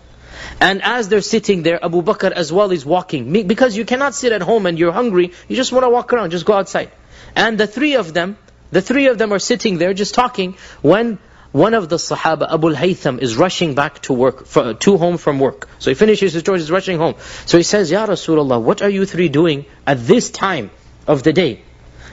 And 0.60 0.82
as 0.82 1.08
they're 1.08 1.22
sitting 1.22 1.62
there, 1.62 1.82
Abu 1.84 2.02
Bakr 2.02 2.30
as 2.30 2.52
well 2.52 2.70
is 2.70 2.84
walking. 2.84 3.32
Because 3.46 3.76
you 3.76 3.84
cannot 3.84 4.14
sit 4.14 4.32
at 4.32 4.42
home 4.42 4.66
and 4.66 4.78
you're 4.78 4.92
hungry, 4.92 5.32
you 5.48 5.56
just 5.56 5.72
want 5.72 5.84
to 5.84 5.90
walk 5.90 6.12
around, 6.12 6.30
just 6.30 6.44
go 6.44 6.52
outside. 6.52 6.90
And 7.34 7.58
the 7.58 7.66
three 7.66 7.94
of 7.96 8.12
them, 8.12 8.36
the 8.72 8.82
three 8.82 9.06
of 9.06 9.18
them 9.18 9.32
are 9.32 9.38
sitting 9.38 9.78
there 9.78 9.94
just 9.94 10.14
talking 10.14 10.56
when 10.80 11.18
one 11.52 11.74
of 11.74 11.88
the 11.88 11.96
Sahaba, 11.96 12.50
Abu 12.50 12.70
al-Haytham, 12.70 13.18
is 13.20 13.36
rushing 13.36 13.74
back 13.74 14.00
to 14.02 14.14
work, 14.14 14.48
to 14.80 14.96
home 14.96 15.18
from 15.18 15.38
work. 15.38 15.68
So 15.78 15.90
he 15.90 15.94
finishes 15.94 16.32
his 16.32 16.42
chores, 16.42 16.62
he's 16.62 16.70
rushing 16.70 16.96
home. 16.98 17.14
So 17.44 17.58
he 17.58 17.62
says, 17.62 17.90
Ya 17.90 18.06
Rasulullah, 18.06 18.60
what 18.60 18.80
are 18.80 18.88
you 18.88 19.04
three 19.04 19.28
doing 19.28 19.66
at 19.86 19.98
this 19.98 20.30
time 20.30 20.70
of 21.06 21.22
the 21.22 21.34
day? 21.34 21.62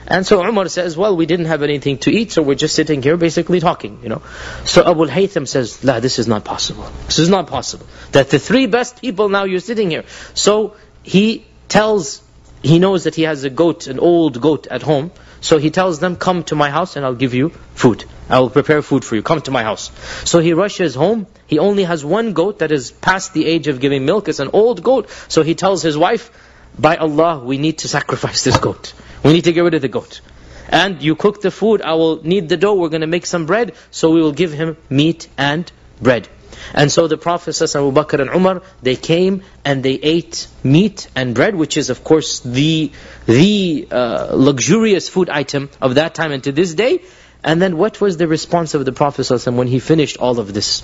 And 0.06 0.26
so 0.26 0.44
Umar 0.44 0.68
says, 0.68 0.96
well, 0.96 1.16
we 1.16 1.24
didn't 1.24 1.46
have 1.46 1.62
anything 1.62 1.98
to 1.98 2.10
eat, 2.10 2.32
so 2.32 2.42
we're 2.42 2.54
just 2.54 2.74
sitting 2.74 3.00
here 3.02 3.16
basically 3.16 3.60
talking, 3.60 4.00
you 4.02 4.08
know. 4.08 4.22
So 4.64 4.82
Abu 4.82 5.04
al-Haytham 5.04 5.46
says, 5.46 5.82
La, 5.84 6.00
this 6.00 6.18
is 6.18 6.26
not 6.26 6.44
possible. 6.44 6.90
This 7.06 7.18
is 7.18 7.28
not 7.28 7.46
possible. 7.46 7.86
That 8.12 8.28
the 8.28 8.38
three 8.38 8.66
best 8.66 9.00
people 9.00 9.28
now 9.28 9.44
you're 9.44 9.60
sitting 9.60 9.90
here. 9.90 10.04
So 10.34 10.76
he 11.02 11.46
tells, 11.68 12.22
he 12.62 12.78
knows 12.78 13.04
that 13.04 13.14
he 13.14 13.22
has 13.22 13.44
a 13.44 13.50
goat, 13.50 13.86
an 13.86 13.98
old 13.98 14.40
goat 14.40 14.66
at 14.66 14.82
home. 14.82 15.12
So 15.40 15.58
he 15.58 15.70
tells 15.70 15.98
them, 16.00 16.16
come 16.16 16.44
to 16.44 16.54
my 16.54 16.70
house 16.70 16.96
and 16.96 17.04
I'll 17.04 17.14
give 17.14 17.34
you 17.34 17.50
food. 17.74 18.04
I 18.28 18.40
will 18.40 18.50
prepare 18.50 18.82
food 18.82 19.04
for 19.04 19.16
you. 19.16 19.22
Come 19.22 19.40
to 19.42 19.50
my 19.50 19.62
house. 19.62 19.90
So 20.24 20.38
he 20.38 20.52
rushes 20.52 20.94
home. 20.94 21.26
He 21.46 21.58
only 21.58 21.84
has 21.84 22.04
one 22.04 22.32
goat 22.32 22.58
that 22.58 22.72
is 22.72 22.90
past 22.90 23.32
the 23.32 23.46
age 23.46 23.66
of 23.66 23.80
giving 23.80 24.04
milk. 24.04 24.28
It's 24.28 24.38
an 24.38 24.50
old 24.52 24.82
goat. 24.82 25.08
So 25.28 25.42
he 25.42 25.54
tells 25.54 25.82
his 25.82 25.96
wife, 25.96 26.30
by 26.78 26.96
Allah, 26.96 27.42
we 27.44 27.58
need 27.58 27.78
to 27.78 27.88
sacrifice 27.88 28.44
this 28.44 28.58
goat. 28.58 28.92
We 29.24 29.32
need 29.32 29.44
to 29.44 29.52
get 29.52 29.62
rid 29.62 29.74
of 29.74 29.82
the 29.82 29.88
goat. 29.88 30.20
And 30.68 31.02
you 31.02 31.16
cook 31.16 31.40
the 31.42 31.50
food, 31.50 31.82
I 31.82 31.94
will 31.94 32.22
knead 32.22 32.48
the 32.48 32.56
dough, 32.56 32.74
we're 32.74 32.90
going 32.90 33.00
to 33.00 33.08
make 33.08 33.26
some 33.26 33.46
bread, 33.46 33.74
so 33.90 34.12
we 34.12 34.22
will 34.22 34.32
give 34.32 34.52
him 34.52 34.76
meat 34.88 35.26
and 35.36 35.70
bread. 36.00 36.28
And 36.73 36.91
so 36.91 37.07
the 37.07 37.17
Prophet 37.17 37.61
Abu 37.61 37.91
Bakr 37.91 38.19
and 38.19 38.29
Umar, 38.29 38.61
they 38.81 38.95
came 38.95 39.43
and 39.63 39.83
they 39.83 39.93
ate 39.93 40.47
meat 40.63 41.07
and 41.15 41.35
bread, 41.35 41.55
which 41.55 41.77
is 41.77 41.89
of 41.89 42.03
course 42.03 42.39
the, 42.39 42.91
the 43.25 43.87
uh, 43.91 44.29
luxurious 44.33 45.07
food 45.07 45.29
item 45.29 45.69
of 45.81 45.95
that 45.95 46.15
time 46.15 46.31
and 46.31 46.43
to 46.43 46.51
this 46.51 46.73
day. 46.73 47.01
And 47.43 47.61
then 47.61 47.77
what 47.77 48.01
was 48.01 48.17
the 48.17 48.27
response 48.27 48.73
of 48.73 48.85
the 48.85 48.91
Prophet 48.91 49.21
ﷺ 49.21 49.55
when 49.55 49.67
he 49.67 49.79
finished 49.79 50.17
all 50.17 50.39
of 50.39 50.53
this? 50.53 50.83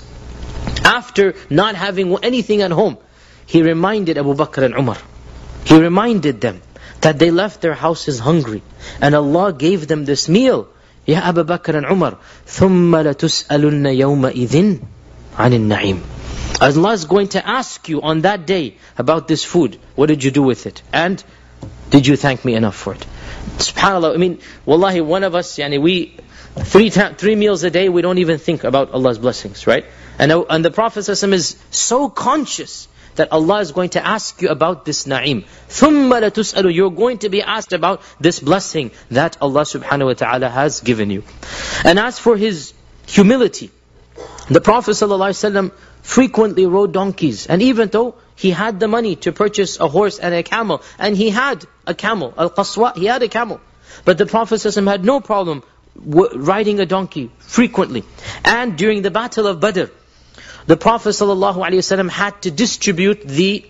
After 0.86 1.34
not 1.50 1.76
having 1.76 2.16
anything 2.24 2.62
at 2.62 2.72
home, 2.72 2.98
he 3.48 3.64
reminded 3.64 4.18
Abu 4.18 4.36
Bakr 4.36 4.64
and 4.64 4.76
Umar. 4.76 4.98
He 5.66 5.80
reminded 5.80 6.40
them 6.40 6.62
that 7.02 7.18
they 7.18 7.32
left 7.32 7.62
their 7.62 7.74
houses 7.74 8.20
hungry. 8.20 8.62
And 9.02 9.16
Allah 9.16 9.52
gave 9.54 9.88
them 9.88 10.06
this 10.06 10.30
meal. 10.30 10.70
Ya 11.06 11.20
Abu 11.20 11.44
Bakr 11.44 11.76
and 11.76 11.86
Umar, 11.86 12.20
ثُمَّ 12.46 12.92
لَتُسْأَلُنَّ 12.92 13.86
يَوْمَئِذٍ 13.98 14.82
عَنِ 15.36 15.52
النَّعِيمِ 15.54 16.02
Allah 16.62 16.92
is 16.94 17.06
going 17.06 17.30
to 17.30 17.48
ask 17.48 17.90
you 17.90 18.02
on 18.02 18.22
that 18.22 18.46
day 18.46 18.76
about 18.98 19.28
this 19.28 19.44
food. 19.44 19.80
What 19.96 20.08
did 20.08 20.24
you 20.24 20.32
do 20.32 20.44
with 20.44 20.68
it? 20.68 20.82
And 20.94 21.24
did 21.90 22.06
you 22.06 22.16
thank 22.16 22.46
me 22.46 22.54
enough 22.56 22.76
for 22.76 22.94
it? 22.94 23.06
SubhanAllah, 23.58 24.14
I 24.14 24.18
mean, 24.18 24.40
wallahi, 24.66 25.02
one 25.02 25.24
of 25.24 25.34
us, 25.34 25.58
yani 25.58 25.82
we, 25.82 26.18
three, 26.56 26.90
three 26.90 27.36
meals 27.36 27.64
a 27.64 27.72
day, 27.72 27.90
we 27.90 28.02
don't 28.02 28.20
even 28.20 28.38
think 28.38 28.64
about 28.64 28.92
Allah's 28.92 29.18
blessings, 29.18 29.66
right? 29.66 29.86
And, 30.20 30.32
and 30.32 30.64
the 30.64 30.72
Prophet 30.72 31.00
ﷺ 31.00 31.34
is 31.34 31.58
so 31.72 32.10
conscious 32.10 32.88
that 33.16 33.32
Allah 33.32 33.60
is 33.60 33.72
going 33.72 33.90
to 33.92 34.06
ask 34.06 34.42
you 34.42 34.50
about 34.50 34.86
this 34.86 35.06
na'im. 35.06 35.46
ثُمَّ 35.68 36.10
لَتُسْأَلُ 36.10 36.74
You're 36.74 36.92
going 36.92 37.18
to 37.20 37.30
be 37.30 37.42
asked 37.42 37.74
about 37.74 38.02
this 38.20 38.40
blessing 38.40 38.92
that 39.10 39.38
Allah 39.42 39.62
subhanahu 39.62 40.06
wa 40.06 40.14
ta'ala 40.14 40.50
has 40.50 40.82
given 40.82 41.10
you. 41.10 41.24
And 41.84 42.00
as 42.00 42.20
for 42.20 42.38
his 42.38 42.74
humility, 43.08 43.72
the 44.50 44.62
Prophet 44.62 44.92
ﷺ 44.92 45.72
frequently 46.02 46.66
rode 46.66 46.92
donkeys. 46.92 47.48
And 47.48 47.62
even 47.62 47.90
though 47.90 48.16
he 48.36 48.52
had 48.52 48.80
the 48.80 48.88
money 48.88 49.16
to 49.18 49.32
purchase 49.32 49.80
a 49.80 49.88
horse 49.88 50.20
and 50.20 50.34
a 50.34 50.44
camel, 50.44 50.82
and 51.00 51.16
he 51.16 51.30
had 51.30 51.66
a 51.88 51.94
camel, 51.94 52.34
al-qaswa, 52.38 52.98
he 52.98 53.06
had 53.06 53.24
a 53.24 53.28
camel. 53.28 53.62
But 54.04 54.18
the 54.18 54.26
Prophet 54.26 54.56
ﷺ 54.56 54.88
had 54.88 55.06
no 55.06 55.20
problem 55.22 55.64
riding 55.96 56.80
a 56.80 56.86
donkey 56.86 57.30
frequently. 57.40 58.04
And 58.44 58.78
during 58.78 59.02
the 59.02 59.12
battle 59.12 59.48
of 59.48 59.60
Badr, 59.60 59.86
the 60.66 60.78
Prophet 60.78 61.10
ﷺ 61.10 62.10
had 62.10 62.42
to 62.44 62.52
distribute 62.52 63.22
the 63.28 63.66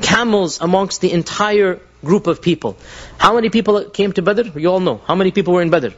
camels 0.00 0.60
amongst 0.60 1.00
the 1.00 1.12
entire 1.12 1.80
group 2.04 2.26
of 2.26 2.42
people. 2.42 2.76
How 3.18 3.34
many 3.34 3.50
people 3.50 3.84
came 3.84 4.12
to 4.12 4.22
Badr? 4.22 4.58
You 4.58 4.68
all 4.68 4.80
know. 4.80 5.00
How 5.06 5.14
many 5.14 5.30
people 5.30 5.54
were 5.54 5.62
in 5.62 5.70
Badr? 5.70 5.90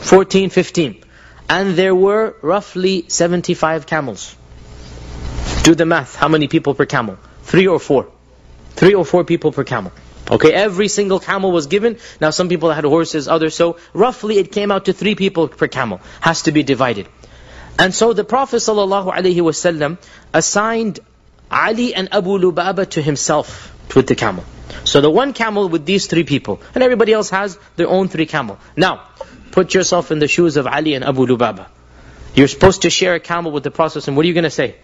314, 0.00 0.50
15. 0.50 1.04
And 1.50 1.76
there 1.76 1.94
were 1.94 2.36
roughly 2.42 3.04
75 3.08 3.86
camels. 3.86 4.36
Do 5.62 5.74
the 5.74 5.86
math. 5.86 6.14
How 6.14 6.28
many 6.28 6.48
people 6.48 6.74
per 6.74 6.86
camel? 6.86 7.18
Three 7.42 7.66
or 7.66 7.78
four. 7.78 8.08
Three 8.70 8.94
or 8.94 9.04
four 9.04 9.24
people 9.24 9.52
per 9.52 9.64
camel. 9.64 9.92
Okay, 10.30 10.52
every 10.52 10.88
single 10.88 11.18
camel 11.20 11.52
was 11.52 11.66
given. 11.66 11.98
Now 12.20 12.30
some 12.30 12.48
people 12.48 12.70
had 12.70 12.84
horses, 12.84 13.28
others. 13.28 13.54
So 13.54 13.78
roughly 13.92 14.38
it 14.38 14.52
came 14.52 14.70
out 14.70 14.84
to 14.86 14.92
three 14.92 15.14
people 15.14 15.48
per 15.48 15.68
camel. 15.68 16.00
Has 16.20 16.42
to 16.42 16.52
be 16.52 16.62
divided. 16.62 17.08
And 17.78 17.94
so 17.94 18.12
the 18.12 18.24
Prophet 18.24 18.56
ﷺ 18.56 19.98
assigned 20.34 21.00
Ali 21.50 21.94
and 21.94 22.12
Abu 22.12 22.38
Lubaba 22.38 22.88
to 22.90 23.00
himself 23.00 23.74
with 23.94 24.06
the 24.06 24.14
camel. 24.14 24.44
So 24.84 25.00
the 25.00 25.10
one 25.10 25.32
camel 25.32 25.68
with 25.68 25.86
these 25.86 26.06
three 26.06 26.24
people. 26.24 26.60
And 26.74 26.82
everybody 26.82 27.12
else 27.12 27.30
has 27.30 27.58
their 27.76 27.88
own 27.88 28.08
three 28.08 28.26
camel. 28.26 28.58
Now, 28.76 29.04
put 29.58 29.74
yourself 29.74 30.12
in 30.12 30.20
the 30.20 30.28
shoes 30.28 30.56
of 30.56 30.68
Ali 30.68 30.94
and 30.94 31.04
Abu 31.04 31.26
Lubaba. 31.26 31.66
You're 32.32 32.46
supposed 32.46 32.82
to 32.82 32.90
share 32.90 33.14
a 33.16 33.20
camel 33.28 33.50
with 33.50 33.64
the 33.64 33.72
Prophet 33.72 34.06
and 34.06 34.16
what 34.16 34.24
are 34.24 34.28
you 34.28 34.34
going 34.34 34.44
to 34.44 34.50
say? 34.50 34.76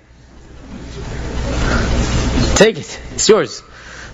Take 2.56 2.78
it. 2.78 3.00
It's 3.12 3.28
yours. 3.28 3.62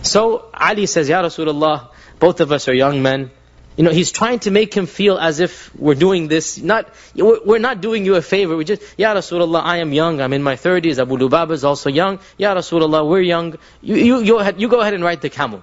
So 0.02 0.50
Ali 0.52 0.84
says, 0.84 1.08
Ya 1.08 1.22
Rasulullah, 1.22 1.88
both 2.18 2.40
of 2.40 2.52
us 2.52 2.68
are 2.68 2.74
young 2.74 3.00
men. 3.00 3.30
You 3.78 3.84
know, 3.84 3.90
he's 3.90 4.12
trying 4.12 4.40
to 4.40 4.50
make 4.50 4.74
him 4.74 4.84
feel 4.84 5.16
as 5.16 5.40
if 5.40 5.74
we're 5.74 5.94
doing 5.94 6.28
this, 6.28 6.58
not, 6.58 6.92
we're 7.14 7.64
not 7.70 7.80
doing 7.80 8.04
you 8.04 8.16
a 8.16 8.22
favor. 8.22 8.54
We 8.54 8.66
just, 8.66 8.82
Ya 8.98 9.14
Rasulullah, 9.14 9.62
I 9.62 9.78
am 9.78 9.94
young, 9.94 10.20
I'm 10.20 10.34
in 10.34 10.42
my 10.42 10.56
30s, 10.56 10.98
Abu 10.98 11.16
Lubaba 11.16 11.52
is 11.52 11.64
also 11.64 11.88
young. 11.88 12.18
Ya 12.36 12.54
Rasulullah, 12.54 13.08
we're 13.08 13.22
young. 13.22 13.56
You, 13.80 13.96
you, 13.96 14.20
you, 14.20 14.32
go 14.34 14.38
ahead, 14.40 14.60
you 14.60 14.68
go 14.68 14.80
ahead 14.80 14.92
and 14.92 15.02
ride 15.02 15.22
the 15.22 15.30
camel. 15.30 15.62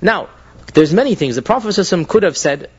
Now, 0.00 0.30
there's 0.72 0.94
many 0.94 1.14
things. 1.14 1.36
The 1.36 1.42
Prophet 1.42 2.06
could 2.08 2.22
have 2.22 2.38
said, 2.38 2.70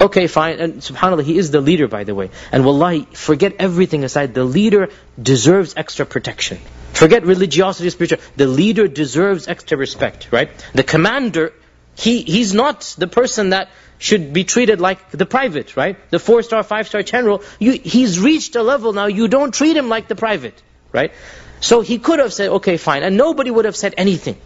okay, 0.00 0.26
fine, 0.26 0.60
and 0.60 0.74
subhanAllah, 0.74 1.22
he 1.24 1.38
is 1.38 1.50
the 1.50 1.60
leader 1.60 1.88
by 1.88 2.04
the 2.04 2.14
way. 2.14 2.30
And 2.52 2.64
wallahi, 2.64 3.06
forget 3.12 3.56
everything 3.58 4.04
aside, 4.04 4.34
the 4.34 4.44
leader 4.44 4.88
deserves 5.20 5.74
extra 5.76 6.06
protection. 6.06 6.58
Forget 6.92 7.24
religiosity, 7.26 7.90
spiritual. 7.90 8.18
The 8.36 8.46
leader 8.46 8.86
deserves 8.86 9.48
extra 9.48 9.76
respect, 9.76 10.28
right? 10.30 10.50
The 10.74 10.84
commander, 10.84 11.52
he, 11.96 12.22
he's 12.22 12.54
not 12.54 12.94
the 12.98 13.06
person 13.06 13.50
that 13.50 13.68
should 13.98 14.32
be 14.32 14.44
treated 14.44 14.80
like 14.80 15.10
the 15.10 15.26
private, 15.26 15.76
right? 15.76 15.96
The 16.10 16.18
four-star, 16.18 16.62
five-star 16.62 17.02
general, 17.02 17.42
you, 17.58 17.72
he's 17.72 18.20
reached 18.20 18.56
a 18.56 18.62
level 18.62 18.92
now, 18.92 19.06
you 19.06 19.28
don't 19.28 19.52
treat 19.52 19.76
him 19.76 19.88
like 19.88 20.08
the 20.08 20.14
private, 20.14 20.60
right? 20.92 21.12
So 21.60 21.80
he 21.80 21.98
could 21.98 22.18
have 22.18 22.32
said, 22.32 22.50
okay, 22.50 22.76
fine, 22.76 23.02
and 23.02 23.16
nobody 23.16 23.50
would 23.50 23.64
have 23.64 23.76
said 23.76 23.94
anything. 23.96 24.36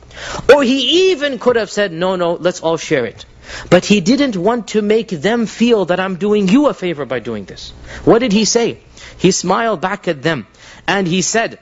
Or 0.55 0.63
he 0.63 1.11
even 1.11 1.39
could 1.39 1.57
have 1.57 1.71
said, 1.71 1.93
no, 1.93 2.17
no, 2.17 2.35
let's 2.35 2.61
all 2.61 2.77
share 2.77 3.07
it. 3.07 3.25
But 3.71 3.85
he 3.85 4.01
didn't 4.01 4.37
want 4.37 4.69
to 4.69 4.83
make 4.83 5.09
them 5.09 5.47
feel 5.47 5.87
that 5.87 6.01
I'm 6.01 6.17
doing 6.17 6.49
you 6.49 6.69
a 6.69 6.75
favor 6.75 7.07
by 7.07 7.19
doing 7.19 7.45
this. 7.45 7.71
What 8.05 8.19
did 8.21 8.33
he 8.33 8.45
say? 8.45 8.81
He 9.17 9.31
smiled 9.31 9.81
back 9.81 10.07
at 10.07 10.23
them, 10.23 10.47
and 10.87 11.07
he 11.07 11.23
said 11.23 11.59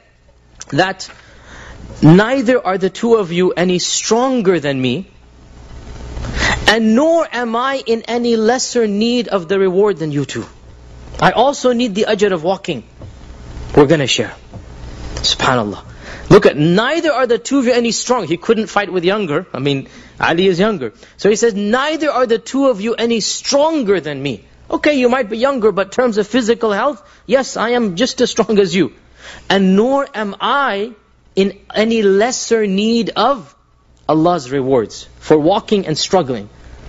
that 0.71 1.09
neither 2.03 2.65
are 2.65 2.77
the 2.77 2.91
two 2.91 3.15
of 3.15 3.33
you 3.33 3.53
any 3.53 3.79
stronger 3.79 4.59
than 4.61 4.81
me, 4.81 5.09
and 6.69 6.95
nor 6.95 7.27
am 7.33 7.55
I 7.55 7.83
in 7.87 8.03
any 8.03 8.37
lesser 8.37 8.87
need 8.87 9.29
of 9.29 9.49
the 9.49 9.59
reward 9.59 9.99
than 9.99 10.11
you 10.11 10.25
two. 10.25 10.45
I 11.21 11.31
also 11.31 11.73
need 11.73 11.95
the 11.95 12.07
ajr 12.09 12.33
of 12.33 12.43
walking. 12.43 12.83
We're 13.77 13.87
going 13.87 14.01
to 14.01 14.07
share. 14.07 14.35
SubhanAllah. 15.35 15.85
Look 16.29 16.47
at, 16.47 16.57
neither 16.57 17.13
are 17.13 17.27
the 17.27 17.39
two 17.39 17.59
of 17.59 17.67
you 17.67 17.73
any 17.73 17.93
strong. 17.93 18.27
He 18.27 18.37
couldn't 18.37 18.67
fight 18.67 18.93
with 18.93 19.05
younger. 19.05 19.47
I 19.53 19.59
mean, 19.59 19.89
Ali 20.21 20.47
is 20.47 20.59
younger. 20.59 20.93
So 21.17 21.31
he 21.31 21.37
says, 21.37 21.55
neither 21.55 22.11
are 22.11 22.27
the 22.27 22.39
two 22.39 22.69
of 22.69 22.81
you 22.81 22.95
any 22.95 23.21
stronger 23.21 24.01
than 24.01 24.23
me. 24.23 24.45
Okay, 24.69 24.95
you 24.99 25.09
might 25.09 25.31
be 25.31 25.39
younger, 25.39 25.71
but 25.71 25.89
in 25.89 25.91
terms 25.93 26.19
of 26.19 26.27
physical 26.27 26.73
health, 26.73 27.03
yes, 27.27 27.57
I 27.57 27.71
am 27.71 27.95
just 27.97 28.21
as 28.21 28.31
strong 28.31 28.59
as 28.59 28.75
you. 28.75 28.93
And 29.49 29.77
nor 29.77 30.07
am 30.13 30.37
I 30.41 30.93
in 31.37 31.59
any 31.73 32.03
lesser 32.03 32.67
need 32.67 33.11
of 33.11 33.55
Allah's 34.09 34.51
rewards 34.51 35.09
for 35.21 35.39
walking 35.39 35.87
and 35.87 35.97
struggling. 35.97 36.49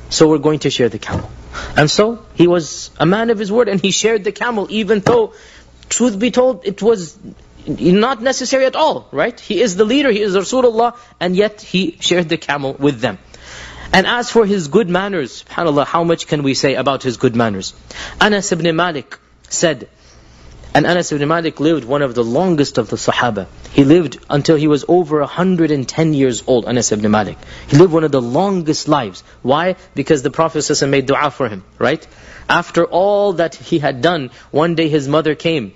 So 0.10 0.30
we're 0.30 0.38
going 0.38 0.60
to 0.60 0.70
share 0.70 0.90
the 0.90 1.00
camel. 1.00 1.30
And 1.76 1.90
so, 1.92 2.26
he 2.36 2.48
was 2.48 2.92
a 2.98 3.06
man 3.06 3.30
of 3.30 3.40
his 3.40 3.52
word 3.52 3.68
and 3.68 3.82
he 3.82 3.92
shared 3.92 4.24
the 4.24 4.32
camel 4.32 4.68
even 4.70 5.00
though, 5.00 5.34
truth 5.90 6.18
be 6.18 6.32
told, 6.32 6.66
it 6.66 6.82
was 6.82 7.18
not 7.68 8.22
necessary 8.22 8.66
at 8.66 8.76
all, 8.76 9.08
right? 9.12 9.40
He 9.40 9.62
is 9.62 9.76
the 9.76 9.86
leader, 9.86 10.12
he 10.12 10.22
is 10.22 10.36
Rasulullah, 10.36 10.98
and 11.20 11.36
yet 11.36 11.62
he 11.62 11.98
shared 12.00 12.30
the 12.30 12.38
camel 12.38 12.74
with 12.74 13.00
them. 13.00 13.20
And 13.94 14.06
as 14.06 14.30
for 14.30 14.46
his 14.46 14.68
good 14.68 14.90
manners, 14.90 15.44
subhanAllah, 15.44 15.86
how 15.86 16.04
much 16.04 16.28
can 16.28 16.44
we 16.44 16.54
say 16.54 16.76
about 16.76 17.04
his 17.04 17.18
good 17.18 17.36
manners? 17.36 17.74
Anas 18.20 18.52
ibn 18.52 18.76
Malik 18.76 19.18
said, 19.50 19.88
and 20.74 20.86
Anas 20.86 21.12
ibn 21.12 21.28
Malik 21.28 21.60
lived 21.60 21.86
one 21.86 22.02
of 22.02 22.14
the 22.14 22.24
longest 22.24 22.78
of 22.78 22.90
the 22.90 22.98
Sahaba. 22.98 23.48
He 23.72 23.84
lived 23.84 24.20
until 24.30 24.56
he 24.58 24.68
was 24.68 24.86
over 24.88 25.20
110 25.22 26.14
years 26.14 26.44
old, 26.46 26.66
Anas 26.66 26.92
ibn 26.92 27.10
Malik. 27.10 27.38
He 27.68 27.78
lived 27.78 27.94
one 27.94 28.04
of 28.04 28.12
the 28.12 28.22
longest 28.22 28.88
lives. 28.88 29.24
Why? 29.42 29.76
Because 29.96 30.22
the 30.22 30.30
Prophet 30.32 30.60
ﷺ 30.60 30.90
made 30.90 31.06
dua 31.06 31.32
for 31.32 31.50
him, 31.50 31.64
right? 31.80 32.06
After 32.50 32.86
all 32.86 33.34
that 33.34 33.56
he 33.56 33.80
had 33.80 34.02
done, 34.02 34.30
one 34.52 34.76
day 34.76 34.88
his 34.88 35.08
mother 35.08 35.36
came, 35.36 35.74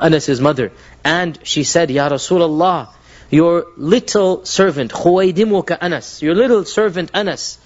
Anas' 0.00 0.38
mother, 0.38 0.70
and 1.04 1.38
she 1.42 1.64
said, 1.64 1.90
Ya 1.90 2.08
Rasulullah, 2.08 2.88
your 3.30 3.66
little 3.76 4.44
servant, 4.44 4.92
Khuwaydimuka 4.92 5.78
Anas, 5.80 6.22
your 6.22 6.34
little 6.34 6.64
servant 6.64 7.10
Anas, 7.14 7.58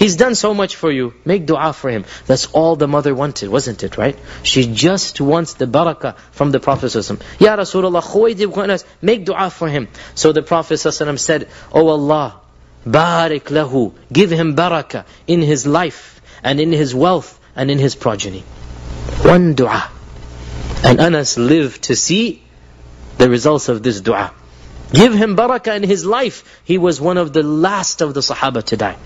He's 0.00 0.16
done 0.16 0.34
so 0.34 0.54
much 0.54 0.76
for 0.76 0.90
you. 0.90 1.12
Make 1.26 1.44
dua 1.44 1.74
for 1.74 1.90
him. 1.90 2.06
That's 2.26 2.46
all 2.46 2.74
the 2.74 2.88
mother 2.88 3.14
wanted, 3.14 3.50
wasn't 3.50 3.82
it, 3.82 3.98
right? 3.98 4.18
She 4.42 4.64
just 4.72 5.20
wants 5.20 5.52
the 5.54 5.66
barakah 5.66 6.16
from 6.30 6.52
the 6.52 6.58
Prophet 6.58 6.86
ﷺ. 6.86 7.20
Ya 7.38 7.54
Rasulullah, 7.54 8.02
Khuwaydib 8.02 8.56
Anas, 8.56 8.86
make 9.02 9.26
dua 9.26 9.50
for 9.50 9.68
him. 9.68 9.88
So 10.14 10.32
the 10.32 10.40
Prophet 10.40 10.76
ﷺ 10.76 11.18
said, 11.18 11.48
Oh 11.70 11.86
Allah, 11.88 12.40
barik 12.86 13.52
lahu, 13.58 13.92
give 14.10 14.30
him 14.30 14.56
barakah 14.56 15.04
in 15.26 15.42
his 15.42 15.66
life 15.66 16.22
and 16.42 16.58
in 16.60 16.72
his 16.72 16.94
wealth 16.94 17.38
and 17.54 17.70
in 17.70 17.78
his 17.78 17.94
progeny. 17.94 18.40
One 19.20 19.52
dua. 19.52 19.90
And 20.82 20.98
Anas 20.98 21.36
lived 21.36 21.82
to 21.82 21.94
see 21.94 22.42
the 23.20 23.28
results 23.28 23.68
of 23.68 23.82
this 23.82 24.00
dua. 24.00 24.32
Give 24.92 25.12
him 25.12 25.36
barakah 25.36 25.76
in 25.76 25.82
his 25.84 26.04
life. 26.04 26.60
He 26.64 26.78
was 26.78 27.00
one 27.00 27.18
of 27.18 27.32
the 27.32 27.42
last 27.42 28.00
of 28.00 28.14
the 28.14 28.20
Sahaba 28.20 28.64
to 28.70 28.76
die. 28.76 28.96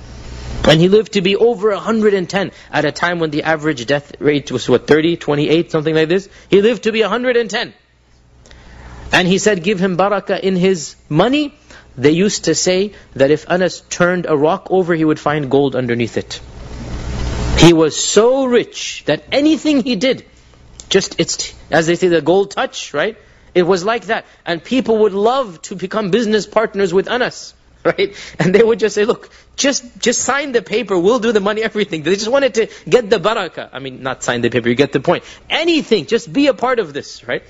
And 0.67 0.81
he 0.81 0.89
lived 0.89 1.12
to 1.15 1.21
be 1.21 1.37
over 1.37 1.71
110 1.71 2.53
at 2.73 2.85
a 2.87 2.93
time 2.93 3.19
when 3.19 3.31
the 3.31 3.43
average 3.43 3.85
death 3.87 4.12
rate 4.21 4.51
was 4.51 4.69
what, 4.69 4.87
30, 4.87 5.19
28, 5.19 5.71
something 5.71 5.95
like 5.95 6.09
this. 6.09 6.29
He 6.49 6.62
lived 6.62 6.85
to 6.85 6.93
be 6.93 7.03
110. 7.03 7.75
And 9.12 9.29
he 9.29 9.39
said, 9.39 9.62
give 9.62 9.79
him 9.79 9.97
barakah 9.97 10.41
in 10.41 10.57
his 10.57 10.97
money. 11.09 11.53
They 11.97 12.12
used 12.12 12.45
to 12.45 12.55
say 12.55 12.95
that 13.15 13.31
if 13.31 13.45
Anas 13.51 13.81
turned 13.81 14.27
a 14.27 14.37
rock 14.37 14.69
over, 14.71 14.95
he 14.95 15.05
would 15.05 15.21
find 15.21 15.51
gold 15.51 15.77
underneath 15.77 16.17
it. 16.17 16.41
He 17.59 17.73
was 17.73 18.03
so 18.03 18.47
rich 18.47 19.05
that 19.07 19.25
anything 19.33 19.83
he 19.83 19.97
did, 19.97 20.25
just 20.89 21.21
it's, 21.21 21.55
as 21.71 21.87
they 21.87 21.97
say, 21.97 22.09
the 22.09 22.23
gold 22.23 22.51
touch, 22.53 22.95
right? 22.95 23.17
It 23.55 23.62
was 23.62 23.84
like 23.84 24.07
that. 24.07 24.26
And 24.44 24.62
people 24.62 24.98
would 24.98 25.12
love 25.12 25.61
to 25.62 25.76
become 25.76 26.11
business 26.11 26.46
partners 26.46 26.92
with 26.92 27.09
Anas. 27.09 27.55
right? 27.84 28.16
And 28.38 28.55
they 28.55 28.62
would 28.62 28.78
just 28.78 28.94
say, 28.94 29.05
look, 29.05 29.28
just 29.57 29.98
just 29.98 30.22
sign 30.22 30.52
the 30.52 30.62
paper, 30.62 30.98
we'll 30.98 31.18
do 31.18 31.32
the 31.32 31.40
money, 31.40 31.62
everything. 31.62 32.02
They 32.02 32.14
just 32.14 32.30
wanted 32.30 32.55
to 32.55 32.68
get 32.88 33.11
the 33.11 33.18
barakah. 33.18 33.68
I 33.72 33.78
mean, 33.78 34.02
not 34.02 34.22
sign 34.22 34.40
the 34.40 34.48
paper, 34.48 34.70
you 34.70 34.74
get 34.74 34.92
the 34.92 35.00
point. 35.00 35.24
Anything, 35.50 36.07
just 36.07 36.32
be 36.32 36.46
a 36.46 36.55
part 36.55 36.78
of 36.78 36.94
this, 36.94 37.28
right? 37.28 37.42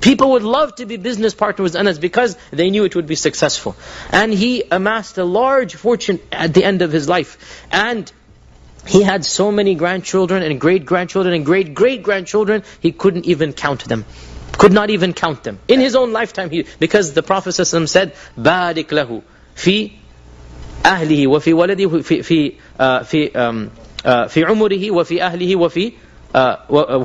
People 0.00 0.30
would 0.32 0.44
love 0.44 0.76
to 0.76 0.86
be 0.86 0.96
business 0.96 1.34
partners 1.34 1.72
with 1.72 1.76
Anas 1.76 1.98
because 1.98 2.36
they 2.52 2.70
knew 2.70 2.84
it 2.84 2.94
would 2.94 3.08
be 3.08 3.16
successful. 3.16 3.74
And 4.12 4.32
he 4.32 4.62
amassed 4.70 5.18
a 5.18 5.24
large 5.24 5.74
fortune 5.74 6.20
at 6.30 6.54
the 6.54 6.62
end 6.62 6.82
of 6.82 6.92
his 6.92 7.08
life. 7.08 7.66
And 7.72 8.10
he 8.86 9.02
had 9.02 9.24
so 9.24 9.50
many 9.50 9.74
grandchildren 9.74 10.44
and 10.44 10.60
great-grandchildren 10.60 11.34
and 11.34 11.44
great-great-grandchildren, 11.44 12.62
he 12.78 12.92
couldn't 12.92 13.26
even 13.26 13.52
count 13.52 13.84
them. 13.84 14.04
Could 14.57 14.73
not 14.73 14.89
even 14.89 15.13
count 15.13 15.43
them. 15.43 15.59
In 15.67 15.79
his 15.79 15.95
own 15.95 16.13
lifetime, 16.13 16.49
he, 16.49 16.65
because 16.79 17.13
the 17.13 17.23
Prophet 17.23 17.49
ﷺ 17.49 17.89
said, 17.89 18.13
بَارِكْ 18.37 18.87
لَهُ 18.87 19.21
في 19.55 19.91
أهله 20.85 21.27
وفي 21.27 21.53
ولده 21.53 22.01
في 22.01 22.23
في 22.23 22.53
في 23.03 23.29
في 24.29 24.45
عمره 24.45 24.91
وفي 24.91 25.21
أهله 25.23 25.55
وفي 25.55 25.93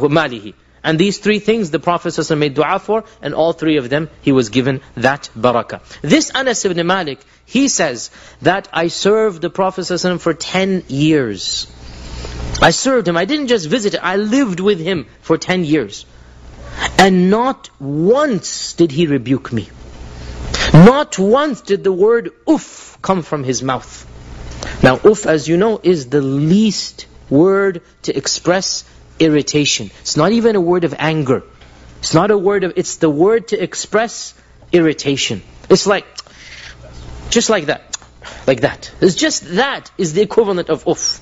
ماله 0.09 0.53
and 0.83 0.99
these 0.99 1.19
three 1.19 1.39
things 1.39 1.71
the 1.71 1.79
Prophet 1.79 2.09
ﷺ 2.09 2.39
made 2.39 2.55
dua 2.55 2.79
for, 2.79 3.05
and 3.21 3.35
all 3.35 3.53
three 3.53 3.77
of 3.77 3.91
them, 3.91 4.09
he 4.23 4.33
was 4.33 4.49
given 4.49 4.81
that 4.95 5.29
barakah. 5.37 5.81
This 6.01 6.31
Anas 6.35 6.65
ibn 6.65 6.87
Malik, 6.87 7.19
he 7.45 7.69
says 7.69 8.11
that 8.41 8.67
I 8.73 8.89
served 8.89 9.43
the 9.43 9.51
Prophet 9.51 9.83
ﷺ 9.83 10.21
for 10.21 10.33
10 10.33 10.85
years. 10.89 11.71
I 12.63 12.71
served 12.71 13.09
him, 13.09 13.19
I 13.19 13.27
didn't 13.27 13.49
just 13.49 13.67
visit 13.69 13.95
him, 13.95 14.01
I 14.03 14.17
lived 14.17 14.61
with 14.61 14.81
him 14.81 15.07
for 15.21 15.37
10 15.37 15.65
years. 15.65 16.07
And 16.98 17.30
not 17.30 17.70
once 17.80 18.74
did 18.74 18.92
he 18.92 19.08
rebuke 19.08 19.52
me. 19.52 19.70
Not 20.74 21.20
once 21.20 21.62
did 21.62 21.84
the 21.84 21.92
word 21.92 22.32
uff 22.48 23.02
come 23.02 23.22
from 23.22 23.44
his 23.44 23.62
mouth. 23.62 24.06
Now 24.84 24.98
uff, 24.98 25.26
as 25.26 25.48
you 25.48 25.58
know, 25.58 25.80
is 25.82 26.10
the 26.10 26.22
least 26.22 27.06
word 27.30 27.82
to 28.04 28.16
express 28.16 28.84
irritation. 29.20 29.92
It's 30.02 30.18
not 30.18 30.32
even 30.32 30.56
a 30.56 30.62
word 30.62 30.84
of 30.84 30.96
anger. 30.98 31.44
It's 32.00 32.14
not 32.14 32.32
a 32.32 32.38
word 32.38 32.64
of, 32.64 32.74
it's 32.76 32.98
the 32.98 33.10
word 33.10 33.50
to 33.50 33.62
express 33.62 34.34
irritation. 34.72 35.42
It's 35.70 35.88
like, 35.88 36.06
just 37.30 37.50
like 37.50 37.68
that. 37.68 37.98
Like 38.48 38.62
that. 38.62 38.92
It's 39.02 39.16
just 39.16 39.56
that 39.56 39.92
is 39.98 40.14
the 40.14 40.22
equivalent 40.22 40.70
of 40.70 40.88
uff. 40.88 41.22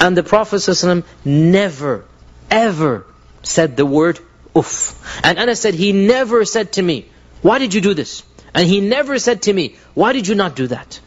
And 0.00 0.16
the 0.16 0.22
Prophet 0.22 0.56
ﷺ 0.56 1.04
never, 1.24 2.04
ever 2.50 3.06
said 3.42 3.76
the 3.76 3.86
word 3.86 4.20
uff. 4.54 5.22
And 5.24 5.38
Anas 5.38 5.60
said, 5.60 5.74
he 5.74 5.92
never 5.92 6.44
said 6.44 6.72
to 6.74 6.82
me, 6.82 7.08
why 7.42 7.58
did 7.58 7.74
you 7.74 7.80
do 7.80 7.94
this? 7.94 8.22
And 8.54 8.66
he 8.66 8.80
never 8.80 9.18
said 9.18 9.42
to 9.42 9.52
me, 9.52 9.76
why 9.94 10.12
did 10.12 10.28
you 10.28 10.34
not 10.34 10.56
do 10.56 10.68
that? 10.68 11.00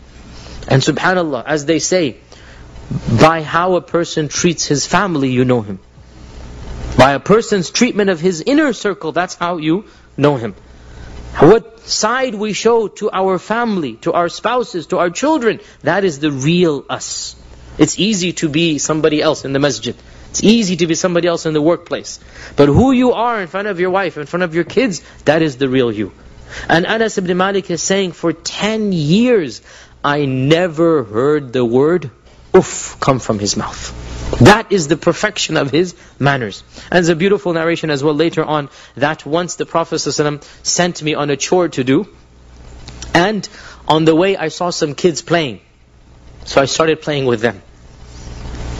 And 0.68 0.82
subhanAllah, 0.82 1.43
as 1.45 1.66
they 1.66 1.80
say, 1.80 2.18
by 3.22 3.41
how 3.41 3.76
a 3.76 3.82
person 3.82 4.28
treats 4.28 4.66
his 4.66 4.86
family, 4.86 5.30
you 5.30 5.45
know 5.45 5.62
him. 5.62 5.80
By 6.98 7.14
a 7.14 7.20
person's 7.20 7.70
treatment 7.70 8.10
of 8.10 8.20
his 8.20 8.41
inner 8.41 8.74
circle, 8.74 9.12
that's 9.12 9.36
how 9.36 9.58
you 9.58 9.86
know 10.18 10.36
him. 10.36 10.56
What 11.39 11.82
side 11.82 12.34
we 12.34 12.54
show 12.54 12.88
to 12.88 13.12
our 13.12 13.38
family, 13.38 13.95
to 13.98 14.14
our 14.14 14.28
spouses, 14.28 14.88
to 14.88 14.98
our 14.98 15.10
children, 15.10 15.60
that 15.82 16.04
is 16.04 16.20
the 16.20 16.32
real 16.32 16.84
us. 16.89 17.36
It's 17.78 18.00
easy 18.00 18.34
to 18.34 18.50
be 18.50 18.80
somebody 18.80 19.22
else 19.22 19.45
in 19.45 19.54
the 19.54 19.60
masjid. 19.60 19.95
It's 20.30 20.44
easy 20.44 20.78
to 20.78 20.88
be 20.88 20.96
somebody 20.96 21.28
else 21.28 21.46
in 21.46 21.54
the 21.54 21.62
workplace. 21.62 22.20
But 22.56 22.68
who 22.68 22.92
you 22.92 23.14
are 23.14 23.42
in 23.42 23.48
front 23.48 23.68
of 23.68 23.80
your 23.80 23.90
wife, 23.90 24.18
in 24.18 24.26
front 24.26 24.44
of 24.44 24.54
your 24.54 24.64
kids, 24.64 25.02
that 25.26 25.42
is 25.42 25.58
the 25.58 25.70
real 25.70 25.92
you. 25.92 26.12
And 26.70 26.86
Anas 26.86 27.18
ibn 27.18 27.36
Malik 27.38 27.70
is 27.72 27.82
saying, 27.82 28.12
for 28.14 28.34
10 28.34 28.92
years, 28.94 29.62
I 30.04 30.26
never 30.26 31.04
heard 31.04 31.54
the 31.54 31.66
word 31.66 32.12
uff 32.54 33.00
come 33.00 33.20
from 33.20 33.40
his 33.40 33.58
mouth. 33.58 33.94
That 34.40 34.72
is 34.72 34.88
the 34.88 34.98
perfection 34.98 35.58
of 35.58 35.72
his 35.72 35.96
manners. 36.20 36.64
And 36.92 36.98
there's 36.98 37.10
a 37.10 37.16
beautiful 37.16 37.54
narration 37.54 37.90
as 37.90 38.04
well 38.04 38.14
later 38.14 38.44
on, 38.44 38.70
that 38.96 39.26
once 39.26 39.56
the 39.56 39.66
Prophet 39.66 39.96
ﷺ 39.96 40.44
sent 40.64 41.02
me 41.02 41.14
on 41.14 41.30
a 41.30 41.38
chore 41.38 41.70
to 41.70 41.84
do, 41.84 42.08
and 43.14 43.48
on 43.88 44.06
the 44.06 44.16
way 44.16 44.38
I 44.38 44.50
saw 44.50 44.70
some 44.70 44.96
kids 44.96 45.22
playing. 45.22 45.62
So 46.46 46.62
I 46.62 46.66
started 46.66 47.02
playing 47.02 47.26
with 47.26 47.42
them. 47.42 47.62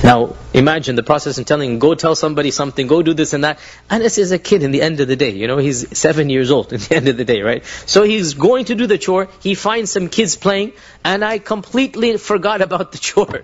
Now, 0.04 0.36
imagine 0.54 0.96
the 0.96 1.04
process 1.04 1.38
of 1.38 1.46
telling, 1.46 1.80
go 1.80 1.96
tell 1.96 2.16
somebody 2.16 2.52
something, 2.52 2.88
go 2.88 3.02
do 3.02 3.14
this 3.14 3.34
and 3.34 3.44
that. 3.44 3.60
Anas 3.90 4.18
is 4.18 4.32
a 4.32 4.38
kid 4.38 4.62
in 4.62 4.72
the 4.72 4.82
end 4.82 5.00
of 5.00 5.08
the 5.08 5.16
day, 5.16 5.32
you 5.32 5.48
know, 5.48 5.58
he's 5.58 5.98
seven 5.98 6.30
years 6.30 6.52
old 6.52 6.72
in 6.78 6.80
the 6.80 6.96
end 6.96 7.08
of 7.08 7.18
the 7.18 7.26
day, 7.26 7.42
right? 7.42 7.66
So 7.86 8.04
he's 8.04 8.36
going 8.36 8.66
to 8.66 8.76
do 8.76 8.86
the 8.86 8.98
chore, 8.98 9.28
he 9.42 9.56
finds 9.56 9.92
some 9.92 10.10
kids 10.10 10.36
playing, 10.36 10.74
and 11.04 11.26
I 11.26 11.40
completely 11.40 12.18
forgot 12.18 12.62
about 12.62 12.92
the 12.92 12.98
chore. 13.10 13.44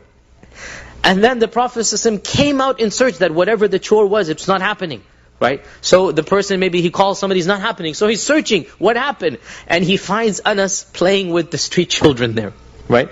And 1.03 1.23
then 1.23 1.39
the 1.39 1.47
Prophet 1.47 2.21
came 2.23 2.61
out 2.61 2.79
in 2.79 2.91
search 2.91 3.17
that 3.17 3.31
whatever 3.31 3.67
the 3.67 3.79
chore 3.79 4.05
was, 4.05 4.29
it's 4.29 4.47
not 4.47 4.61
happening. 4.61 5.03
Right? 5.39 5.65
So 5.81 6.13
the 6.13 6.23
person, 6.23 6.61
maybe 6.61 6.81
he 6.81 6.89
calls 6.89 7.19
somebody, 7.19 7.39
it's 7.39 7.47
not 7.47 7.59
happening. 7.59 7.95
So 7.95 8.07
he's 8.07 8.23
searching, 8.23 8.65
what 8.77 8.95
happened? 8.95 9.39
And 9.67 9.83
he 9.83 9.97
finds 9.97 10.39
Anas 10.39 10.83
playing 10.83 11.31
with 11.31 11.51
the 11.51 11.57
street 11.57 11.89
children 11.99 12.35
there. 12.35 12.53
Right? 12.87 13.09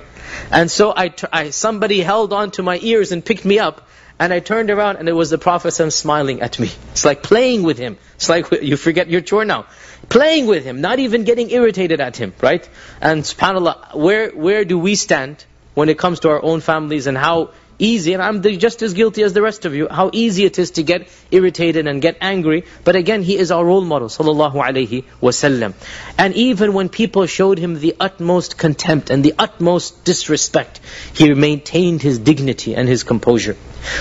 And 0.51 0.69
so 0.69 0.93
I, 0.95 1.13
I, 1.31 1.49
somebody 1.49 2.01
held 2.01 2.33
on 2.33 2.51
to 2.51 2.63
my 2.63 2.79
ears 2.81 3.11
and 3.11 3.23
picked 3.23 3.45
me 3.45 3.59
up. 3.59 3.87
And 4.19 4.31
I 4.31 4.39
turned 4.39 4.69
around 4.69 4.97
and 4.97 5.09
it 5.09 5.13
was 5.13 5.31
the 5.31 5.39
Prophet 5.39 5.71
smiling 5.71 6.41
at 6.41 6.59
me. 6.59 6.69
It's 6.91 7.05
like 7.05 7.23
playing 7.23 7.63
with 7.63 7.79
him. 7.79 7.97
It's 8.15 8.29
like 8.29 8.51
you 8.61 8.77
forget 8.77 9.09
your 9.09 9.21
chore 9.21 9.45
now. 9.45 9.65
Playing 10.09 10.45
with 10.45 10.63
him, 10.63 10.81
not 10.81 10.99
even 10.99 11.23
getting 11.23 11.49
irritated 11.49 12.01
at 12.01 12.17
him, 12.17 12.33
right? 12.41 12.67
And 12.99 13.23
subhanAllah, 13.23 13.95
where, 13.95 14.29
where 14.29 14.65
do 14.65 14.77
we 14.77 14.95
stand 14.95 15.43
when 15.73 15.89
it 15.89 15.97
comes 15.97 16.19
to 16.21 16.29
our 16.29 16.43
own 16.43 16.61
families 16.61 17.07
and 17.07 17.17
how 17.17 17.51
easy, 17.81 18.13
and 18.13 18.21
I'm 18.21 18.41
just 18.41 18.81
as 18.81 18.93
guilty 18.93 19.23
as 19.23 19.33
the 19.33 19.41
rest 19.41 19.65
of 19.65 19.75
you, 19.75 19.87
how 19.89 20.09
easy 20.13 20.45
it 20.45 20.59
is 20.59 20.71
to 20.71 20.83
get 20.83 21.07
irritated 21.31 21.87
and 21.87 22.01
get 22.01 22.17
angry. 22.21 22.63
But 22.83 22.95
again, 22.95 23.23
he 23.23 23.37
is 23.37 23.51
our 23.51 23.65
role 23.65 23.81
model, 23.81 24.07
sallallahu 24.07 24.53
alaihi 24.53 25.03
wasallam. 25.21 25.73
And 26.17 26.35
even 26.35 26.73
when 26.73 26.89
people 26.89 27.25
showed 27.25 27.57
him 27.57 27.79
the 27.79 27.95
utmost 27.99 28.57
contempt 28.57 29.09
and 29.09 29.23
the 29.23 29.33
utmost 29.37 30.03
disrespect, 30.05 30.79
he 31.13 31.33
maintained 31.33 32.01
his 32.01 32.19
dignity 32.19 32.75
and 32.75 32.87
his 32.87 33.03
composure. 33.03 33.57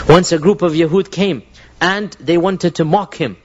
Once 0.09 0.33
a 0.33 0.39
group 0.39 0.63
of 0.63 0.73
Yahud 0.73 1.11
came, 1.11 1.43
and 1.81 2.13
they 2.21 2.37
wanted 2.37 2.75
to 2.77 2.85
mock 2.85 3.15
him. 3.15 3.37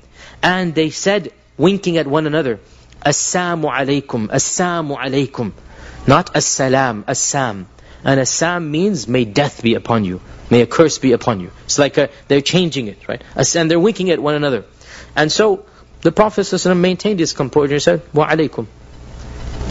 And 0.43 0.75
they 0.75 0.89
said, 0.89 1.31
winking 1.57 1.97
at 1.97 2.07
one 2.07 2.27
another, 2.27 2.59
Assalamu 3.05 3.71
alaikum, 3.71 4.27
Assalamu 4.27 4.97
alaikum. 4.97 5.53
Not 6.07 6.35
As-salam, 6.35 7.05
Assam. 7.07 7.67
And 8.05 8.19
Assam 8.19 8.69
means, 8.69 9.07
may 9.07 9.25
death 9.25 9.63
be 9.63 9.73
upon 9.73 10.05
you. 10.05 10.21
May 10.51 10.61
a 10.61 10.67
curse 10.67 10.99
be 10.99 11.11
upon 11.13 11.39
you. 11.39 11.51
It's 11.65 11.79
like 11.79 11.97
a, 11.97 12.09
they're 12.27 12.41
changing 12.41 12.87
it, 12.87 13.07
right? 13.07 13.21
And 13.55 13.69
they're 13.69 13.79
winking 13.79 14.11
at 14.11 14.19
one 14.19 14.35
another. 14.35 14.63
And 15.15 15.31
so, 15.31 15.65
the 16.01 16.11
Prophet 16.11 16.41
ﷺ 16.41 16.79
maintained 16.79 17.19
his 17.19 17.33
composure 17.33 17.73
and 17.73 17.81
said, 17.81 18.01
Wa 18.13 18.29
alaykum. 18.29 18.67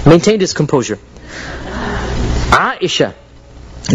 Maintained 0.05 0.41
his 0.41 0.53
composure. 0.53 0.99
Aisha 2.51 3.15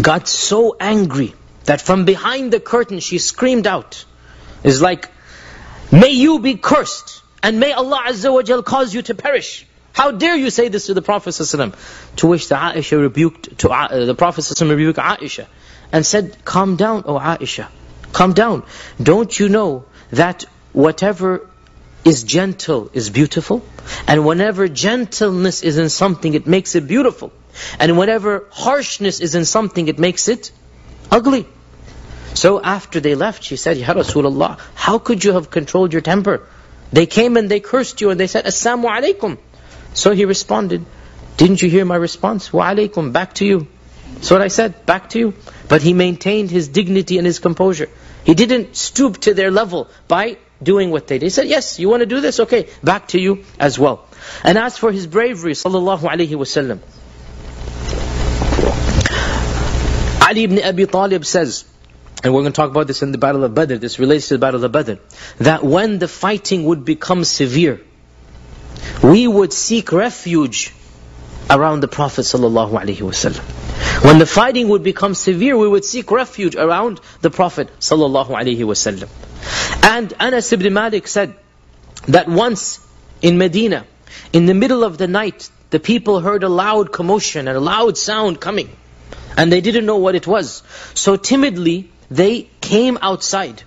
got 0.02 0.30
so 0.30 0.78
angry 0.80 1.34
that 1.66 1.82
from 1.82 2.06
behind 2.06 2.54
the 2.54 2.62
curtain 2.62 3.00
she 3.00 3.18
screamed 3.18 3.68
out. 3.68 4.06
It's 4.64 4.80
like, 4.80 5.10
may 5.92 6.12
you 6.12 6.40
be 6.40 6.56
cursed 6.56 7.22
and 7.44 7.60
may 7.60 7.74
Allah 7.74 8.04
Azza 8.08 8.32
wa 8.34 8.42
Jal 8.42 8.64
cause 8.64 8.94
you 8.94 9.02
to 9.04 9.16
perish. 9.16 9.66
How 10.00 10.12
dare 10.12 10.38
you 10.38 10.50
say 10.50 10.70
this 10.70 10.86
to 10.86 10.93
the 10.93 11.02
Prophet 11.02 11.32
ﷺ? 11.32 11.76
To 12.18 12.28
which 12.28 12.47
the 12.47 12.56
Aisha 12.56 13.02
rebuked, 13.02 13.58
to, 13.58 13.70
uh, 13.70 14.06
the 14.06 14.16
Prophet 14.16 14.45
ﷺ 14.45 14.70
rebuked 14.70 14.97
Aisha 14.97 15.47
and 15.91 16.06
said, 16.06 16.38
calm 16.45 16.78
down, 16.78 17.04
O 17.06 17.20
Aisha. 17.20 17.68
Calm 18.14 18.32
down. 18.32 18.64
Don't 19.04 19.38
you 19.38 19.50
know 19.50 19.84
that 20.12 20.45
whatever 20.72 21.45
is 22.06 22.24
gentle 22.24 22.89
is 22.93 23.10
beautiful? 23.10 23.62
And 24.08 24.26
whenever 24.26 24.70
gentleness 24.70 25.64
is 25.64 25.78
in 25.78 25.89
something, 25.89 26.34
it 26.34 26.47
makes 26.47 26.76
it 26.76 26.88
beautiful. 26.88 27.34
And 27.78 27.97
whenever 27.97 28.45
harshness 28.52 29.20
is 29.20 29.36
in 29.36 29.43
something, 29.43 29.89
it 29.89 30.00
makes 30.00 30.30
it 30.30 30.52
ugly. 31.12 31.45
So 32.36 32.62
after 32.62 33.02
they 33.02 33.16
left, 33.16 33.43
she 33.43 33.58
said, 33.58 33.76
Ya 33.76 33.88
Rasulullah, 33.88 34.60
how 34.76 34.97
could 34.97 35.26
you 35.26 35.34
have 35.34 35.52
controlled 35.52 35.91
your 35.91 36.02
temper? 36.02 36.47
They 36.93 37.06
came 37.06 37.36
and 37.36 37.52
they 37.52 37.60
cursed 37.60 38.00
you 38.00 38.12
and 38.12 38.20
they 38.20 38.28
said, 38.28 38.45
Assalamu 38.45 38.89
alaikum. 38.97 39.38
So 39.94 40.12
he 40.12 40.26
responded, 40.26 40.86
didn't 41.38 41.62
you 41.62 41.70
hear 41.70 41.86
my 41.86 41.96
response? 41.96 42.52
Wa 42.52 42.72
alaikum, 42.72 43.12
back 43.14 43.34
to 43.36 43.46
you. 43.46 43.68
That's 44.16 44.32
what 44.32 44.42
I 44.42 44.50
said, 44.50 44.86
back 44.86 45.10
to 45.12 45.20
you. 45.20 45.34
But 45.68 45.82
he 45.82 45.94
maintained 45.94 46.52
his 46.52 46.68
dignity 46.68 47.18
and 47.18 47.26
his 47.26 47.40
composure. 47.40 47.90
He 48.24 48.34
didn't 48.34 48.76
stoop 48.76 49.20
to 49.20 49.34
their 49.34 49.52
level 49.52 49.88
by 50.08 50.38
doing 50.62 50.92
what 50.92 51.08
they 51.08 51.20
did. 51.20 51.26
He 51.26 51.30
said, 51.30 51.48
yes, 51.48 51.80
you 51.80 51.90
want 51.90 52.02
to 52.02 52.06
do 52.06 52.20
this? 52.20 52.40
Okay, 52.42 52.68
back 52.84 53.08
to 53.10 53.20
you 53.20 53.46
as 53.60 53.80
well. 53.80 54.06
And 54.44 54.58
as 54.58 54.78
for 54.78 54.92
his 54.92 55.08
bravery, 55.08 55.54
sallallahu 55.54 56.02
alayhi 56.02 56.36
wasallam, 56.36 56.80
Ali 60.28 60.44
ibn 60.44 60.60
Abi 60.62 60.86
Talib 60.86 61.26
says, 61.26 61.66
and 62.24 62.34
we're 62.34 62.42
going 62.42 62.52
to 62.52 62.56
talk 62.56 62.70
about 62.70 62.88
this 62.88 63.02
in 63.02 63.12
the 63.14 63.18
Battle 63.18 63.44
of 63.46 63.54
Badr, 63.56 63.76
this 63.76 63.98
relates 63.98 64.28
to 64.28 64.36
the 64.36 64.40
Battle 64.40 64.64
of 64.64 64.72
Badr, 64.72 64.96
that 65.38 65.64
when 65.64 65.98
the 66.00 66.08
fighting 66.08 66.66
would 66.66 66.84
become 66.84 67.24
severe, 67.24 67.82
we 69.04 69.28
would 69.28 69.54
seek 69.54 69.92
refuge 69.92 70.74
around 71.50 71.82
the 71.82 71.88
Prophet 71.88 72.22
ﷺ. 72.22 73.38
When 74.04 74.20
the 74.20 74.26
fighting 74.26 74.70
would 74.70 74.84
become 74.84 75.14
severe, 75.14 75.58
we 75.58 75.68
would 75.68 75.86
seek 75.86 76.12
refuge 76.12 76.56
around 76.56 77.00
the 77.22 77.30
Prophet 77.30 77.70
ﷺ. 77.80 79.10
And 79.84 80.14
Anas 80.20 80.54
ibn 80.54 80.74
Malik 80.74 81.08
said 81.08 81.36
that 82.08 82.28
once 82.28 82.80
in 83.22 83.38
Medina, 83.38 83.86
in 84.32 84.46
the 84.46 84.54
middle 84.54 84.84
of 84.84 84.98
the 84.98 85.08
night, 85.08 85.50
the 85.70 85.80
people 85.80 86.20
heard 86.20 86.44
a 86.44 86.50
loud 86.50 86.92
commotion 86.92 87.48
and 87.48 87.58
a 87.58 87.62
loud 87.62 87.98
sound 87.98 88.40
coming. 88.40 88.70
And 89.38 89.52
they 89.52 89.62
didn't 89.62 89.86
know 89.86 89.98
what 89.98 90.16
it 90.16 90.28
was. 90.28 90.64
So 90.94 91.16
timidly, 91.16 91.90
they 92.10 92.50
came 92.62 92.98
outside 93.02 93.64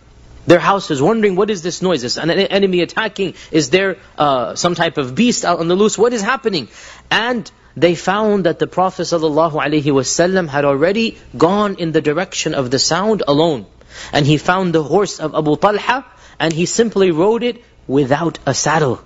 their 0.47 0.59
houses, 0.59 1.01
wondering 1.01 1.37
what 1.37 1.51
is 1.51 1.63
this 1.63 1.83
noise? 1.83 2.05
Is 2.05 2.19
an 2.19 2.31
enemy 2.31 2.81
attacking? 2.81 3.35
Is 3.51 3.71
there 3.71 3.99
uh, 4.19 4.55
some 4.55 4.75
type 4.75 4.99
of 4.99 5.15
beast 5.15 5.45
out 5.45 5.61
on 5.61 5.69
the 5.69 5.75
loose? 5.75 5.97
What 5.97 6.13
is 6.13 6.23
happening? 6.23 6.69
And 7.11 7.51
they 7.77 7.95
found 7.95 8.45
that 8.45 8.59
the 8.59 8.67
Prophet 8.67 9.03
ﷺ 9.03 10.49
had 10.49 10.65
already 10.65 11.19
gone 11.37 11.77
in 11.77 11.93
the 11.93 12.01
direction 12.01 12.55
of 12.55 12.71
the 12.71 12.79
sound 12.79 13.23
alone. 13.27 13.67
And 14.13 14.27
he 14.27 14.37
found 14.37 14.75
the 14.75 14.83
horse 14.83 15.21
of 15.21 15.35
Abu 15.35 15.57
Talha, 15.57 16.05
and 16.39 16.53
he 16.53 16.67
simply 16.67 17.11
rode 17.11 17.43
it 17.43 17.63
without 17.87 18.39
a 18.47 18.55
saddle. 18.55 19.01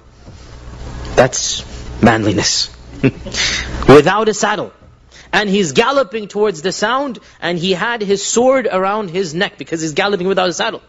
That's 1.14 1.64
manliness. 2.02 2.70
without 3.88 4.28
a 4.28 4.34
saddle. 4.34 4.72
And 5.32 5.50
he's 5.50 5.72
galloping 5.72 6.28
towards 6.28 6.62
the 6.62 6.72
sound, 6.72 7.18
and 7.40 7.58
he 7.58 7.72
had 7.72 8.00
his 8.00 8.24
sword 8.24 8.68
around 8.70 9.10
his 9.10 9.34
neck, 9.34 9.58
because 9.58 9.82
he's 9.82 9.92
galloping 9.92 10.28
without 10.28 10.48
a 10.48 10.52
saddle. 10.52 10.82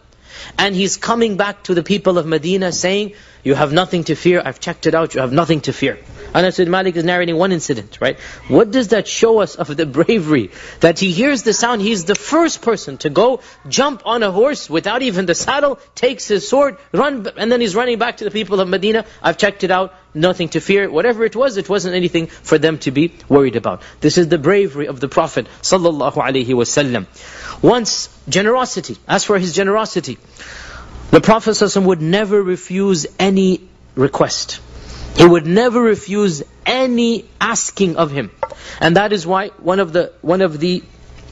And 0.57 0.75
he's 0.75 0.97
coming 0.97 1.38
back 1.38 1.63
to 1.63 1.73
the 1.73 1.83
people 1.83 2.17
of 2.17 2.25
Medina 2.25 2.71
saying, 2.71 3.13
you 3.43 3.55
have 3.55 3.71
nothing 3.71 4.03
to 4.05 4.15
fear, 4.15 4.41
I've 4.43 4.59
checked 4.59 4.88
it 4.88 4.95
out, 4.95 5.15
you 5.15 5.21
have 5.21 5.31
nothing 5.31 5.61
to 5.61 5.73
fear. 5.73 5.97
Anas 6.38 6.57
bin 6.57 6.69
Malik 6.69 6.95
is 6.95 7.03
narrating 7.03 7.35
one 7.35 7.51
incident, 7.51 7.97
right? 7.99 8.19
What 8.47 8.69
does 8.69 8.89
that 8.89 9.07
show 9.07 9.39
us 9.39 9.55
of 9.55 9.75
the 9.75 9.85
bravery? 9.97 10.51
That 10.81 10.99
he 10.99 11.11
hears 11.11 11.41
the 11.41 11.51
sound, 11.51 11.81
he's 11.81 12.05
the 12.05 12.13
first 12.13 12.61
person 12.61 12.97
to 12.99 13.09
go 13.09 13.39
jump 13.67 14.03
on 14.05 14.21
a 14.21 14.29
horse 14.29 14.69
without 14.69 15.01
even 15.01 15.25
the 15.25 15.33
saddle, 15.33 15.79
takes 15.95 16.27
his 16.27 16.47
sword, 16.47 16.77
run, 16.91 17.27
and 17.38 17.51
then 17.51 17.59
he's 17.59 17.75
running 17.75 17.97
back 17.97 18.17
to 18.17 18.23
the 18.23 18.29
people 18.29 18.59
of 18.59 18.69
Medina. 18.69 19.05
I've 19.23 19.39
checked 19.39 19.63
it 19.63 19.71
out, 19.71 19.95
nothing 20.13 20.49
to 20.49 20.59
fear. 20.59 20.88
Whatever 20.91 21.25
it 21.25 21.35
was, 21.35 21.57
it 21.57 21.67
wasn't 21.69 21.95
anything 21.95 22.27
for 22.27 22.59
them 22.59 22.77
to 22.85 22.91
be 22.91 23.13
worried 23.27 23.55
about. 23.55 23.81
This 23.99 24.19
is 24.19 24.27
the 24.27 24.38
bravery 24.38 24.88
of 24.88 24.99
the 24.99 25.07
Prophet 25.07 25.47
sallallahu 25.63 26.13
alaihi 26.27 26.53
wasallam. 26.61 27.07
Once, 27.63 28.15
generosity. 28.29 28.97
As 29.07 29.23
for 29.23 29.39
his 29.39 29.55
generosity, 29.55 30.19
the 31.09 31.21
Prophet 31.21 31.51
ﷺ 31.51 31.85
would 31.85 32.01
never 32.01 32.43
refuse 32.43 33.07
any 33.17 33.61
request. 33.95 34.59
He 35.16 35.26
would 35.26 35.46
never 35.46 35.80
refuse 35.80 36.42
any 36.64 37.28
asking 37.40 37.96
of 37.96 38.10
him. 38.10 38.30
And 38.80 38.96
that 38.96 39.12
is 39.12 39.26
why 39.26 39.48
one 39.58 39.80
of 39.80 39.92
the 39.92 40.12
one 40.22 40.40
of 40.40 40.58
the 40.58 40.82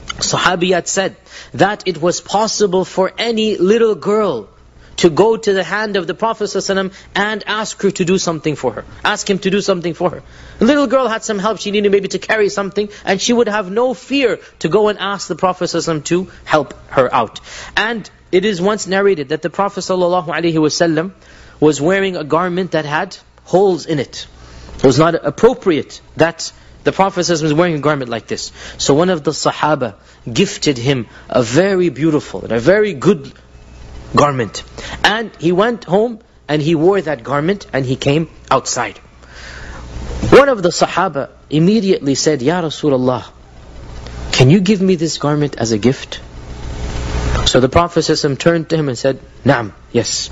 Sahabiyat 0.07 0.87
said 0.87 1.15
that 1.53 1.83
it 1.87 2.01
was 2.01 2.21
possible 2.21 2.85
for 2.85 3.11
any 3.17 3.57
little 3.57 3.95
girl 3.95 4.49
to 4.97 5.09
go 5.09 5.35
to 5.35 5.53
the 5.53 5.63
hand 5.63 5.95
of 5.95 6.05
the 6.05 6.13
Prophet 6.13 6.43
ﷺ 6.43 6.93
and 7.15 7.43
ask 7.47 7.81
her 7.81 7.91
to 7.91 8.05
do 8.05 8.17
something 8.17 8.55
for 8.55 8.71
her. 8.73 8.85
Ask 9.03 9.29
him 9.29 9.39
to 9.39 9.49
do 9.49 9.61
something 9.61 9.95
for 9.95 10.09
her. 10.11 10.23
The 10.59 10.65
little 10.65 10.85
girl 10.85 11.07
had 11.07 11.23
some 11.23 11.39
help, 11.39 11.59
she 11.59 11.71
needed 11.71 11.91
maybe 11.91 12.09
to 12.09 12.19
carry 12.19 12.49
something, 12.49 12.89
and 13.03 13.19
she 13.19 13.33
would 13.33 13.47
have 13.47 13.71
no 13.71 13.93
fear 13.93 14.39
to 14.59 14.69
go 14.69 14.89
and 14.89 14.99
ask 14.99 15.27
the 15.27 15.35
Prophet 15.35 15.65
ﷺ 15.65 16.03
to 16.05 16.29
help 16.45 16.73
her 16.89 17.13
out. 17.13 17.39
And 17.75 18.09
it 18.31 18.45
is 18.45 18.61
once 18.61 18.85
narrated 18.85 19.29
that 19.29 19.41
the 19.41 19.49
Prophet 19.49 19.81
ﷺ 19.81 21.11
was 21.59 21.81
wearing 21.81 22.15
a 22.15 22.23
garment 22.23 22.71
that 22.71 22.85
had 22.85 23.17
holes 23.46 23.86
in 23.86 23.98
it. 23.98 24.26
It 24.76 24.84
was 24.84 24.98
not 24.98 25.14
appropriate 25.14 26.00
that 26.16 26.52
the 26.84 26.92
Prophet 26.92 27.28
was 27.28 27.52
wearing 27.52 27.76
a 27.76 27.80
garment 27.80 28.10
like 28.10 28.26
this. 28.26 28.52
So 28.78 28.94
one 28.94 29.10
of 29.10 29.24
the 29.24 29.32
Sahaba 29.32 29.94
gifted 30.32 30.78
him 30.78 31.06
a 31.28 31.42
very 31.42 31.88
beautiful 31.88 32.42
and 32.42 32.52
a 32.52 32.60
very 32.60 32.92
good 32.92 33.32
garment. 34.14 34.62
And 35.02 35.34
he 35.40 35.52
went 35.52 35.84
home 35.84 36.20
and 36.48 36.62
he 36.62 36.74
wore 36.74 37.00
that 37.00 37.24
garment 37.24 37.66
and 37.72 37.84
he 37.84 37.96
came 37.96 38.30
outside. 38.50 38.98
One 40.30 40.48
of 40.48 40.62
the 40.62 40.68
Sahaba 40.68 41.30
immediately 41.50 42.14
said, 42.14 42.42
Ya 42.42 42.60
Rasulullah, 42.60 43.24
can 44.32 44.50
you 44.50 44.60
give 44.60 44.80
me 44.80 44.96
this 44.96 45.18
garment 45.18 45.56
as 45.56 45.72
a 45.72 45.78
gift? 45.78 46.20
So 47.46 47.60
the 47.60 47.68
Prophet 47.68 48.04
turned 48.38 48.68
to 48.70 48.76
him 48.76 48.88
and 48.88 48.98
said, 48.98 49.20
Naam, 49.44 49.72
yes. 49.92 50.30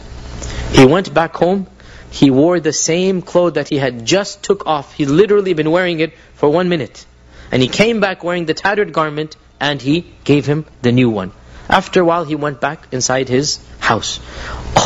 He 0.72 0.84
went 0.84 1.12
back 1.14 1.34
home 1.34 1.66
he 2.14 2.30
wore 2.30 2.60
the 2.60 2.72
same 2.72 3.22
clothes 3.22 3.54
that 3.54 3.68
he 3.68 3.76
had 3.76 4.04
just 4.06 4.44
took 4.44 4.68
off. 4.68 4.92
He'd 4.92 5.08
literally 5.08 5.52
been 5.52 5.72
wearing 5.72 5.98
it 5.98 6.12
for 6.34 6.48
one 6.48 6.68
minute. 6.68 7.04
And 7.50 7.60
he 7.60 7.66
came 7.66 7.98
back 7.98 8.22
wearing 8.22 8.46
the 8.46 8.54
tattered 8.54 8.92
garment 8.92 9.36
and 9.58 9.82
he 9.82 10.12
gave 10.22 10.46
him 10.46 10.64
the 10.80 10.92
new 10.92 11.10
one. 11.10 11.32
After 11.68 12.02
a 12.02 12.04
while 12.04 12.24
he 12.24 12.36
went 12.36 12.60
back 12.60 12.86
inside 12.92 13.28
his 13.28 13.58
house. 13.80 14.20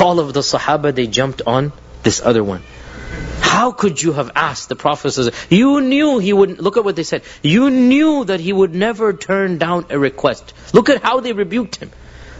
All 0.00 0.20
of 0.20 0.32
the 0.32 0.40
Sahaba, 0.40 0.94
they 0.94 1.06
jumped 1.06 1.42
on 1.46 1.72
this 2.02 2.22
other 2.22 2.42
one. 2.42 2.62
How 3.42 3.72
could 3.72 4.00
you 4.00 4.14
have 4.14 4.30
asked 4.34 4.70
the 4.70 4.76
Prophet? 4.76 5.18
You 5.50 5.82
knew 5.82 6.18
he 6.18 6.32
wouldn't, 6.32 6.62
look 6.62 6.78
at 6.78 6.84
what 6.84 6.96
they 6.96 7.02
said. 7.02 7.24
You 7.42 7.68
knew 7.68 8.24
that 8.24 8.40
he 8.40 8.54
would 8.54 8.74
never 8.74 9.12
turn 9.12 9.58
down 9.58 9.84
a 9.90 9.98
request. 9.98 10.54
Look 10.72 10.88
at 10.88 11.02
how 11.02 11.20
they 11.20 11.34
rebuked 11.34 11.76
him. 11.76 11.90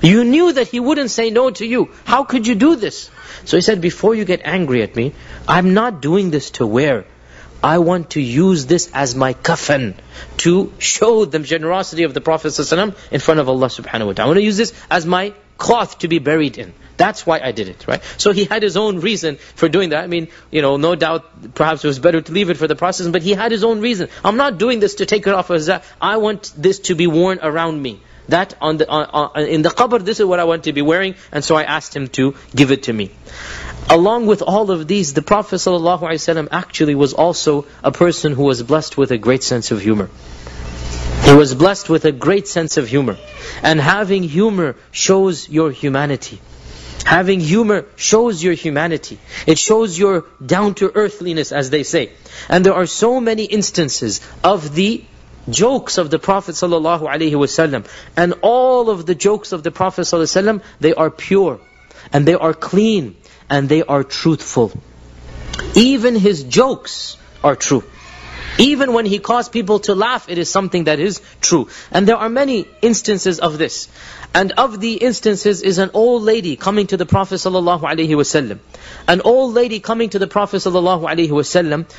You 0.01 0.25
knew 0.25 0.51
that 0.53 0.69
he 0.69 0.81
wouldn't 0.81 1.11
say 1.11 1.29
no 1.29 1.51
to 1.51 1.67
you. 1.67 1.91
How 2.05 2.25
could 2.25 2.47
you 2.47 2.55
do 2.55 2.77
this? 2.77 3.11
So 3.45 3.57
he 3.57 3.61
said, 3.61 3.81
before 3.81 4.15
you 4.15 4.25
get 4.25 4.43
angry 4.45 4.83
at 4.83 4.97
me, 4.97 5.15
I'm 5.47 5.75
not 5.75 6.01
doing 6.03 6.31
this 6.31 6.51
to 6.53 6.67
wear. 6.67 7.05
I 7.63 7.79
want 7.79 8.11
to 8.11 8.21
use 8.21 8.67
this 8.67 8.89
as 8.95 9.15
my 9.15 9.35
kafan 9.35 9.95
to 10.39 10.73
show 10.79 11.25
the 11.25 11.41
generosity 11.41 12.05
of 12.05 12.15
the 12.15 12.21
Prophet 12.21 12.49
ﷺ 12.49 12.95
in 13.11 13.21
front 13.21 13.41
of 13.41 13.49
Allah 13.49 13.67
subhanahu 13.67 14.07
wa 14.07 14.13
ta'ala. 14.13 14.23
I 14.23 14.27
want 14.27 14.39
to 14.39 14.45
use 14.45 14.57
this 14.57 14.73
as 14.91 15.05
my 15.05 15.35
cloth 15.57 15.99
to 16.01 16.09
be 16.09 16.21
buried 16.21 16.57
in. 16.57 16.73
That's 16.97 17.27
why 17.27 17.41
I 17.41 17.53
did 17.53 17.69
it, 17.69 17.87
right? 17.89 18.03
So 18.17 18.33
he 18.33 18.45
had 18.45 18.63
his 18.63 18.77
own 18.77 19.01
reason 19.01 19.37
for 19.37 19.69
doing 19.69 19.91
that. 19.91 20.05
I 20.05 20.07
mean, 20.07 20.29
you 20.51 20.63
know, 20.63 20.77
no 20.77 20.95
doubt 20.95 21.55
perhaps 21.55 21.85
it 21.85 21.89
was 21.89 21.99
better 21.99 22.21
to 22.21 22.33
leave 22.33 22.51
it 22.51 22.57
for 22.57 22.67
the 22.67 22.77
process, 22.77 23.09
but 23.09 23.23
he 23.23 23.33
had 23.33 23.53
his 23.53 23.65
own 23.65 23.81
reason. 23.81 24.09
I'm 24.25 24.37
not 24.37 24.59
doing 24.59 24.79
this 24.81 24.97
to 24.97 25.07
take 25.07 25.27
it 25.27 25.35
off 25.35 25.51
as 25.51 25.67
that. 25.67 25.85
I 26.01 26.17
want 26.17 26.53
this 26.57 26.81
to 26.91 26.95
be 26.95 27.07
worn 27.07 27.39
around 27.43 27.81
me 27.81 28.01
that 28.29 28.55
on 28.61 28.77
the, 28.77 28.89
on, 28.89 29.05
on, 29.07 29.45
in 29.45 29.63
the 29.63 29.71
qabr, 29.71 30.05
this 30.05 30.21
is 30.21 30.27
what 30.27 30.41
I 30.41 30.45
want 30.45 30.65
to 30.65 30.73
be 30.73 30.83
wearing, 30.83 31.15
and 31.33 31.45
so 31.45 31.57
I 31.57 31.65
asked 31.65 31.95
him 31.95 32.09
to 32.09 32.35
give 32.55 32.71
it 32.71 32.85
to 32.85 32.93
me. 32.93 33.11
Along 33.91 34.27
with 34.27 34.43
all 34.43 34.71
of 34.71 34.87
these, 34.87 35.15
the 35.15 35.23
Prophet 35.23 35.57
ﷺ 35.57 36.49
actually 36.53 36.95
was 36.95 37.15
also 37.15 37.67
a 37.83 37.91
person 37.91 38.33
who 38.33 38.45
was 38.45 38.63
blessed 38.63 38.99
with 38.99 39.11
a 39.13 39.19
great 39.19 39.43
sense 39.43 39.71
of 39.71 39.81
humor. 39.81 40.11
He 41.25 41.35
was 41.35 41.55
blessed 41.55 41.89
with 41.89 42.05
a 42.05 42.13
great 42.13 42.49
sense 42.49 42.77
of 42.77 42.89
humor. 42.89 43.17
And 43.63 43.81
having 43.81 44.23
humor 44.23 44.77
shows 44.93 45.49
your 45.49 45.71
humanity. 45.71 46.41
Having 47.05 47.41
humor 47.41 47.87
shows 47.97 48.43
your 48.43 48.53
humanity. 48.53 49.19
It 49.47 49.59
shows 49.59 49.99
your 49.99 50.27
down-to-earthliness, 50.45 51.53
as 51.53 51.71
they 51.71 51.83
say. 51.83 52.13
And 52.49 52.65
there 52.65 52.75
are 52.75 52.87
so 52.87 53.21
many 53.21 53.45
instances 53.45 54.21
of 54.45 54.75
the 54.75 55.05
jokes 55.50 55.98
of 55.98 56.10
the 56.10 56.20
Prophet 56.20 56.56
ﷺ 56.56 57.88
and 58.16 58.34
all 58.42 58.90
of 58.90 59.06
the 59.06 59.16
jokes 59.16 59.52
of 59.52 59.64
the 59.64 59.72
Prophet 59.72 60.02
ﷺ, 60.02 60.62
they 60.80 60.94
are 60.94 61.10
pure 61.10 61.60
and 62.12 62.26
they 62.26 62.34
are 62.34 62.54
clean 62.54 63.16
and 63.50 63.70
they 63.70 63.84
are 63.84 64.04
truthful. 64.04 64.72
Even 65.76 66.16
his 66.16 66.44
jokes 66.44 67.18
are 67.44 67.56
true. 67.56 67.84
Even 68.60 68.94
when 68.94 69.06
he 69.06 69.18
caused 69.18 69.52
people 69.52 69.80
to 69.80 69.96
laugh, 69.96 70.30
it 70.30 70.38
is 70.38 70.50
something 70.50 70.84
that 70.84 71.00
is 71.00 71.22
true. 71.42 71.70
And 71.92 72.08
there 72.08 72.18
are 72.18 72.30
many 72.30 72.68
instances 72.82 73.40
of 73.40 73.58
this. 73.58 73.88
And 74.36 74.52
of 74.54 74.80
the 74.80 74.94
instances 74.94 75.64
is 75.64 75.80
an 75.80 75.92
old 75.94 76.22
lady 76.22 76.56
coming 76.56 76.88
to 76.88 76.98
the 76.98 77.06
Prophet 77.06 77.36
ﷺ. 77.36 78.60
An 79.08 79.22
old 79.22 79.54
lady 79.54 79.80
coming 79.80 80.10
to 80.10 80.20
the 80.20 80.28
Prophet 80.28 80.58
ﷺ 80.58 81.90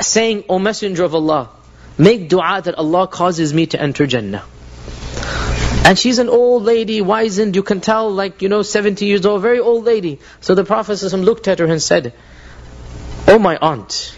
saying, 0.00 0.44
O 0.48 0.58
Messenger 0.58 1.04
of 1.04 1.14
Allah, 1.14 1.50
Make 1.99 2.29
dua 2.29 2.61
that 2.63 2.75
Allah 2.75 3.07
causes 3.07 3.53
me 3.53 3.65
to 3.67 3.81
enter 3.81 4.07
Jannah. 4.07 4.43
And 5.83 5.99
she's 5.99 6.19
an 6.19 6.29
old 6.29 6.63
lady, 6.63 7.01
wizened, 7.01 7.55
you 7.57 7.63
can 7.63 7.81
tell, 7.81 8.09
like, 8.09 8.41
you 8.41 8.47
know, 8.47 8.61
70 8.61 9.05
years 9.05 9.25
old, 9.25 9.41
very 9.41 9.59
old 9.59 9.83
lady. 9.83 10.19
So 10.39 10.55
the 10.55 10.63
Prophet 10.63 11.01
looked 11.13 11.49
at 11.49 11.59
her 11.59 11.65
and 11.65 11.81
said, 11.81 12.13
Oh 13.27 13.37
my 13.37 13.57
aunt, 13.57 14.15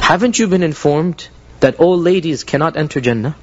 haven't 0.00 0.38
you 0.38 0.46
been 0.46 0.62
informed 0.62 1.28
that 1.60 1.80
old 1.80 2.00
ladies 2.00 2.44
cannot 2.44 2.76
enter 2.76 3.00
Jannah? 3.00 3.34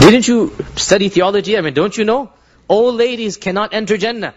Didn't 0.00 0.26
you 0.26 0.56
study 0.76 1.10
theology? 1.10 1.58
I 1.58 1.60
mean, 1.60 1.74
don't 1.74 1.96
you 1.96 2.04
know? 2.04 2.32
Old 2.68 2.94
ladies 2.94 3.36
cannot 3.36 3.74
enter 3.74 3.98
Jannah. 3.98 4.34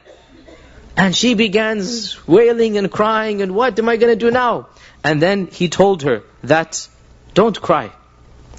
And 0.97 1.16
she 1.16 1.34
begins 1.34 2.28
wailing 2.28 2.78
and 2.78 2.91
crying, 2.91 3.41
and 3.41 3.55
what 3.55 3.80
am 3.80 3.88
I 3.89 3.97
going 3.97 4.11
to 4.11 4.20
do 4.26 4.32
now? 4.32 4.68
And 5.03 5.22
then 5.22 5.47
he 5.47 5.70
told 5.70 6.03
her 6.03 6.24
that 6.43 6.88
don't 7.34 7.59
cry. 7.59 7.91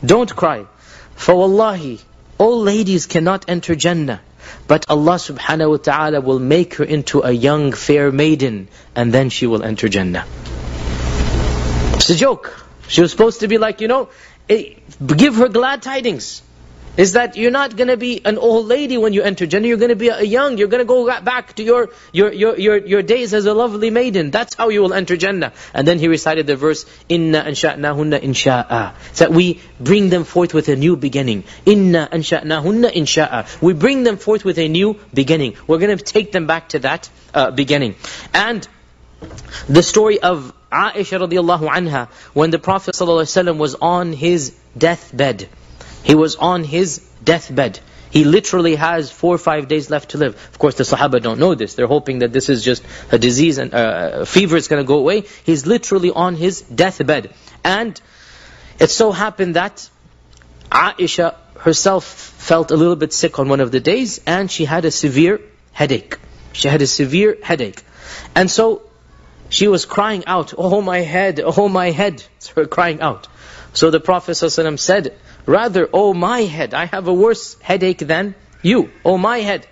Don't 0.04 0.34
cry. 0.34 0.66
For 1.14 1.34
wallahi, 1.34 2.00
all 2.38 2.60
ladies 2.62 3.06
cannot 3.06 3.44
enter 3.48 3.74
Jannah. 3.74 4.20
But 4.66 4.84
Allah 4.88 5.14
subhanahu 5.14 5.70
wa 5.70 5.76
ta'ala 5.76 6.20
will 6.20 6.38
make 6.38 6.74
her 6.74 6.84
into 6.84 7.22
a 7.22 7.30
young 7.30 7.72
fair 7.72 8.10
maiden 8.12 8.68
and 8.94 9.12
then 9.12 9.30
she 9.30 9.46
will 9.46 9.62
enter 9.62 9.88
Jannah. 9.88 10.26
It's 11.94 12.10
a 12.10 12.14
joke. 12.14 12.66
She 12.88 13.00
was 13.00 13.10
supposed 13.10 13.40
to 13.40 13.48
be 13.48 13.58
like, 13.58 13.80
you 13.80 13.88
know, 13.88 14.08
eh, 14.48 14.74
give 15.06 15.36
her 15.36 15.48
glad 15.48 15.82
tidings 15.82 16.42
is 16.96 17.12
that 17.12 17.36
you're 17.36 17.50
not 17.50 17.76
going 17.76 17.88
to 17.88 17.96
be 17.96 18.20
an 18.24 18.38
old 18.38 18.66
lady 18.66 18.98
when 18.98 19.12
you 19.12 19.22
enter 19.22 19.46
Jannah. 19.46 19.66
You're 19.66 19.78
going 19.78 19.90
to 19.90 19.96
be 19.96 20.08
a 20.08 20.22
young. 20.22 20.58
You're 20.58 20.68
going 20.68 20.82
to 20.82 20.84
go 20.84 21.06
back 21.20 21.54
to 21.54 21.62
your, 21.62 21.90
your, 22.12 22.32
your, 22.32 22.58
your, 22.58 22.76
your 22.76 23.02
days 23.02 23.34
as 23.34 23.46
a 23.46 23.54
lovely 23.54 23.90
maiden. 23.90 24.30
That's 24.30 24.54
how 24.54 24.68
you 24.68 24.80
will 24.82 24.94
enter 24.94 25.16
Jannah. 25.16 25.52
And 25.72 25.88
then 25.88 25.98
he 25.98 26.08
recited 26.08 26.46
the 26.46 26.56
verse, 26.56 26.86
Inna 27.08 27.42
ansha'nahunna 27.42 28.20
insha'a. 28.20 28.94
That 29.16 29.32
we 29.32 29.60
bring 29.80 30.08
them 30.08 30.24
forth 30.24 30.54
with 30.54 30.68
a 30.68 30.76
new 30.76 30.96
beginning. 30.96 31.44
Inna 31.66 32.08
ansha'nahunna 32.12 32.92
insha'a. 32.92 33.60
We 33.60 33.72
bring 33.72 34.04
them 34.04 34.16
forth 34.16 34.44
with 34.44 34.58
a 34.58 34.68
new 34.68 34.98
beginning. 35.12 35.56
We're 35.66 35.78
going 35.78 35.96
to 35.96 36.04
take 36.04 36.32
them 36.32 36.46
back 36.46 36.70
to 36.70 36.78
that 36.80 37.10
uh, 37.32 37.50
beginning. 37.50 37.96
And 38.32 38.66
the 39.68 39.82
story 39.82 40.20
of 40.20 40.52
Aisha 40.70 41.18
radiallahu 41.26 41.68
anha, 41.70 42.08
when 42.34 42.50
the 42.50 42.58
Prophet 42.58 42.94
ﷺ 42.94 43.58
was 43.58 43.74
on 43.74 44.12
his 44.12 44.54
deathbed, 44.76 45.48
he 46.04 46.14
was 46.14 46.36
on 46.36 46.62
his 46.62 46.98
deathbed. 47.24 47.80
He 48.10 48.22
literally 48.22 48.76
has 48.76 49.10
four 49.10 49.34
or 49.34 49.38
five 49.38 49.66
days 49.66 49.90
left 49.90 50.10
to 50.10 50.18
live. 50.18 50.34
Of 50.52 50.58
course, 50.58 50.76
the 50.76 50.84
Sahaba 50.84 51.20
don't 51.20 51.40
know 51.40 51.56
this. 51.56 51.74
They're 51.74 51.88
hoping 51.88 52.20
that 52.20 52.32
this 52.32 52.48
is 52.48 52.62
just 52.62 52.84
a 53.10 53.18
disease 53.18 53.58
and 53.58 53.74
uh, 53.74 54.10
a 54.20 54.26
fever 54.26 54.56
is 54.56 54.68
going 54.68 54.80
to 54.80 54.86
go 54.86 54.98
away. 54.98 55.24
He's 55.42 55.66
literally 55.66 56.12
on 56.12 56.36
his 56.36 56.60
deathbed. 56.60 57.34
And 57.64 58.00
it 58.78 58.90
so 58.90 59.10
happened 59.10 59.56
that 59.56 59.88
Aisha 60.70 61.34
herself 61.58 62.04
felt 62.04 62.70
a 62.70 62.76
little 62.76 62.94
bit 62.94 63.12
sick 63.12 63.38
on 63.38 63.48
one 63.48 63.60
of 63.60 63.72
the 63.72 63.80
days 63.80 64.20
and 64.26 64.50
she 64.50 64.64
had 64.64 64.84
a 64.84 64.90
severe 64.90 65.40
headache. 65.72 66.18
She 66.52 66.68
had 66.68 66.82
a 66.82 66.86
severe 66.86 67.36
headache. 67.42 67.82
And 68.36 68.50
so 68.50 68.82
she 69.48 69.66
was 69.66 69.86
crying 69.86 70.24
out, 70.26 70.54
Oh 70.56 70.80
my 70.80 71.00
head, 71.00 71.40
oh 71.44 71.68
my 71.68 71.90
head. 71.90 72.22
It's 72.36 72.48
her 72.48 72.66
crying 72.66 73.00
out. 73.00 73.26
So 73.72 73.90
the 73.90 73.98
Prophet 73.98 74.32
ﷺ 74.32 74.78
said, 74.78 75.14
Rather, 75.46 75.88
oh 75.92 76.14
my 76.14 76.40
head, 76.42 76.74
I 76.74 76.86
have 76.86 77.08
a 77.08 77.14
worse 77.14 77.60
headache 77.60 77.98
than 77.98 78.34
you. 78.62 78.90
Oh 79.04 79.18
my 79.18 79.38
head. 79.38 79.66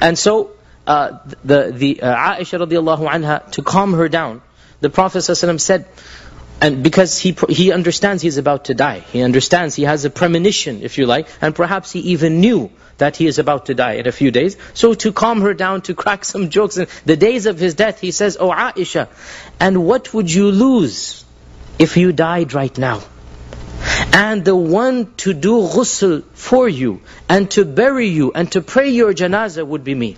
And 0.00 0.18
so, 0.18 0.52
uh, 0.86 1.18
the, 1.44 1.72
the 1.72 2.02
uh, 2.02 2.34
Aisha 2.34 2.58
radiallahu 2.66 3.08
anha, 3.08 3.50
to 3.52 3.62
calm 3.62 3.92
her 3.94 4.08
down, 4.08 4.42
the 4.80 4.90
Prophet 4.90 5.22
said, 5.22 5.86
and 6.60 6.82
because 6.82 7.18
he 7.18 7.36
he 7.48 7.72
understands 7.72 8.22
he's 8.22 8.36
about 8.38 8.66
to 8.66 8.74
die. 8.74 9.00
He 9.00 9.22
understands, 9.22 9.74
he 9.74 9.82
has 9.84 10.04
a 10.04 10.10
premonition, 10.10 10.82
if 10.82 10.98
you 10.98 11.06
like, 11.06 11.28
and 11.40 11.54
perhaps 11.54 11.92
he 11.92 12.00
even 12.14 12.40
knew 12.40 12.70
that 12.98 13.16
he 13.16 13.26
is 13.26 13.38
about 13.38 13.66
to 13.66 13.74
die 13.74 13.94
in 13.94 14.06
a 14.06 14.12
few 14.12 14.30
days. 14.30 14.56
So 14.74 14.94
to 14.94 15.12
calm 15.12 15.40
her 15.40 15.54
down, 15.54 15.82
to 15.82 15.94
crack 15.94 16.24
some 16.24 16.50
jokes, 16.50 16.76
in 16.76 16.86
the 17.04 17.16
days 17.16 17.46
of 17.46 17.58
his 17.58 17.74
death, 17.74 18.00
he 18.00 18.12
says, 18.12 18.36
Oh 18.38 18.50
Aisha, 18.50 19.08
and 19.58 19.84
what 19.84 20.14
would 20.14 20.32
you 20.32 20.50
lose 20.50 21.24
if 21.78 21.96
you 21.96 22.12
died 22.12 22.54
right 22.54 22.76
now? 22.78 23.02
And 24.12 24.44
the 24.44 24.54
one 24.56 25.14
to 25.18 25.32
do 25.32 25.62
ghusl 25.62 26.22
for 26.34 26.68
you, 26.68 27.00
and 27.28 27.50
to 27.52 27.64
bury 27.64 28.08
you, 28.08 28.32
and 28.32 28.50
to 28.52 28.60
pray 28.60 28.90
your 28.90 29.12
janazah 29.12 29.66
would 29.66 29.84
be 29.84 29.94
me. 29.94 30.16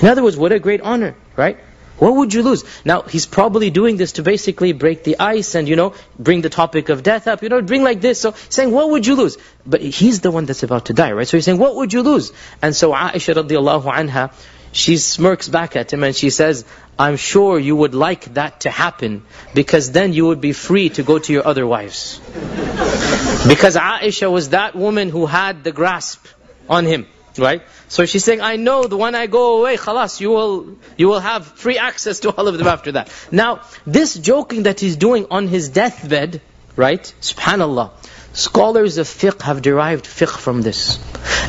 In 0.00 0.08
other 0.08 0.22
words, 0.22 0.36
what 0.36 0.52
a 0.52 0.58
great 0.58 0.80
honor, 0.80 1.16
right? 1.36 1.58
What 1.98 2.16
would 2.16 2.34
you 2.34 2.42
lose? 2.42 2.64
Now, 2.84 3.02
he's 3.02 3.26
probably 3.26 3.70
doing 3.70 3.96
this 3.96 4.12
to 4.12 4.22
basically 4.22 4.72
break 4.72 5.04
the 5.04 5.20
ice 5.20 5.54
and, 5.54 5.68
you 5.68 5.76
know, 5.76 5.94
bring 6.18 6.40
the 6.40 6.48
topic 6.48 6.88
of 6.88 7.02
death 7.02 7.28
up, 7.28 7.42
you 7.42 7.48
know, 7.48 7.62
bring 7.62 7.84
like 7.84 8.00
this. 8.00 8.20
So, 8.20 8.34
saying, 8.48 8.72
what 8.72 8.90
would 8.90 9.06
you 9.06 9.14
lose? 9.14 9.38
But 9.64 9.82
he's 9.82 10.20
the 10.20 10.32
one 10.32 10.46
that's 10.46 10.64
about 10.64 10.86
to 10.86 10.94
die, 10.94 11.12
right? 11.12 11.28
So 11.28 11.36
he's 11.36 11.44
saying, 11.44 11.58
what 11.58 11.76
would 11.76 11.92
you 11.92 12.02
lose? 12.02 12.32
And 12.60 12.74
so 12.74 12.92
Aisha 12.92 13.34
radiallahu 13.34 13.92
anha, 13.92 14.32
she 14.72 14.96
smirks 14.96 15.48
back 15.48 15.76
at 15.76 15.92
him 15.92 16.02
and 16.02 16.16
she 16.16 16.30
says, 16.30 16.64
I'm 16.98 17.16
sure 17.16 17.58
you 17.58 17.76
would 17.76 17.94
like 17.94 18.34
that 18.34 18.60
to 18.60 18.70
happen 18.70 19.22
because 19.54 19.92
then 19.92 20.12
you 20.12 20.26
would 20.26 20.40
be 20.40 20.52
free 20.52 20.88
to 20.90 21.02
go 21.02 21.18
to 21.18 21.32
your 21.32 21.46
other 21.46 21.66
wives. 21.66 22.18
because 23.48 23.76
Aisha 23.76 24.30
was 24.30 24.50
that 24.50 24.74
woman 24.74 25.10
who 25.10 25.26
had 25.26 25.64
the 25.64 25.72
grasp 25.72 26.26
on 26.68 26.86
him. 26.86 27.06
Right? 27.38 27.62
So 27.88 28.04
she's 28.04 28.24
saying, 28.24 28.42
I 28.42 28.56
know 28.56 28.84
the 28.84 28.96
when 28.98 29.14
I 29.14 29.26
go 29.26 29.60
away, 29.60 29.78
khalas, 29.78 30.20
you 30.20 30.30
will, 30.30 30.76
you 30.98 31.08
will 31.08 31.20
have 31.20 31.46
free 31.46 31.78
access 31.78 32.20
to 32.20 32.30
all 32.30 32.46
of 32.46 32.58
them 32.58 32.66
after 32.66 32.92
that. 32.92 33.10
Now, 33.30 33.62
this 33.86 34.14
joking 34.14 34.64
that 34.64 34.80
he's 34.80 34.96
doing 34.96 35.26
on 35.30 35.48
his 35.48 35.70
deathbed, 35.70 36.42
right? 36.76 37.14
Subhanallah. 37.22 37.92
Scholars 38.32 38.96
of 38.98 39.06
fiqh 39.06 39.42
have 39.42 39.60
derived 39.60 40.06
fiqh 40.06 40.38
from 40.38 40.62
this. 40.62 40.98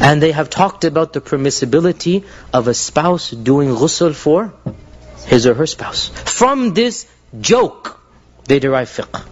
And 0.02 0.22
they 0.22 0.32
have 0.32 0.50
talked 0.50 0.84
about 0.84 1.14
the 1.14 1.22
permissibility 1.22 2.26
of 2.52 2.68
a 2.68 2.74
spouse 2.74 3.32
doing 3.32 3.70
ghusl 3.70 4.14
for 4.14 4.54
his 5.26 5.48
or 5.48 5.54
her 5.54 5.68
spouse. 5.68 6.10
From 6.10 6.74
this 6.74 7.08
joke, 7.40 8.00
they 8.46 8.60
derive 8.60 8.90
fiqh. 8.90 9.26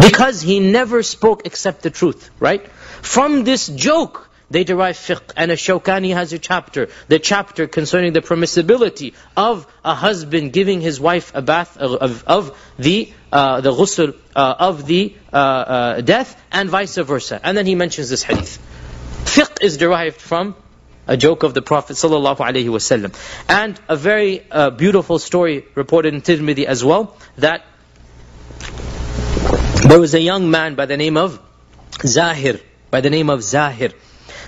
Because 0.00 0.40
he 0.40 0.60
never 0.60 1.02
spoke 1.02 1.42
except 1.46 1.82
the 1.82 1.90
truth, 1.90 2.30
right? 2.38 2.68
From 3.02 3.44
this 3.44 3.66
joke, 3.66 4.25
they 4.50 4.64
derive 4.64 4.96
fiqh. 4.96 5.32
And 5.36 5.50
ash-Shawkani 5.50 6.14
has 6.14 6.32
a 6.32 6.38
chapter, 6.38 6.88
the 7.08 7.18
chapter 7.18 7.66
concerning 7.66 8.12
the 8.12 8.20
permissibility 8.20 9.14
of 9.36 9.66
a 9.84 9.94
husband 9.94 10.52
giving 10.52 10.80
his 10.80 11.00
wife 11.00 11.32
a 11.34 11.42
bath 11.42 11.76
of, 11.76 11.94
of, 11.94 12.24
of 12.26 12.58
the 12.78 13.12
uh, 13.32 13.60
the 13.60 13.72
ghusl 13.72 14.14
uh, 14.34 14.54
of 14.58 14.86
the 14.86 15.14
uh, 15.32 15.36
uh, 15.36 16.00
death 16.00 16.40
and 16.52 16.70
vice 16.70 16.96
versa. 16.96 17.40
And 17.42 17.56
then 17.56 17.66
he 17.66 17.74
mentions 17.74 18.08
this 18.08 18.22
hadith. 18.22 18.58
Fiqh 19.24 19.62
is 19.62 19.76
derived 19.76 20.20
from 20.20 20.54
a 21.06 21.16
joke 21.16 21.42
of 21.42 21.54
the 21.54 21.62
Prophet 21.62 21.94
ﷺ. 21.94 23.14
And 23.48 23.80
a 23.88 23.96
very 23.96 24.50
uh, 24.50 24.70
beautiful 24.70 25.18
story 25.18 25.64
reported 25.74 26.14
in 26.14 26.22
Tirmidhi 26.22 26.64
as 26.64 26.84
well, 26.84 27.16
that 27.36 27.64
there 29.88 30.00
was 30.00 30.14
a 30.14 30.20
young 30.20 30.50
man 30.50 30.74
by 30.74 30.86
the 30.86 30.96
name 30.96 31.16
of 31.16 31.40
Zahir, 32.04 32.60
by 32.90 33.00
the 33.00 33.10
name 33.10 33.30
of 33.30 33.42
Zahir, 33.42 33.92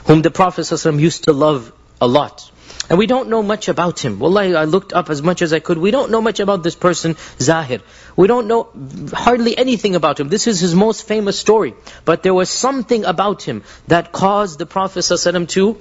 whom 0.09 0.23
the 0.23 0.31
Prophet 0.31 0.63
ﷺ 0.63 0.99
used 0.99 1.25
to 1.25 1.33
love 1.33 1.71
a 2.01 2.09
lot. 2.09 2.51
And 2.89 2.99
we 2.99 3.07
don't 3.07 3.29
know 3.29 3.43
much 3.43 3.69
about 3.69 3.99
him. 4.03 4.19
Wallahi, 4.19 4.55
I 4.57 4.65
looked 4.65 4.95
up 4.95 5.11
as 5.11 5.21
much 5.23 5.43
as 5.43 5.53
I 5.53 5.59
could. 5.61 5.77
We 5.77 5.91
don't 5.91 6.11
know 6.11 6.23
much 6.23 6.41
about 6.41 6.63
this 6.63 6.75
person, 6.75 7.17
Zahir. 7.39 7.81
We 8.17 8.27
don't 8.27 8.47
know 8.47 8.69
hardly 9.13 9.57
anything 9.59 9.95
about 9.97 10.19
him. 10.19 10.31
This 10.31 10.47
is 10.47 10.61
his 10.61 10.75
most 10.75 11.07
famous 11.07 11.39
story. 11.39 11.75
But 12.07 12.23
there 12.23 12.33
was 12.33 12.49
something 12.49 13.05
about 13.05 13.43
him 13.43 13.63
that 13.89 14.11
caused 14.11 14.59
the 14.59 14.65
Prophet 14.65 15.01
ﷺ 15.01 15.49
to 15.51 15.77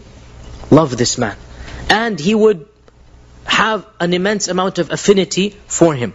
love 0.71 0.97
this 0.97 1.17
man. 1.17 1.37
And 1.89 2.19
he 2.19 2.35
would 2.35 2.67
have 3.45 3.87
an 4.01 4.13
immense 4.13 4.49
amount 4.49 4.77
of 4.77 4.91
affinity 4.91 5.55
for 5.67 5.95
him. 5.95 6.13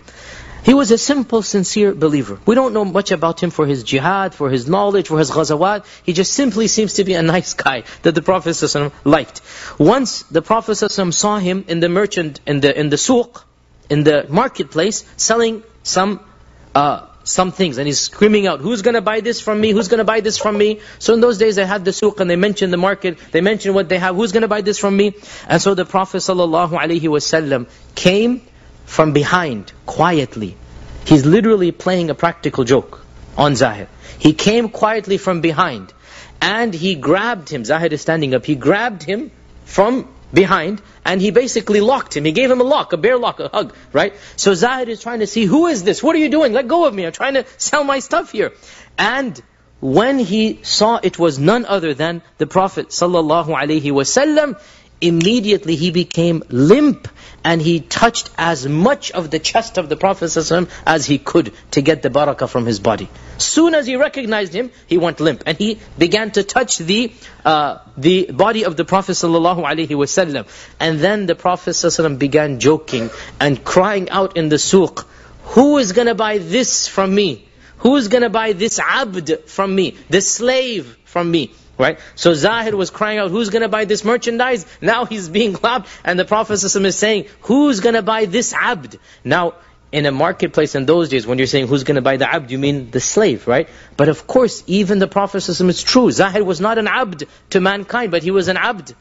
He 0.63 0.73
was 0.73 0.91
a 0.91 0.97
simple, 0.97 1.41
sincere 1.43 1.93
believer. 1.93 2.39
We 2.45 2.53
don't 2.53 2.73
know 2.73 2.83
much 2.83 3.11
about 3.11 3.41
him 3.41 3.51
for 3.51 3.65
his 3.65 3.83
jihad, 3.83 4.35
for 4.35 4.49
his 4.49 4.67
knowledge, 4.67 5.07
for 5.07 5.17
his 5.17 5.31
ghazawat. 5.31 5.85
He 6.03 6.11
just 6.11 6.33
simply 6.33 6.67
seems 6.67 6.95
to 6.95 7.05
be 7.05 7.13
a 7.13 7.21
nice 7.21 7.53
guy 7.53 7.83
that 8.01 8.15
the 8.15 8.21
Prophet 8.21 8.49
ﷺ 8.49 8.91
liked. 9.05 9.41
Once 9.77 10.23
the 10.23 10.41
Prophet 10.41 10.73
ﷺ 10.73 11.13
saw 11.13 11.37
him 11.37 11.63
in 11.69 11.79
the 11.79 11.87
merchant, 11.87 12.41
in 12.45 12.59
the 12.59 12.77
in 12.77 12.89
the 12.89 12.97
suq, 12.97 13.43
in 13.89 14.03
the 14.03 14.25
marketplace, 14.27 15.05
selling 15.15 15.63
some 15.83 16.19
uh, 16.75 17.05
some 17.23 17.51
things. 17.51 17.77
And 17.77 17.87
he's 17.87 17.99
screaming 17.99 18.47
out, 18.47 18.59
who's 18.59 18.81
going 18.81 18.95
to 18.95 19.01
buy 19.01 19.21
this 19.21 19.39
from 19.39 19.61
me? 19.61 19.71
Who's 19.71 19.87
going 19.87 19.99
to 19.99 20.05
buy 20.05 20.19
this 20.21 20.37
from 20.37 20.57
me? 20.57 20.79
So 20.99 21.13
in 21.13 21.21
those 21.21 21.37
days 21.37 21.55
they 21.55 21.65
had 21.65 21.85
the 21.85 21.91
suq 21.91 22.19
and 22.19 22.29
they 22.29 22.35
mentioned 22.35 22.73
the 22.73 22.77
market. 22.77 23.17
They 23.31 23.41
mentioned 23.41 23.75
what 23.75 23.89
they 23.89 23.99
have. 23.99 24.15
Who's 24.15 24.31
going 24.31 24.41
to 24.41 24.47
buy 24.47 24.61
this 24.61 24.79
from 24.79 24.97
me? 24.97 25.13
And 25.47 25.61
so 25.61 25.75
the 25.75 25.85
Prophet 25.85 26.17
ﷺ 26.17 27.67
came 27.95 28.41
from 28.84 29.12
behind, 29.12 29.72
quietly. 29.86 30.56
He's 31.04 31.24
literally 31.26 31.72
playing 31.72 32.10
a 32.10 32.14
practical 32.14 32.64
joke 32.64 33.04
on 33.36 33.56
Zahir. 33.56 33.88
He 34.18 34.32
came 34.32 34.68
quietly 34.68 35.18
from 35.18 35.40
behind. 35.40 35.92
And 36.40 36.74
he 36.74 36.94
grabbed 36.96 37.48
him. 37.48 37.64
Zahir 37.64 37.92
is 37.92 38.00
standing 38.00 38.34
up. 38.34 38.44
He 38.44 38.54
grabbed 38.56 39.02
him 39.02 39.30
from 39.64 40.08
behind, 40.32 40.80
and 41.04 41.20
he 41.20 41.30
basically 41.30 41.80
locked 41.80 42.16
him. 42.16 42.24
He 42.24 42.32
gave 42.32 42.50
him 42.50 42.60
a 42.60 42.64
lock, 42.64 42.92
a 42.92 42.96
bear 42.96 43.18
lock, 43.18 43.38
a 43.40 43.48
hug, 43.48 43.74
right? 43.92 44.14
So 44.36 44.54
Zahid 44.54 44.88
is 44.88 45.00
trying 45.00 45.20
to 45.20 45.26
see, 45.26 45.44
who 45.44 45.66
is 45.66 45.84
this? 45.84 46.02
What 46.02 46.16
are 46.16 46.18
you 46.18 46.30
doing? 46.30 46.52
Let 46.52 46.68
go 46.68 46.86
of 46.86 46.94
me. 46.94 47.06
I'm 47.06 47.12
trying 47.12 47.34
to 47.34 47.46
sell 47.58 47.84
my 47.84 47.98
stuff 47.98 48.32
here. 48.32 48.52
And 48.98 49.40
when 49.80 50.18
he 50.18 50.60
saw 50.62 51.00
it 51.02 51.18
was 51.18 51.38
none 51.38 51.64
other 51.64 51.92
than 51.92 52.22
the 52.38 52.46
Prophet 52.46 52.88
sallallahu 52.88 53.48
alaihi 53.48 53.92
wasallam, 53.92 54.60
immediately 55.01 55.75
he 55.75 55.91
became 55.91 56.43
limp 56.49 57.07
and 57.43 57.61
he 57.61 57.79
touched 57.79 58.29
as 58.37 58.67
much 58.67 59.11
of 59.11 59.29
the 59.31 59.39
chest 59.39 59.77
of 59.77 59.89
the 59.89 59.95
Prophet 59.95 60.25
ﷺ 60.25 60.69
as 60.85 61.05
he 61.05 61.17
could 61.17 61.53
to 61.71 61.81
get 61.81 62.01
the 62.01 62.09
barakah 62.09 62.49
from 62.49 62.65
his 62.65 62.79
body. 62.79 63.07
Soon 63.37 63.75
as 63.75 63.85
he 63.85 63.95
recognized 63.95 64.53
him, 64.53 64.71
he 64.87 64.97
went 64.97 65.19
limp 65.19 65.43
and 65.45 65.57
he 65.57 65.79
began 65.97 66.31
to 66.31 66.43
touch 66.43 66.77
the 66.79 67.13
uh, 67.45 67.77
the 67.95 68.31
body 68.31 68.65
of 68.65 68.75
the 68.75 68.85
Prophet 68.85 69.13
ﷺ. 69.13 70.47
And 70.79 70.99
then 70.99 71.25
the 71.25 71.35
Prophet 71.35 71.71
ﷺ 71.71 72.19
began 72.19 72.59
joking 72.59 73.09
and 73.39 73.63
crying 73.63 74.09
out 74.09 74.35
in 74.35 74.49
the 74.49 74.57
suq, 74.57 75.05
Who 75.55 75.77
is 75.77 75.91
going 75.91 76.07
to 76.07 76.15
buy 76.15 76.39
this 76.39 76.87
from 76.87 77.13
me? 77.13 77.47
Who 77.79 77.95
is 77.95 78.07
going 78.07 78.23
to 78.23 78.29
buy 78.29 78.53
this 78.53 78.79
abd 78.79 79.43
from 79.45 79.73
me? 79.75 79.95
This 80.09 80.31
slave 80.31 80.97
from 81.05 81.29
me? 81.29 81.51
Right? 81.82 81.98
So 82.14 82.32
Zahid 82.32 82.74
was 82.74 82.90
crying 82.90 83.18
out, 83.18 83.32
who's 83.32 83.50
going 83.50 83.62
to 83.62 83.68
buy 83.68 83.86
this 83.86 84.04
merchandise? 84.04 84.64
Now 84.80 85.04
he's 85.04 85.28
being 85.28 85.52
clapped 85.52 85.88
and 86.04 86.16
the 86.16 86.24
Prophet 86.24 86.62
is 86.62 86.96
saying, 86.96 87.26
who's 87.40 87.80
going 87.80 87.96
to 87.96 88.02
buy 88.02 88.26
this 88.26 88.52
abd? 88.54 89.00
Now, 89.24 89.54
in 89.90 90.06
a 90.06 90.12
marketplace 90.12 90.76
in 90.76 90.86
those 90.86 91.08
days, 91.08 91.26
when 91.26 91.38
you're 91.38 91.48
saying 91.48 91.66
who's 91.66 91.82
going 91.82 91.96
to 91.96 92.02
buy 92.02 92.16
the 92.18 92.32
abd, 92.32 92.52
you 92.52 92.58
mean 92.58 92.92
the 92.92 93.00
slave, 93.00 93.48
right? 93.48 93.68
But 93.96 94.08
of 94.08 94.26
course, 94.28 94.62
even 94.68 95.00
the 95.00 95.08
Prophet 95.08 95.38
ﷺ, 95.38 95.68
it's 95.70 95.82
true, 95.82 96.10
Zahid 96.12 96.44
was 96.44 96.60
not 96.60 96.78
an 96.78 96.86
abd 96.86 97.24
to 97.50 97.60
mankind, 97.60 98.12
but 98.12 98.22
he 98.22 98.30
was 98.30 98.46
an 98.46 98.56
abd 98.56 98.94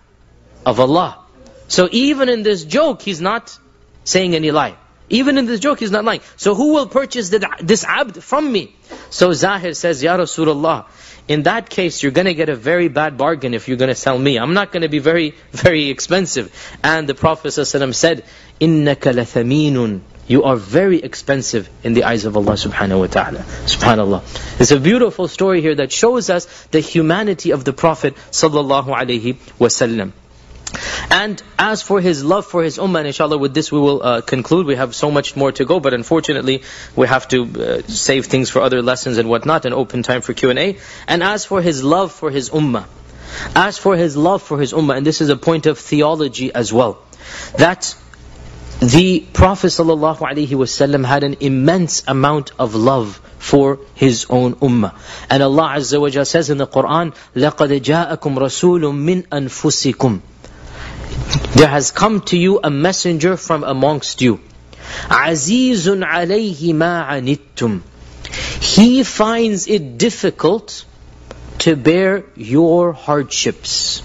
of 0.66 0.80
Allah. 0.80 1.20
So 1.68 1.88
even 1.92 2.30
in 2.30 2.42
this 2.42 2.66
joke, 2.66 3.04
he's 3.04 3.22
not 3.22 3.56
saying 4.04 4.34
any 4.34 4.50
lie. 4.50 4.76
Even 5.11 5.39
in 5.39 5.47
this 5.47 5.61
joke, 5.61 5.79
he's 5.79 5.93
not 5.93 6.05
lying. 6.05 6.21
So 6.37 6.55
who 6.55 6.73
will 6.75 6.89
purchase 6.89 7.31
this 7.61 7.85
abd 7.85 8.23
from 8.23 8.51
me? 8.51 8.75
So 9.11 9.33
Zahir 9.33 9.73
says, 9.75 10.03
Ya 10.03 10.17
Rasulullah, 10.17 10.87
in 11.29 11.45
that 11.45 11.71
case, 11.71 12.03
you're 12.03 12.13
going 12.13 12.27
to 12.27 12.35
get 12.35 12.49
a 12.49 12.57
very 12.57 12.89
bad 12.89 13.17
bargain 13.17 13.55
if 13.55 13.69
you're 13.69 13.77
going 13.77 13.89
to 13.89 13.95
sell 13.95 14.19
me. 14.19 14.37
I'm 14.37 14.55
not 14.55 14.73
going 14.73 14.83
to 14.83 14.89
be 14.89 14.99
very, 14.99 15.35
very 15.53 15.91
expensive. 15.91 16.53
And 16.83 17.09
the 17.09 17.15
Prophet 17.15 17.49
ﷺ 17.49 17.95
said, 17.95 18.25
إِنَّكَ 18.61 18.97
لَثَمِينٌ 18.97 20.01
You 20.27 20.43
are 20.43 20.57
very 20.57 20.99
expensive 20.99 21.69
in 21.85 21.95
the 21.95 22.05
eyes 22.05 22.25
of 22.25 22.37
Allah 22.37 22.55
subhanahu 22.55 22.99
wa 22.99 23.07
ta'ala. 23.07 23.39
SubhanAllah. 23.39 24.61
It's 24.61 24.73
a 24.73 24.81
beautiful 24.81 25.29
story 25.29 25.61
here 25.61 25.77
that 25.77 25.93
shows 25.93 26.31
us 26.31 26.47
the 26.73 26.81
humanity 26.81 27.53
of 27.53 27.65
the 27.65 27.73
Prophet 27.73 28.17
sallallahu 28.31 28.89
alaihi 28.89 29.37
wasallam. 29.59 30.13
And 31.11 31.43
as 31.59 31.83
for 31.83 32.01
his 32.01 32.25
love 32.25 32.47
for 32.47 32.63
his 32.63 32.79
ummah, 32.79 33.05
inshallah 33.05 33.39
with 33.39 33.55
this 33.55 33.71
we 33.71 33.79
will 33.79 34.03
uh, 34.03 34.21
conclude. 34.21 34.67
We 34.67 34.77
have 34.77 34.95
so 34.95 35.11
much 35.11 35.37
more 35.37 35.53
to 35.53 35.65
go, 35.65 35.79
but 35.81 35.95
unfortunately 35.95 36.63
we 36.95 37.07
have 37.07 37.29
to 37.29 37.43
uh, 37.45 37.83
save 37.89 38.27
things 38.27 38.51
for 38.51 38.61
other 38.61 38.83
lessons 38.83 39.19
and 39.19 39.29
whatnot 39.29 39.65
and 39.65 39.75
open 39.75 40.03
time 40.03 40.21
for 40.21 40.35
Q&A. 40.35 40.79
And 41.07 41.23
as 41.23 41.45
for 41.45 41.63
his 41.63 41.83
love 41.85 42.13
for 42.13 42.31
his 42.31 42.51
ummah, 42.51 42.87
as 43.55 43.79
for 43.79 43.97
his 43.97 44.17
love 44.17 44.43
for 44.43 44.59
his 44.59 44.73
ummah, 44.73 44.97
and 44.97 45.07
this 45.07 45.21
is 45.21 45.29
a 45.29 45.37
point 45.37 45.67
of 45.67 45.79
theology 45.79 46.53
as 46.53 46.73
well, 46.73 46.99
that 47.57 47.95
the 48.81 49.21
Prophet 49.33 49.69
ﷺ 49.69 51.05
had 51.07 51.23
an 51.23 51.37
immense 51.41 52.03
amount 52.07 52.53
of 52.59 52.75
love 52.75 53.21
for 53.39 53.79
his 53.95 54.27
own 54.29 54.55
ummah. 54.57 54.95
And 55.31 55.43
Allah 55.43 55.75
Azza 55.77 56.01
wa 56.01 56.09
Jalla 56.09 56.27
says 56.27 56.51
in 56.51 56.59
the 56.59 56.67
Qur'an, 56.67 57.13
لَقَدْ 57.35 57.81
جَاءَكُمْ 57.81 58.39
رَسُولٌ 58.39 58.93
مِّنْ 58.93 59.27
أَنفُسِكُمْ 59.29 60.21
there 61.56 61.68
has 61.68 61.92
come 61.92 62.22
to 62.22 62.38
you 62.38 62.60
a 62.64 62.70
messenger 62.70 63.38
from 63.38 63.64
amongst 63.64 64.22
you. 64.22 64.40
Azizun 65.10 66.06
alayhi 66.06 66.74
ma'anittum. 66.74 67.82
He 68.62 69.04
finds 69.04 69.68
it 69.68 69.98
difficult 69.98 70.86
to 71.60 71.76
bear 71.76 72.26
your 72.36 72.94
hardships. 72.94 74.02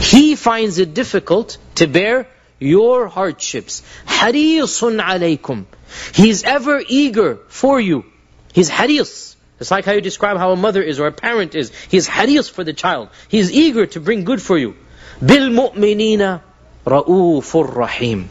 He 0.00 0.36
finds 0.36 0.78
it 0.78 0.94
difficult 0.94 1.58
to 1.76 1.86
bear 1.86 2.28
your 2.58 3.08
hardships. 3.08 3.82
Harisun 4.06 5.02
alaykum. 5.02 5.66
He's 6.14 6.44
ever 6.44 6.82
eager 6.86 7.36
for 7.48 7.80
you. 7.80 8.04
He's 8.52 8.68
haris. 8.68 9.36
It's 9.60 9.70
like 9.70 9.84
how 9.84 9.92
you 9.92 10.00
describe 10.00 10.36
how 10.36 10.52
a 10.52 10.56
mother 10.56 10.82
is 10.82 11.00
or 11.00 11.06
a 11.06 11.12
parent 11.12 11.54
is. 11.54 11.72
He's 11.88 12.06
haris 12.06 12.48
for 12.48 12.64
the 12.64 12.72
child. 12.72 13.08
He's 13.28 13.52
eager 13.52 13.86
to 13.86 14.00
bring 14.00 14.24
good 14.24 14.42
for 14.42 14.58
you. 14.58 14.74
بِالْمُؤْمِنِينَ 15.21 16.41
Ra'ufur 16.85 17.75
Rahim. 17.75 18.29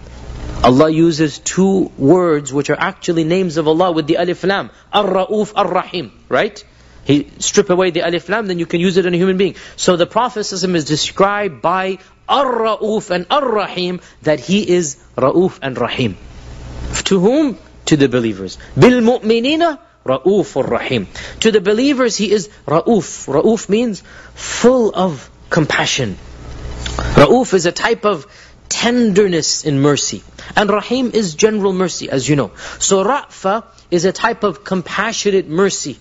Allah 0.64 0.90
uses 0.90 1.38
two 1.38 1.92
words 1.96 2.52
which 2.52 2.70
are 2.70 2.78
actually 2.78 3.22
names 3.24 3.56
of 3.56 3.68
Allah 3.68 3.92
with 3.92 4.06
the 4.06 4.16
alif 4.16 4.42
lam. 4.42 4.70
Ar-Ra'uf, 4.92 5.52
Ar-Rahim. 5.54 6.10
Right? 6.28 6.64
He 7.04 7.30
strip 7.38 7.70
away 7.70 7.90
the 7.90 8.00
alif 8.00 8.28
lam, 8.28 8.46
then 8.46 8.58
you 8.58 8.66
can 8.66 8.80
use 8.80 8.96
it 8.96 9.06
on 9.06 9.14
a 9.14 9.16
human 9.16 9.36
being. 9.36 9.54
So 9.76 9.96
the 9.96 10.06
Prophet 10.06 10.50
is 10.50 10.84
described 10.84 11.62
by 11.62 11.98
Ar-Ra'uf 12.28 13.10
and 13.10 13.26
Ar-Rahim 13.30 14.00
that 14.22 14.40
he 14.40 14.68
is 14.68 14.96
Ra'uf 15.16 15.58
and 15.62 15.78
Rahim. 15.78 16.16
To 17.04 17.20
whom? 17.20 17.58
To 17.86 17.96
the 17.96 18.08
believers. 18.08 18.58
Bil 18.76 19.00
mu'minina 19.00 19.78
Ra'uf 20.04 20.68
Rahim. 20.68 21.06
To 21.40 21.52
the 21.52 21.60
believers 21.60 22.16
he 22.16 22.30
is 22.32 22.48
Ra'uf. 22.66 23.28
Ra'uf 23.32 23.68
means 23.68 24.02
full 24.34 24.92
of 24.94 25.30
compassion. 25.50 26.18
Ra'uf 27.23 27.53
is 27.53 27.65
a 27.65 27.71
type 27.71 28.05
of 28.05 28.27
tenderness 28.69 29.65
in 29.65 29.79
mercy. 29.79 30.23
And 30.55 30.69
Rahim 30.69 31.11
is 31.13 31.35
general 31.35 31.73
mercy, 31.73 32.09
as 32.09 32.27
you 32.27 32.35
know. 32.35 32.51
So 32.79 33.03
Ra'fa 33.03 33.65
is 33.91 34.05
a 34.05 34.11
type 34.11 34.43
of 34.43 34.63
compassionate 34.63 35.47
mercy. 35.47 35.99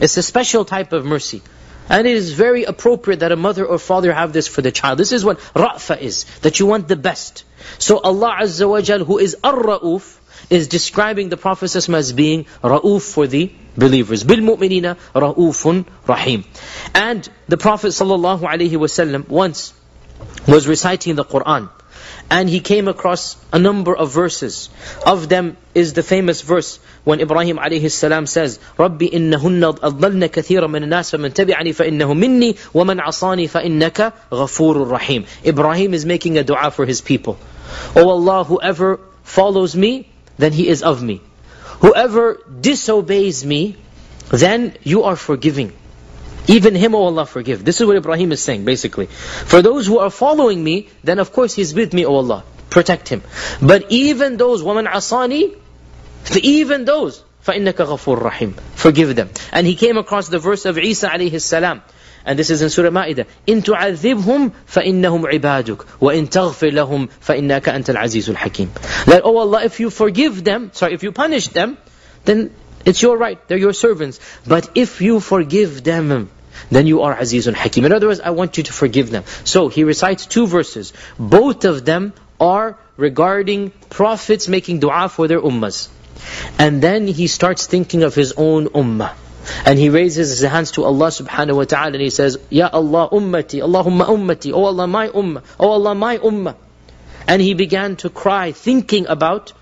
It's 0.00 0.16
a 0.16 0.22
special 0.22 0.64
type 0.64 0.92
of 0.92 1.04
mercy. 1.04 1.42
And 1.88 2.06
it 2.06 2.16
is 2.16 2.32
very 2.32 2.64
appropriate 2.64 3.20
that 3.20 3.32
a 3.32 3.36
mother 3.36 3.66
or 3.66 3.78
father 3.78 4.12
have 4.12 4.32
this 4.32 4.48
for 4.48 4.62
the 4.62 4.72
child. 4.72 4.98
This 4.98 5.12
is 5.12 5.24
what 5.24 5.38
Ra'fa 5.54 6.00
is, 6.00 6.24
that 6.40 6.60
you 6.60 6.66
want 6.66 6.88
the 6.88 6.96
best. 6.96 7.44
So 7.78 7.98
Allah 7.98 8.38
Azza 8.40 8.68
wa 8.68 8.80
Jal, 8.80 9.04
who 9.04 9.18
is 9.18 9.36
Ar-Ra'uf, 9.44 10.18
is 10.50 10.68
describing 10.68 11.28
the 11.28 11.36
Prophet 11.36 11.74
as 11.76 12.12
being 12.12 12.44
Ra'uf 12.62 13.02
for 13.02 13.26
the 13.26 13.52
believers. 13.76 14.24
Bil 14.24 14.38
mu'minina 14.38 14.96
Ra'ufun 15.14 15.86
Rahim. 16.06 16.44
And 16.94 17.28
the 17.48 17.56
Prophet 17.56 17.88
sallallahu 17.88 18.40
alaihi 18.40 18.72
wasallam 18.72 19.28
once 19.28 19.74
was 20.47 20.67
reciting 20.67 21.15
the 21.15 21.23
Qur'an 21.23 21.69
and 22.29 22.49
he 22.49 22.59
came 22.59 22.87
across 22.87 23.37
a 23.51 23.59
number 23.59 23.95
of 23.95 24.11
verses. 24.11 24.69
Of 25.05 25.29
them 25.29 25.57
is 25.73 25.93
the 25.93 26.03
famous 26.03 26.41
verse 26.41 26.77
when 27.03 27.21
Ibrahim 27.21 27.57
alayhi 27.57 27.89
salam 27.91 28.25
says, 28.25 28.59
رَبِّ 28.77 28.99
إِنَّهُنَّ 29.11 29.79
أَضْلَلْنَ 29.79 30.27
كَثِيرًا 30.29 30.67
مِنَ 30.67 30.83
النَّاسِ 30.83 31.11
فَمَنْ 31.15 31.33
تَبِعَنِي 31.33 31.73
فَإِنَّهُ 31.73 32.13
مِنِّي 32.13 32.57
وَمَنْ 32.73 33.01
عَصَانِي 33.01 33.49
فَإِنَّكَ 33.49 34.13
غَفُورٌ 34.31 34.99
رَحِيمٌ 34.99 35.25
Ibrahim 35.45 35.93
is 35.93 36.05
making 36.05 36.37
a 36.37 36.43
dua 36.43 36.71
for 36.71 36.85
his 36.85 37.01
people. 37.01 37.37
O 37.95 38.09
Allah, 38.09 38.43
whoever 38.43 38.99
follows 39.23 39.75
me, 39.75 40.07
then 40.37 40.51
he 40.51 40.67
is 40.67 40.83
of 40.83 41.01
me. 41.01 41.21
Whoever 41.81 42.39
disobeys 42.61 43.45
me, 43.45 43.75
then 44.29 44.75
you 44.83 45.03
are 45.03 45.15
forgiving. 45.15 45.73
Even 46.47 46.73
him, 46.73 46.95
O 46.95 47.03
Allah, 47.03 47.25
forgive. 47.27 47.63
This 47.63 47.79
is 47.79 47.85
what 47.85 47.95
Ibrahim 47.95 48.31
is 48.31 48.41
saying, 48.41 48.65
basically. 48.65 49.05
For 49.05 49.61
those 49.61 49.85
who 49.85 49.99
are 49.99 50.09
following 50.09 50.63
me, 50.63 50.89
then 51.03 51.19
of 51.19 51.31
course 51.31 51.53
he's 51.53 51.75
with 51.75 51.93
me, 51.93 52.05
O 52.05 52.15
Allah. 52.15 52.43
Protect 52.71 53.07
him. 53.07 53.21
But 53.61 53.91
even 53.91 54.37
those, 54.37 54.63
وَمَنْ 54.63 54.87
عَصَانِي 54.87 55.55
Even 56.41 56.85
those, 56.85 57.23
فَإِنَّكَ 57.45 57.73
غَفُورٌ 57.73 58.21
رَحِيمٌ 58.21 58.59
Forgive 58.75 59.15
them. 59.15 59.29
And 59.51 59.65
he 59.65 59.75
came 59.75 59.97
across 59.97 60.27
the 60.27 60.39
verse 60.39 60.65
of 60.65 60.77
Isa 60.77 61.09
alayhi 61.09 61.39
salam. 61.41 61.81
And 62.25 62.37
this 62.37 62.49
is 62.49 62.61
in 62.61 62.69
Surah 62.69 62.89
Ma'idah. 62.89 63.25
إِن 63.47 63.63
تُعَذِّبْهُمْ 63.63 64.51
فَإِنَّهُمْ 64.67 65.31
عِبَادُكَ 65.31 65.85
وَإِن 66.01 66.29
تَغْفِرْ 66.29 66.71
لَهُمْ 66.71 67.09
فَإِنَّكَ 67.21 67.69
أَنْتَ 67.69 67.95
الْعَزِيزُ 67.95 68.35
الْحَكِيمُ 68.35 69.05
That, 69.05 69.21
oh 69.23 69.37
Allah, 69.37 69.63
if 69.63 69.79
you 69.79 69.89
forgive 69.89 70.43
them, 70.43 70.71
sorry, 70.73 70.93
if 70.93 71.03
you 71.03 71.11
punish 71.11 71.47
them, 71.49 71.77
then 72.25 72.51
it's 72.84 73.02
your 73.02 73.16
right, 73.16 73.38
they're 73.48 73.58
your 73.58 73.72
servants. 73.72 74.20
But 74.46 74.70
if 74.74 75.00
you 75.00 75.20
forgive 75.20 75.84
them, 75.84 76.30
then 76.70 76.86
you 76.86 77.02
are 77.02 77.14
Azizun 77.14 77.54
Hakim. 77.54 77.84
In 77.84 77.92
other 77.92 78.08
words, 78.08 78.20
I 78.20 78.30
want 78.30 78.56
you 78.56 78.64
to 78.64 78.72
forgive 78.72 79.10
them. 79.10 79.24
So 79.44 79.68
he 79.68 79.84
recites 79.84 80.26
two 80.26 80.46
verses. 80.46 80.92
Both 81.18 81.64
of 81.64 81.84
them 81.84 82.12
are 82.40 82.78
regarding 82.96 83.70
prophets 83.90 84.48
making 84.48 84.80
dua 84.80 85.08
for 85.08 85.28
their 85.28 85.40
ummas. 85.40 85.88
And 86.58 86.82
then 86.82 87.06
he 87.06 87.26
starts 87.26 87.66
thinking 87.66 88.02
of 88.02 88.14
his 88.14 88.32
own 88.36 88.66
ummah. 88.68 89.12
And 89.66 89.78
he 89.78 89.90
raises 89.90 90.30
his 90.30 90.40
hands 90.40 90.70
to 90.72 90.84
Allah 90.84 91.08
subhanahu 91.08 91.56
wa 91.56 91.64
ta'ala 91.64 91.92
and 91.92 92.00
he 92.00 92.10
says, 92.10 92.38
Ya 92.48 92.68
Allah 92.72 93.10
ummati, 93.12 93.60
Allahumma 93.60 94.06
ummati, 94.06 94.52
Oh 94.52 94.64
Allah 94.64 94.86
my 94.86 95.08
ummah, 95.08 95.42
Oh 95.60 95.70
Allah 95.70 95.94
my 95.94 96.16
ummah. 96.18 96.54
And 97.28 97.42
he 97.42 97.54
began 97.54 97.96
to 97.96 98.08
cry 98.08 98.52
thinking 98.52 99.06
about 99.06 99.52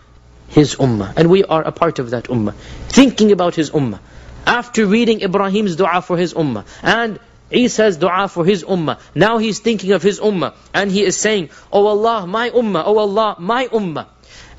his 0.53 0.77
ummah. 0.77 1.13
And 1.17 1.31
we 1.31 1.45
are 1.45 1.63
a 1.63 1.73
part 1.73 1.99
of 1.99 2.11
that 2.11 2.25
ummah. 2.25 2.55
Thinking 2.89 3.33
about 3.33 3.55
his 3.55 3.71
ummah. 3.71 4.01
After 4.47 4.87
reading 4.87 5.23
Ibrahim's 5.23 5.77
dua 5.77 6.03
for 6.03 6.17
his 6.17 6.35
ummah 6.35 6.65
and 6.83 7.19
Isa's 7.51 7.97
dua 7.97 8.29
for 8.29 8.45
his 8.45 8.65
ummah. 8.65 8.99
Now 9.15 9.39
he's 9.39 9.61
thinking 9.61 9.93
of 9.93 10.03
his 10.03 10.21
ummah 10.21 10.55
and 10.75 10.91
he 10.91 11.03
is 11.03 11.17
saying, 11.17 11.51
Oh 11.73 11.87
Allah, 11.87 12.27
my 12.27 12.51
ummah, 12.51 12.83
Oh 12.87 12.99
Allah, 12.99 13.37
my 13.39 13.67
ummah. 13.67 14.07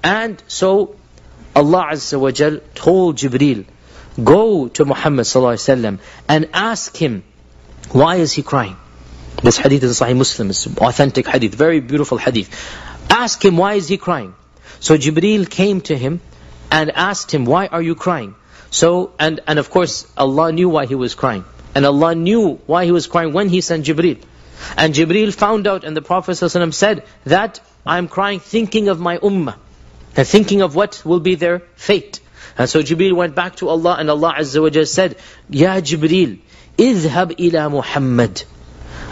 And 0.04 0.41
so 0.48 0.96
Allah 1.56 1.89
Azza 1.91 2.20
wa 2.20 2.32
Jal 2.32 2.60
told 2.76 3.18
Jibreel, 3.18 3.66
go 4.22 4.68
to 4.68 4.86
Muhammad 4.86 5.26
wasallam 5.26 6.00
and 6.28 6.50
ask 6.54 6.96
him, 6.96 7.24
why 7.91 8.16
is 8.18 8.32
he 8.34 8.44
crying? 8.44 8.78
This 9.41 9.58
hadith 9.58 9.84
is 9.84 10.00
Sahih 10.00 10.18
Muslim, 10.18 10.50
it's 10.50 10.66
authentic 10.78 11.28
hadith, 11.28 11.54
very 11.56 11.80
beautiful 11.80 12.18
hadith. 12.18 12.50
Ask 13.10 13.44
him, 13.44 13.58
why 13.58 13.74
is 13.76 13.88
he 13.88 13.98
crying? 13.98 14.34
So 14.83 14.97
Jibreel 14.97 15.49
came 15.49 15.81
to 15.83 15.97
him 15.97 16.21
and 16.71 16.91
asked 16.91 17.33
him, 17.33 17.45
why 17.45 17.66
are 17.66 17.83
you 17.83 17.95
crying? 17.95 18.35
So, 18.71 19.12
and, 19.19 19.41
and 19.47 19.59
of 19.59 19.71
course, 19.71 20.07
Allah 20.16 20.53
knew 20.53 20.69
why 20.69 20.87
he 20.87 20.95
was 20.95 21.14
crying. 21.14 21.45
And 21.75 21.87
Allah 21.87 22.14
knew 22.14 22.61
why 22.66 22.85
he 22.85 22.93
was 22.93 23.07
crying 23.07 23.33
when 23.33 23.49
he 23.49 23.61
sent 23.61 23.87
Jibreel. 23.87 24.23
And 24.77 24.95
Jibreel 24.95 25.33
found 25.33 25.66
out 25.66 25.85
and 25.85 25.97
the 25.97 26.03
Prophet 26.03 26.33
ﷺ 26.33 26.75
said 26.75 27.05
that 27.25 27.61
I'm 27.87 28.09
crying 28.09 28.41
thinking 28.41 28.89
of 28.89 29.01
my 29.01 29.19
ummah. 29.19 29.57
And 30.16 30.27
thinking 30.27 30.62
of 30.62 30.75
what 30.75 31.03
will 31.05 31.21
be 31.21 31.37
their 31.37 31.61
fate. 31.77 32.21
And 32.57 32.69
so 32.69 32.83
Jibreel 32.83 33.14
went 33.14 33.35
back 33.35 33.57
to 33.57 33.69
Allah 33.69 33.97
and 33.99 34.11
Allah 34.11 34.35
Azza 34.39 34.61
wa 34.61 34.69
Jalla 34.69 34.89
said, 34.89 35.16
Ya 35.49 35.81
Jibreel, 35.81 36.41
اذهب 36.77 37.41
ila 37.41 37.71
Muhammad. 37.71 38.43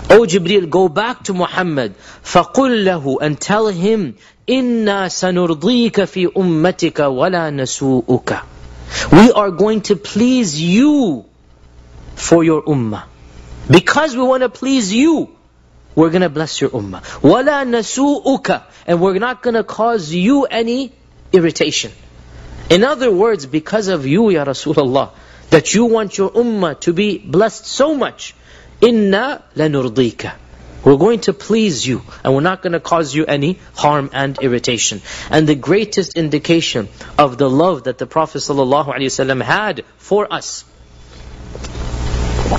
O 0.09 0.26
Jibreel, 0.26 0.68
go 0.68 0.88
back 0.88 1.24
to 1.24 1.34
Muhammad. 1.34 1.94
فَقُلْ 2.22 2.84
لَهُ 2.84 3.18
And 3.20 3.40
tell 3.40 3.66
him, 3.68 4.16
إِنَّا 4.48 5.07
سَنُرْضِيكَ 5.09 5.92
فِي 5.92 6.32
أُمَّتِكَ 6.32 6.94
وَلَا 6.94 7.50
نَسُوءُكَ 7.50 8.42
we 9.12 9.32
are 9.32 9.50
going 9.50 9.82
to 9.82 9.96
please 9.96 10.61
you 10.61 11.24
for 12.14 12.44
your 12.44 12.62
ummah. 12.62 13.04
Because 13.70 14.16
we 14.16 14.22
want 14.22 14.42
to 14.42 14.48
please 14.48 14.92
you, 14.92 15.36
we're 15.94 16.11
going 16.11 16.22
to 16.22 16.28
bless 16.28 16.61
your 16.61 16.70
ummah. 16.70 17.02
وَلَا 17.20 17.64
نَسُوءُكَ 17.66 18.62
And 18.86 19.00
we're 19.00 19.18
not 19.18 19.42
going 19.42 19.54
to 19.54 19.64
cause 19.64 20.12
you 20.12 20.44
any 20.44 20.92
irritation. 21.32 21.92
In 22.70 22.84
other 22.84 23.11
words, 23.11 23.46
because 23.46 23.88
of 23.88 24.07
you, 24.07 24.30
Ya 24.30 24.44
Rasulullah, 24.44 25.11
that 25.50 25.74
you 25.74 25.84
want 25.86 26.18
your 26.18 26.30
ummah 26.30 26.78
to 26.80 26.92
be 26.92 27.18
blessed 27.18 27.66
so 27.66 27.94
much, 27.94 28.34
Inna 28.82 29.43
lanurdika. 29.55 30.34
We're 30.84 30.97
going 30.97 31.19
to 31.21 31.34
please 31.34 31.86
you, 31.86 32.01
and 32.23 32.34
we're 32.34 32.41
not 32.41 32.63
going 32.63 32.73
to 32.73 32.79
cause 32.79 33.13
you 33.13 33.25
any 33.25 33.59
harm 33.75 34.09
and 34.13 34.39
irritation. 34.39 35.01
And 35.29 35.47
the 35.47 35.53
greatest 35.53 36.17
indication 36.17 36.89
of 37.19 37.38
the 37.38 37.47
love 37.47 37.84
that 37.84 37.99
the 37.99 38.07
Prophet 38.07 38.39
ﷺ 38.39 39.41
had 39.43 39.86
for 39.97 40.34
us, 40.34 40.65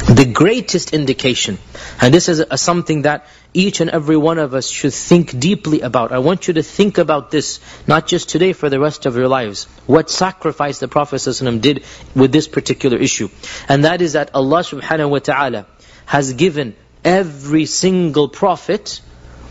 the 0.07 0.31
greatest 0.33 0.95
indication, 0.95 1.59
and 2.01 2.15
this 2.15 2.29
is 2.29 2.39
a, 2.39 2.57
something 2.57 3.03
that 3.03 3.27
each 3.53 3.81
and 3.81 3.91
every 3.91 4.17
one 4.17 4.39
of 4.39 4.55
us 4.55 4.69
should 4.69 4.95
think 4.95 5.39
deeply 5.39 5.81
about. 5.81 6.13
I 6.13 6.19
want 6.21 6.47
you 6.47 6.55
to 6.55 6.63
think 6.63 6.99
about 6.99 7.33
this, 7.33 7.59
not 7.89 8.07
just 8.07 8.29
today, 8.29 8.53
for 8.53 8.71
the 8.71 8.79
rest 8.79 9.05
of 9.05 9.17
your 9.17 9.29
lives. 9.29 9.65
What 9.87 10.09
sacrifice 10.11 10.79
the 10.79 10.89
Prophet 10.89 11.17
ﷺ 11.17 11.61
did 11.61 11.85
with 12.15 12.31
this 12.31 12.47
particular 12.47 12.97
issue. 12.97 13.29
And 13.69 13.85
that 13.85 14.01
is 14.01 14.13
that 14.13 14.31
Allah 14.33 14.61
subhanahu 14.61 15.11
wa 15.11 15.19
ta'ala 15.19 15.67
has 16.07 16.33
given 16.35 16.75
every 17.05 17.67
single 17.67 18.29
prophet 18.29 19.01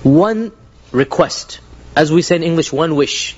one 0.04 0.52
request. 0.92 1.60
As 1.96 2.12
we 2.12 2.22
say 2.22 2.36
in 2.38 2.44
English, 2.44 2.72
one 2.72 2.96
wish. 2.96 3.34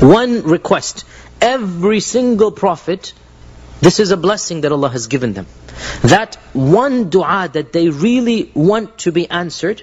One 0.00 0.42
request. 0.42 1.04
Every 1.40 2.00
single 2.00 2.52
prophet, 2.52 3.12
this 3.80 3.98
is 4.00 4.10
a 4.10 4.16
blessing 4.16 4.60
that 4.62 4.72
Allah 4.72 4.90
has 4.90 5.06
given 5.06 5.32
them. 5.32 5.46
That 6.02 6.36
one 6.52 7.10
dua 7.10 7.48
that 7.52 7.72
they 7.72 7.88
really 7.88 8.50
want 8.54 8.98
to 8.98 9.12
be 9.12 9.28
answered, 9.28 9.82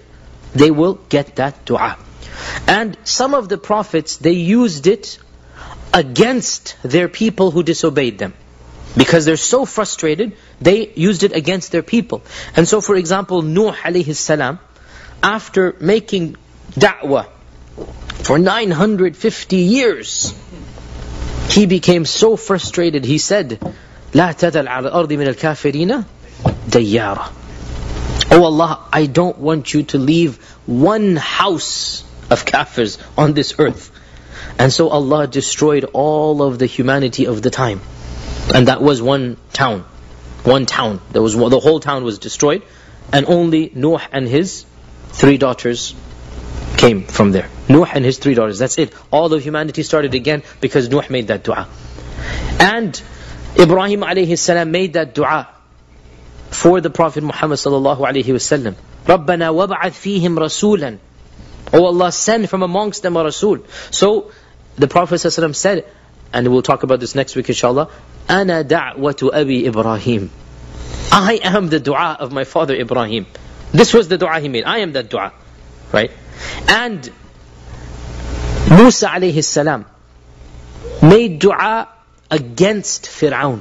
they 0.53 0.71
will 0.71 0.93
get 1.09 1.37
that 1.37 1.65
dua. 1.65 1.97
And 2.67 2.97
some 3.03 3.33
of 3.33 3.49
the 3.49 3.57
prophets, 3.57 4.17
they 4.17 4.33
used 4.33 4.87
it 4.87 5.17
against 5.93 6.77
their 6.83 7.07
people 7.07 7.51
who 7.51 7.63
disobeyed 7.63 8.19
them. 8.19 8.33
Because 8.96 9.24
they're 9.24 9.36
so 9.36 9.64
frustrated, 9.64 10.36
they 10.60 10.92
used 10.94 11.22
it 11.22 11.32
against 11.32 11.72
their 11.72 11.82
people. 11.82 12.22
And 12.56 12.68
so 12.68 12.80
for 12.80 12.94
example, 12.96 13.42
Nuh 13.42 13.72
alayhi 13.72 14.14
salam, 14.14 14.58
after 15.22 15.74
making 15.80 16.36
da'wah 16.72 17.26
for 18.24 18.38
950 18.38 19.56
years, 19.56 20.34
he 21.48 21.66
became 21.66 22.04
so 22.04 22.36
frustrated, 22.36 23.04
he 23.04 23.18
said, 23.18 23.58
لا 24.14 24.32
تذل 24.32 24.68
على 24.68 24.88
الأرض 24.88 25.12
من 25.12 25.34
الكافرين 25.34 26.04
ديارة 26.68 27.32
Oh 28.30 28.44
Allah, 28.44 28.80
I 28.90 29.06
don't 29.06 29.36
want 29.38 29.74
you 29.74 29.82
to 29.84 29.98
leave 29.98 30.36
one 30.64 31.16
house 31.16 32.02
of 32.30 32.46
kafirs 32.46 32.96
on 33.18 33.34
this 33.34 33.56
earth. 33.58 33.90
And 34.58 34.72
so 34.72 34.88
Allah 34.88 35.26
destroyed 35.26 35.84
all 35.92 36.42
of 36.42 36.58
the 36.58 36.64
humanity 36.64 37.26
of 37.26 37.42
the 37.42 37.50
time. 37.50 37.82
And 38.54 38.68
that 38.68 38.82
was 38.82 39.00
one 39.00 39.36
town. 39.52 39.84
One 40.44 40.66
town. 40.66 41.00
There 41.12 41.22
was 41.22 41.34
the 41.34 41.60
whole 41.60 41.80
town 41.80 42.04
was 42.04 42.18
destroyed. 42.18 42.62
And 43.12 43.26
only 43.26 43.70
Nuh 43.74 44.00
and 44.10 44.28
his 44.28 44.64
three 45.08 45.38
daughters 45.38 45.94
came 46.76 47.04
from 47.04 47.32
there. 47.32 47.48
Nuh 47.68 47.84
and 47.84 48.04
his 48.04 48.18
three 48.18 48.34
daughters. 48.34 48.58
That's 48.58 48.78
it. 48.78 48.92
All 49.10 49.32
of 49.32 49.42
humanity 49.42 49.82
started 49.82 50.14
again 50.14 50.42
because 50.60 50.88
Nuh 50.88 51.04
made 51.10 51.28
that 51.28 51.44
dua. 51.44 51.68
And 52.58 53.00
Ibrahim 53.58 54.00
alayhi 54.00 54.38
salam 54.38 54.70
made 54.70 54.94
that 54.94 55.14
dua 55.14 55.48
for 56.50 56.80
the 56.80 56.90
Prophet 56.90 57.22
Muhammad 57.22 57.58
sallallahu 57.58 57.98
alayhi 57.98 58.24
wasallam. 58.24 58.74
رَبَّنَا 59.06 59.50
وَبْعَثْ 59.50 59.92
فِيهِمْ 59.92 60.38
رَسُولًا 60.38 60.98
Oh 61.72 61.86
Allah, 61.86 62.12
send 62.12 62.50
from 62.50 62.62
amongst 62.62 63.02
them 63.02 63.16
a 63.16 63.24
Rasul. 63.24 63.64
So, 63.90 64.30
the 64.76 64.88
Prophet 64.88 65.16
ﷺ 65.16 65.54
said, 65.54 65.86
and 66.32 66.48
we'll 66.48 66.62
talk 66.62 66.82
about 66.82 67.00
this 67.00 67.14
next 67.14 67.34
week 67.34 67.48
inshallah, 67.48 67.88
أَنَا 68.28 68.62
دَعْوَةُ 68.68 69.30
أَبِي 69.32 69.70
إِبْرَاهِيمِ 69.70 70.28
I 71.12 71.40
am 71.42 71.68
the 71.68 71.78
dua 71.78 72.16
of 72.18 72.32
my 72.32 72.44
father 72.44 72.74
Ibrahim. 72.74 73.26
This 73.70 73.92
was 73.92 74.08
the 74.08 74.16
dua 74.16 74.40
he 74.40 74.48
made. 74.48 74.64
I 74.64 74.78
am 74.78 74.92
that 74.92 75.10
dua. 75.10 75.32
Right? 75.92 76.10
And 76.66 77.10
Musa 78.70 79.08
alayhi 79.08 79.44
salam 79.44 79.84
made 81.02 81.38
dua 81.38 81.88
against 82.30 83.04
Fir'aun. 83.04 83.60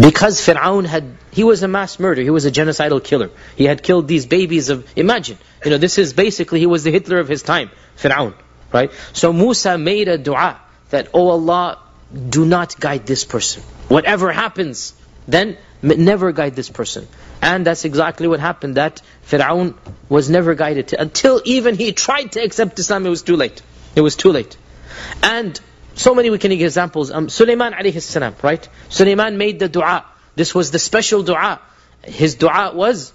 Because 0.00 0.40
Fir'aun 0.40 0.86
had, 0.86 1.16
he 1.30 1.44
was 1.44 1.62
a 1.62 1.68
mass 1.68 2.00
murderer, 2.00 2.24
he 2.24 2.30
was 2.30 2.44
a 2.44 2.50
genocidal 2.50 3.02
killer. 3.02 3.30
He 3.54 3.64
had 3.64 3.84
killed 3.84 4.08
these 4.08 4.26
babies 4.26 4.70
of, 4.70 4.86
imagine, 4.96 5.38
you 5.64 5.70
know, 5.70 5.78
this 5.78 5.98
is 5.98 6.12
basically, 6.12 6.58
he 6.58 6.66
was 6.66 6.82
the 6.82 6.90
Hitler 6.90 7.20
of 7.20 7.28
his 7.28 7.42
time, 7.44 7.70
Fir'aun. 7.96 8.34
Right? 8.72 8.90
So 9.12 9.32
Musa 9.32 9.78
made 9.78 10.08
a 10.08 10.18
dua 10.18 10.60
that, 10.90 11.08
Oh 11.14 11.28
Allah, 11.28 11.78
do 12.28 12.46
not 12.46 12.78
guide 12.80 13.06
this 13.06 13.24
person. 13.24 13.62
Whatever 13.88 14.32
happens, 14.32 14.94
then 15.26 15.56
never 15.82 16.32
guide 16.32 16.56
this 16.56 16.70
person. 16.70 17.06
And 17.40 17.66
that's 17.66 17.84
exactly 17.84 18.26
what 18.26 18.40
happened, 18.40 18.76
that 18.76 19.02
Fir'aun 19.26 19.74
was 20.08 20.28
never 20.28 20.54
guided 20.54 20.88
to, 20.88 21.00
until 21.00 21.40
even 21.44 21.76
he 21.76 21.92
tried 21.92 22.32
to 22.32 22.40
accept 22.42 22.78
Islam, 22.78 23.06
it 23.06 23.10
was 23.10 23.22
too 23.22 23.36
late. 23.36 23.62
It 23.94 24.00
was 24.00 24.16
too 24.16 24.32
late. 24.32 24.56
And 25.22 25.60
so 25.94 26.14
many 26.14 26.30
we 26.30 26.38
can 26.38 26.50
give 26.50 26.62
examples. 26.62 27.10
Um, 27.10 27.28
Sulaiman 27.28 27.72
alayhi 27.72 28.00
salam, 28.00 28.34
right? 28.42 28.68
Sulaiman 28.88 29.36
made 29.38 29.58
the 29.58 29.68
dua. 29.68 30.04
This 30.34 30.54
was 30.54 30.70
the 30.70 30.78
special 30.78 31.22
dua. 31.22 31.60
His 32.02 32.36
dua 32.36 32.72
was, 32.74 33.12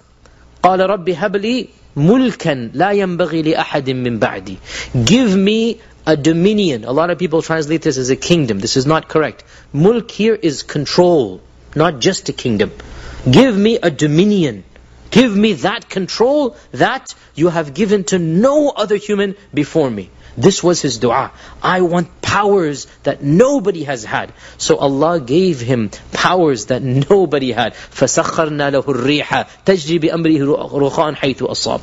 قال 0.62 0.80
رب 0.80 1.08
هب 1.10 1.36
لي 1.36 1.68
ملكا 1.96 2.70
لا 2.74 2.92
ينبغي 2.92 3.42
لأحد 3.42 3.90
من 3.90 4.18
بعدي. 4.18 4.58
Give 5.04 5.36
me 5.36 5.80
a 6.08 6.16
dominion. 6.16 6.84
A 6.84 6.92
lot 6.92 7.10
of 7.10 7.18
people 7.18 7.42
translate 7.42 7.82
this 7.82 7.96
as 7.96 8.10
a 8.10 8.16
kingdom. 8.16 8.58
This 8.58 8.76
is 8.76 8.86
not 8.86 9.08
correct. 9.08 9.44
Mulk 9.72 10.10
here 10.10 10.34
is 10.34 10.62
control, 10.62 11.40
not 11.74 12.00
just 12.00 12.28
a 12.28 12.32
kingdom. 12.32 12.72
Give 13.30 13.56
me 13.56 13.78
a 13.82 13.90
dominion. 13.90 14.64
Give 15.10 15.34
me 15.34 15.52
that 15.54 15.88
control 15.88 16.56
that 16.72 17.14
you 17.34 17.48
have 17.48 17.72
given 17.72 18.04
to 18.04 18.18
no 18.18 18.70
other 18.70 18.96
human 18.96 19.36
before 19.52 19.90
me. 19.90 20.10
This 20.36 20.62
was 20.62 20.82
his 20.82 20.98
dua. 20.98 21.30
I 21.62 21.82
want 21.82 22.20
powers 22.20 22.86
that 23.04 23.22
nobody 23.22 23.84
has 23.84 24.04
had. 24.04 24.32
So 24.58 24.76
Allah 24.76 25.20
gave 25.20 25.60
him 25.60 25.90
powers 26.12 26.66
that 26.66 26.82
nobody 26.82 27.52
had. 27.52 27.74
فَسَخَّرْنَا 27.74 28.72
لَهُ 28.72 28.82
الرِّيحَ 28.82 29.46
تَجْرِي 29.64 30.00
بِأَمْرِهِ 30.00 30.40
رُخَانْ 30.90 31.16
حَيْثُ 31.16 31.36
أَصَابٍ 31.36 31.80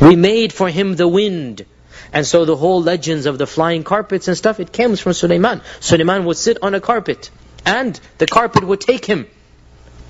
We 0.00 0.16
made 0.16 0.52
for 0.52 0.70
him 0.70 0.96
the 0.96 1.06
wind. 1.06 1.66
And 2.12 2.26
so 2.26 2.44
the 2.44 2.56
whole 2.56 2.82
legends 2.82 3.26
of 3.26 3.38
the 3.38 3.46
flying 3.46 3.84
carpets 3.84 4.28
and 4.28 4.36
stuff, 4.36 4.60
it 4.60 4.72
comes 4.72 5.00
from 5.00 5.12
Sulaiman. 5.12 5.62
Sulaiman 5.80 6.24
would 6.24 6.36
sit 6.36 6.58
on 6.62 6.74
a 6.74 6.80
carpet. 6.80 7.30
And 7.64 7.98
the 8.18 8.26
carpet 8.26 8.64
would 8.64 8.80
take 8.80 9.04
him. 9.04 9.26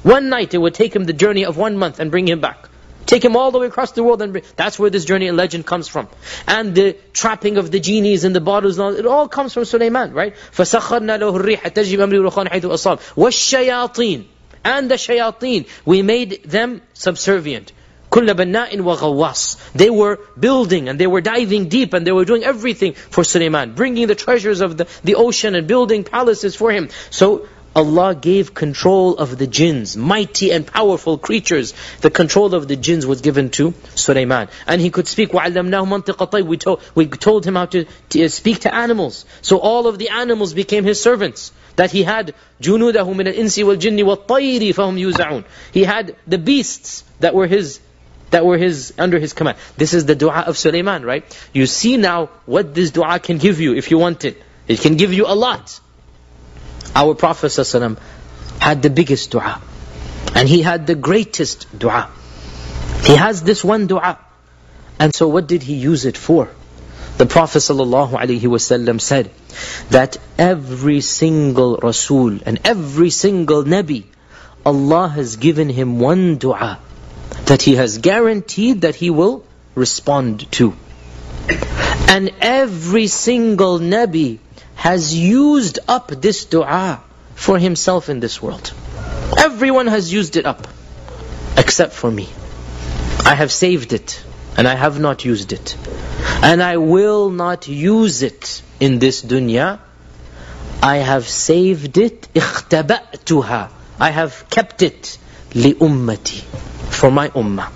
One 0.02 0.28
night 0.28 0.54
it 0.54 0.58
would 0.58 0.74
take 0.74 0.96
him 0.96 1.04
the 1.04 1.12
journey 1.12 1.44
of 1.44 1.56
one 1.56 1.76
month 1.76 2.00
and 2.00 2.10
bring 2.10 2.26
him 2.26 2.40
back. 2.40 2.68
Take 3.06 3.24
him 3.24 3.36
all 3.36 3.50
the 3.50 3.58
way 3.58 3.66
across 3.66 3.92
the 3.92 4.02
world 4.02 4.22
and 4.22 4.32
bring, 4.32 4.44
that's 4.56 4.78
where 4.78 4.90
this 4.90 5.04
journey 5.04 5.28
and 5.28 5.36
legend 5.36 5.66
comes 5.66 5.88
from. 5.88 6.08
And 6.46 6.74
the 6.74 6.96
trapping 7.12 7.56
of 7.56 7.70
the 7.70 7.80
genies 7.80 8.24
and 8.24 8.34
the 8.34 8.40
bottles, 8.40 8.78
it 8.78 9.06
all 9.06 9.28
comes 9.28 9.52
from 9.52 9.64
Sulaiman, 9.64 10.12
right? 10.12 10.34
فَسَخَّرْنَا 10.52 11.18
لَهُ 11.18 11.40
الرِّيحَ 11.40 11.60
تَجْرِي 11.72 11.98
بِأَمْرِهِ 11.98 12.30
رُخَانَ 12.30 12.48
حَيْثُ 12.48 12.62
أَصَابَ 12.62 13.00
وَالشَّيَاطِينَ 13.16 14.26
And 14.64 14.90
the 14.90 14.94
shayateen, 14.94 15.68
we 15.84 16.02
made 16.02 16.44
them 16.44 16.82
subservient. 16.94 17.72
كُلَّ 18.11 18.33
بَنَّاءٍ 18.33 18.71
وَغَوَّاصٍ 18.77 19.73
They 19.73 19.89
were 19.89 20.19
building 20.39 20.89
and 20.89 20.99
they 20.99 21.07
were 21.07 21.21
diving 21.21 21.67
deep 21.67 21.93
and 21.93 22.07
they 22.07 22.11
were 22.11 22.25
doing 22.25 22.43
everything 22.43 22.93
for 22.93 23.23
Sulaiman, 23.23 23.73
bringing 23.73 24.07
the 24.07 24.15
treasures 24.15 24.61
of 24.61 24.77
the, 24.77 24.87
the 25.03 25.15
ocean 25.15 25.55
and 25.55 25.67
building 25.67 26.03
palaces 26.03 26.55
for 26.55 26.71
him. 26.71 26.89
So 27.09 27.47
Allah 27.77 28.15
gave 28.15 28.55
control 28.55 29.17
of 29.17 29.37
the 29.37 29.45
jinns, 29.45 29.95
mighty 29.95 30.51
and 30.51 30.65
powerful 30.65 31.19
creatures. 31.19 31.75
The 32.01 32.09
control 32.09 32.55
of 32.55 32.67
the 32.67 32.75
jinns 32.75 33.05
was 33.05 33.21
given 33.21 33.51
to 33.51 33.75
Sulaiman. 33.93 34.47
And 34.65 34.81
he 34.81 34.89
could 34.89 35.07
speak, 35.07 35.31
we, 35.31 36.57
told, 36.57 36.81
we 36.95 37.05
told 37.05 37.45
him 37.45 37.55
how 37.55 37.67
to, 37.67 37.85
to, 38.09 38.29
speak 38.29 38.61
to 38.61 38.73
animals. 38.73 39.25
So 39.43 39.59
all 39.59 39.85
of 39.85 39.99
the 39.99 40.09
animals 40.09 40.55
became 40.55 40.85
his 40.85 40.99
servants. 40.99 41.51
That 41.75 41.91
he 41.91 42.01
had 42.01 42.33
junoodahumina 42.59 43.35
insilwal 43.35 43.77
jinni 43.77 44.03
wa-tayri 44.03 44.73
fahum 44.73 44.97
yuz'aun. 44.97 45.45
He 45.71 45.83
had 45.83 46.15
the 46.25 46.39
beasts 46.39 47.03
that 47.19 47.35
were 47.35 47.45
his 47.45 47.79
that 48.31 48.45
were 48.45 48.57
his 48.57 48.93
under 48.97 49.19
his 49.19 49.33
command. 49.33 49.57
This 49.77 49.93
is 49.93 50.05
the 50.05 50.15
dua 50.15 50.43
of 50.47 50.57
Sulaiman, 50.57 51.05
right? 51.05 51.23
You 51.53 51.65
see 51.65 51.97
now 51.97 52.29
what 52.45 52.73
this 52.73 52.91
dua 52.91 53.19
can 53.19 53.37
give 53.37 53.59
you 53.59 53.75
if 53.75 53.91
you 53.91 53.97
want 53.97 54.25
it. 54.25 54.41
It 54.67 54.81
can 54.81 54.97
give 54.97 55.13
you 55.13 55.25
a 55.27 55.35
lot. 55.35 55.79
Our 56.95 57.15
Prophet 57.15 57.47
ﷺ 57.47 57.97
had 58.59 58.81
the 58.81 58.89
biggest 58.89 59.31
dua. 59.31 59.61
And 60.35 60.47
he 60.47 60.61
had 60.61 60.87
the 60.87 60.95
greatest 60.95 61.67
dua. 61.77 62.09
He 63.03 63.15
has 63.15 63.41
this 63.43 63.63
one 63.63 63.87
dua. 63.87 64.19
And 64.99 65.13
so 65.13 65.27
what 65.27 65.47
did 65.47 65.63
he 65.63 65.75
use 65.75 66.05
it 66.05 66.17
for? 66.17 66.49
The 67.17 67.25
Prophet 67.25 67.59
ﷺ 67.59 69.01
said 69.01 69.31
that 69.89 70.17
every 70.37 71.01
single 71.01 71.77
Rasul 71.77 72.39
and 72.45 72.59
every 72.65 73.09
single 73.09 73.63
Nabi, 73.63 74.05
Allah 74.65 75.07
has 75.07 75.37
given 75.37 75.69
him 75.69 75.99
one 75.99 76.37
dua 76.37 76.79
that 77.46 77.62
he 77.62 77.74
has 77.74 77.98
guaranteed 77.98 78.82
that 78.82 78.94
he 78.94 79.10
will 79.10 79.44
respond 79.74 80.50
to. 80.52 80.74
And 82.08 82.30
every 82.40 83.06
single 83.06 83.78
Nabi 83.78 84.38
has 84.74 85.14
used 85.14 85.78
up 85.88 86.10
this 86.10 86.44
dua 86.44 87.00
for 87.34 87.58
himself 87.58 88.08
in 88.08 88.20
this 88.20 88.42
world. 88.42 88.72
Everyone 89.38 89.86
has 89.86 90.12
used 90.12 90.36
it 90.36 90.46
up, 90.46 90.66
except 91.56 91.92
for 91.92 92.10
me. 92.10 92.28
I 93.24 93.34
have 93.34 93.52
saved 93.52 93.92
it, 93.92 94.22
and 94.56 94.68
I 94.68 94.74
have 94.74 95.00
not 95.00 95.24
used 95.24 95.52
it. 95.52 95.76
And 96.42 96.62
I 96.62 96.76
will 96.76 97.30
not 97.30 97.68
use 97.68 98.22
it 98.22 98.62
in 98.80 98.98
this 98.98 99.22
dunya. 99.22 99.78
I 100.82 100.96
have 100.96 101.28
saved 101.28 101.96
it, 101.98 102.28
اختبأتها. 102.34 103.68
I 104.00 104.10
have 104.10 104.44
kept 104.50 104.82
it, 104.82 105.16
لِأُمَّتي, 105.54 106.42
for 106.97 107.11
my 107.11 107.29
ummah. 107.29 107.71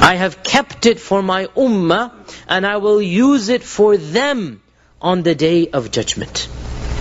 I 0.00 0.14
have 0.14 0.42
kept 0.42 0.86
it 0.86 1.00
for 1.00 1.22
my 1.22 1.46
ummah, 1.56 2.12
and 2.48 2.66
I 2.66 2.76
will 2.76 3.02
use 3.02 3.48
it 3.48 3.62
for 3.62 3.96
them 3.96 4.62
on 5.00 5.22
the 5.22 5.34
day 5.34 5.68
of 5.68 5.90
judgment. 5.90 6.48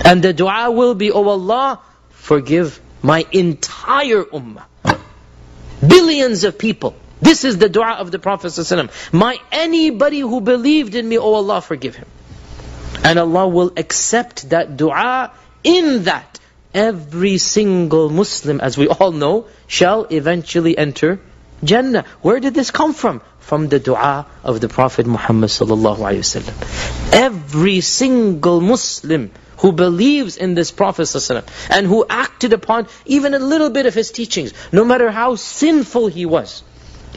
And 0.03 0.23
the 0.23 0.33
dua 0.33 0.71
will 0.71 0.95
be, 0.95 1.11
Oh 1.11 1.27
Allah, 1.27 1.79
forgive 2.09 2.81
my 3.01 3.25
entire 3.31 4.23
ummah. 4.23 4.65
Billions 5.85 6.43
of 6.45 6.57
people. 6.57 6.95
This 7.21 7.45
is 7.45 7.57
the 7.57 7.69
dua 7.69 7.93
of 7.99 8.11
the 8.11 8.19
Prophet 8.19 8.47
ﷺ. 8.47 9.13
My 9.13 9.39
anybody 9.51 10.19
who 10.19 10.41
believed 10.41 10.95
in 10.95 11.07
me, 11.07 11.17
oh 11.17 11.33
Allah, 11.35 11.61
forgive 11.61 11.95
him. 11.95 12.07
And 13.03 13.19
Allah 13.19 13.47
will 13.47 13.71
accept 13.77 14.49
that 14.49 14.75
dua 14.77 15.31
in 15.63 16.03
that 16.03 16.32
every 16.73 17.37
single 17.37 18.09
Muslim, 18.09 18.59
as 18.61 18.77
we 18.77 18.87
all 18.87 19.11
know, 19.11 19.45
shall 19.67 20.05
eventually 20.05 20.77
enter 20.77 21.19
Jannah. 21.63 22.05
Where 22.21 22.39
did 22.39 22.53
this 22.53 22.71
come 22.71 22.93
from? 22.93 23.21
From 23.39 23.67
the 23.69 23.79
dua 23.79 24.25
of 24.43 24.61
the 24.61 24.69
Prophet 24.69 25.05
Muhammad 25.05 25.49
sallallahu 25.49 25.97
alaihi 25.97 26.23
wasallam. 26.23 27.13
Every 27.13 27.81
single 27.81 28.61
Muslim 28.61 29.31
who 29.57 29.71
believes 29.71 30.37
in 30.37 30.55
this 30.55 30.71
Prophet 30.71 31.07
and 31.69 31.87
who 31.87 32.05
acted 32.09 32.53
upon 32.53 32.87
even 33.05 33.33
a 33.33 33.39
little 33.39 33.69
bit 33.69 33.85
of 33.85 33.93
his 33.93 34.11
teachings, 34.11 34.53
no 34.71 34.83
matter 34.83 35.09
how 35.09 35.35
sinful 35.35 36.07
he 36.07 36.25
was, 36.25 36.63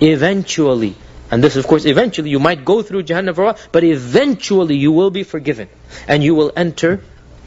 eventually, 0.01 0.95
and 1.31 1.43
this 1.43 1.57
of 1.57 1.67
course 1.67 1.85
eventually 1.87 2.31
you 2.31 2.39
might 2.39 2.65
go 2.65 2.83
through 2.83 3.03
Jahannam 3.03 3.35
for 3.35 3.43
a 3.43 3.45
while, 3.47 3.59
but 3.73 3.83
eventually 3.83 4.77
you 4.77 4.93
will 4.93 5.11
be 5.11 5.25
forgiven, 5.25 5.69
and 6.07 6.23
you 6.23 6.37
will 6.37 6.53
enter 6.55 7.01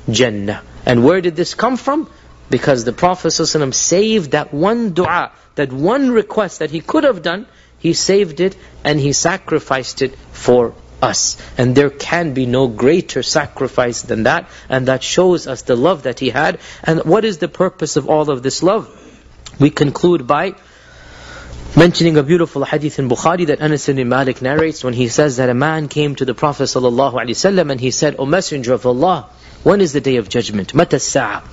Jannah. 0.10 0.64
And 0.90 1.04
where 1.06 1.22
did 1.22 1.36
this 1.36 1.54
come 1.54 1.78
from? 1.78 2.10
Because 2.50 2.84
the 2.84 2.94
Prophet 2.94 3.28
ﷺ 3.28 3.76
saved 3.76 4.32
that 4.32 4.52
one 4.52 4.94
dua, 4.94 5.32
that 5.54 5.72
one 5.72 6.10
request 6.10 6.60
that 6.60 6.72
he 6.72 6.80
could 6.82 7.04
have 7.04 7.22
done, 7.22 7.46
he 7.78 7.94
saved 7.94 8.40
it 8.40 8.58
and 8.84 9.00
he 9.00 9.14
sacrificed 9.14 10.02
it 10.02 10.16
for 10.32 10.74
us. 11.00 11.38
And 11.60 11.76
there 11.76 11.92
can 11.92 12.34
be 12.34 12.48
no 12.48 12.68
greater 12.68 13.22
sacrifice 13.22 14.02
than 14.02 14.24
that. 14.24 14.50
And 14.68 14.88
that 14.88 15.04
shows 15.04 15.46
us 15.46 15.62
the 15.62 15.76
love 15.76 16.04
that 16.04 16.18
he 16.18 16.32
had. 16.32 16.60
And 16.84 17.04
what 17.06 17.24
is 17.24 17.38
the 17.38 17.48
purpose 17.48 17.96
of 17.96 18.10
all 18.10 18.32
of 18.32 18.42
this 18.42 18.64
love? 18.64 18.90
We 19.60 19.70
conclude 19.70 20.26
by 20.26 20.56
mentioning 21.78 22.18
a 22.18 22.24
beautiful 22.24 22.66
hadith 22.66 22.98
in 22.98 23.10
Bukhari 23.10 23.46
that 23.46 23.62
Anas 23.62 23.88
ibn 23.90 24.10
Malik 24.10 24.42
narrates 24.42 24.84
when 24.84 24.96
he 24.96 25.08
says 25.08 25.38
that 25.38 25.50
a 25.50 25.54
man 25.54 25.88
came 25.88 26.16
to 26.16 26.26
the 26.26 26.34
Prophet 26.34 26.64
ﷺ 26.64 27.72
and 27.72 27.80
he 27.80 27.92
said, 27.92 28.16
O 28.18 28.26
Messenger 28.26 28.74
of 28.74 28.88
Allah, 28.88 29.30
when 29.64 29.82
is 29.82 29.94
the 29.94 30.02
day 30.02 30.18
of 30.18 30.30
judgment? 30.30 30.74
Mata 30.74 31.00
sa'a. 31.00 31.44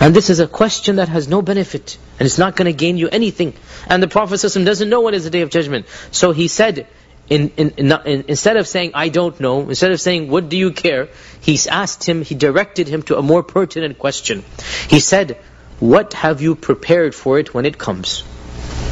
And 0.00 0.14
this 0.14 0.30
is 0.30 0.40
a 0.40 0.46
question 0.46 0.96
that 0.96 1.08
has 1.08 1.28
no 1.28 1.42
benefit. 1.42 1.98
And 2.18 2.26
it's 2.26 2.38
not 2.38 2.56
going 2.56 2.66
to 2.66 2.72
gain 2.72 2.98
you 2.98 3.08
anything. 3.08 3.54
And 3.88 4.02
the 4.02 4.08
Prophet 4.08 4.40
doesn't 4.40 4.88
know 4.88 5.00
when 5.00 5.14
is 5.14 5.24
the 5.24 5.30
day 5.30 5.42
of 5.42 5.50
judgment. 5.50 5.86
So 6.10 6.32
he 6.32 6.48
said, 6.48 6.86
in, 7.28 7.50
in, 7.56 7.70
in, 7.70 8.24
instead 8.28 8.56
of 8.56 8.66
saying, 8.68 8.92
I 8.94 9.08
don't 9.08 9.38
know, 9.40 9.68
instead 9.68 9.92
of 9.92 10.00
saying, 10.00 10.28
what 10.28 10.48
do 10.48 10.56
you 10.56 10.72
care? 10.72 11.08
He 11.40 11.58
asked 11.68 12.08
him, 12.08 12.22
he 12.22 12.34
directed 12.34 12.88
him 12.88 13.02
to 13.04 13.18
a 13.18 13.22
more 13.22 13.42
pertinent 13.42 13.98
question. 13.98 14.44
He 14.88 15.00
said, 15.00 15.38
what 15.80 16.14
have 16.14 16.42
you 16.42 16.54
prepared 16.54 17.14
for 17.14 17.38
it 17.38 17.52
when 17.54 17.66
it 17.66 17.78
comes? 17.78 18.22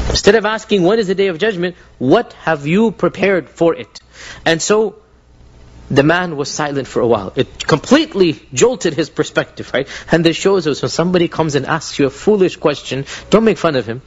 Instead 0.08 0.34
of 0.34 0.44
asking, 0.44 0.82
when 0.82 0.98
is 0.98 1.06
the 1.06 1.14
day 1.14 1.28
of 1.28 1.38
judgment? 1.38 1.76
What 1.98 2.32
have 2.32 2.66
you 2.66 2.90
prepared 2.90 3.48
for 3.48 3.74
it? 3.74 4.00
And 4.44 4.60
so, 4.60 4.96
the 5.89 6.03
man 6.03 6.35
was 6.35 6.49
silent 6.49 6.87
for 6.87 6.99
a 6.99 7.07
while. 7.07 7.31
It 7.35 7.65
completely 7.65 8.41
jolted 8.53 8.93
his 8.93 9.09
perspective, 9.09 9.71
right? 9.73 9.87
And 10.11 10.25
this 10.25 10.35
shows 10.35 10.65
us 10.67 10.81
when 10.81 10.89
somebody 10.89 11.27
comes 11.27 11.55
and 11.55 11.65
asks 11.65 11.99
you 11.99 12.07
a 12.07 12.09
foolish 12.09 12.57
question, 12.57 13.05
don't 13.29 13.43
make 13.43 13.57
fun 13.57 13.75
of 13.75 13.85
him. 13.85 14.01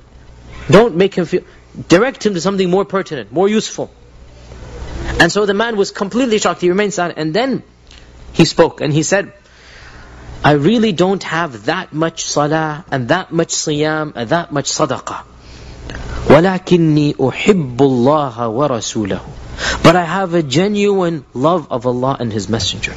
Don't 0.71 0.97
make 0.97 1.15
him 1.15 1.25
feel... 1.25 1.43
Direct 1.89 2.27
him 2.27 2.35
to 2.35 2.41
something 2.41 2.69
more 2.69 2.85
pertinent, 2.85 3.31
more 3.31 3.49
useful. 3.49 3.91
And 5.21 5.31
so 5.31 5.47
the 5.47 5.55
man 5.55 5.77
was 5.77 5.93
completely 5.93 6.39
shocked. 6.39 6.61
He 6.61 6.69
remained 6.69 6.95
silent. 6.95 7.19
And 7.19 7.33
then 7.33 7.63
he 8.33 8.45
spoke 8.45 8.81
and 8.81 8.93
he 8.93 9.05
said, 9.05 9.33
I 10.43 10.53
really 10.53 10.93
don't 10.93 11.23
have 11.23 11.67
that 11.67 11.93
much 11.93 12.25
salah 12.25 12.85
and 12.91 13.09
that 13.09 13.33
much 13.33 13.49
siyam 13.49 14.13
and 14.17 14.31
that 14.31 14.51
much 14.53 14.71
sadaqah. 14.71 15.25
وَلَكِنِّي 16.27 17.17
أُحِبُّ 17.17 17.77
اللَّهَ 17.77 18.35
وَرَسُولَهُ 18.35 19.42
But 19.83 19.97
I 19.97 20.05
have 20.05 20.35
a 20.35 20.43
genuine 20.43 21.25
love 21.35 21.67
of 21.71 21.87
Allah 21.87 22.17
and 22.21 22.33
His 22.33 22.49
Messenger. 22.49 22.95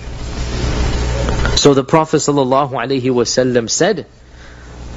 So 1.56 1.74
the 1.74 1.84
Prophet 1.84 2.18
ﷺ 2.18 3.70
said, 3.70 4.08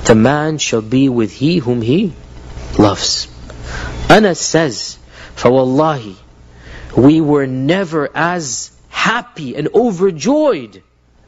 The 0.04 0.14
man 0.14 0.58
shall 0.58 0.80
be 0.80 1.08
with 1.08 1.32
he 1.32 1.58
whom 1.58 1.82
he 1.82 2.14
loves. 2.78 3.28
Anas 4.08 4.40
says, 4.40 4.98
فَوَاللَّهِ 5.36 6.14
We 6.96 7.20
were 7.20 7.46
never 7.46 8.08
as 8.14 8.70
happy 8.88 9.56
and 9.56 9.68
overjoyed 9.74 10.82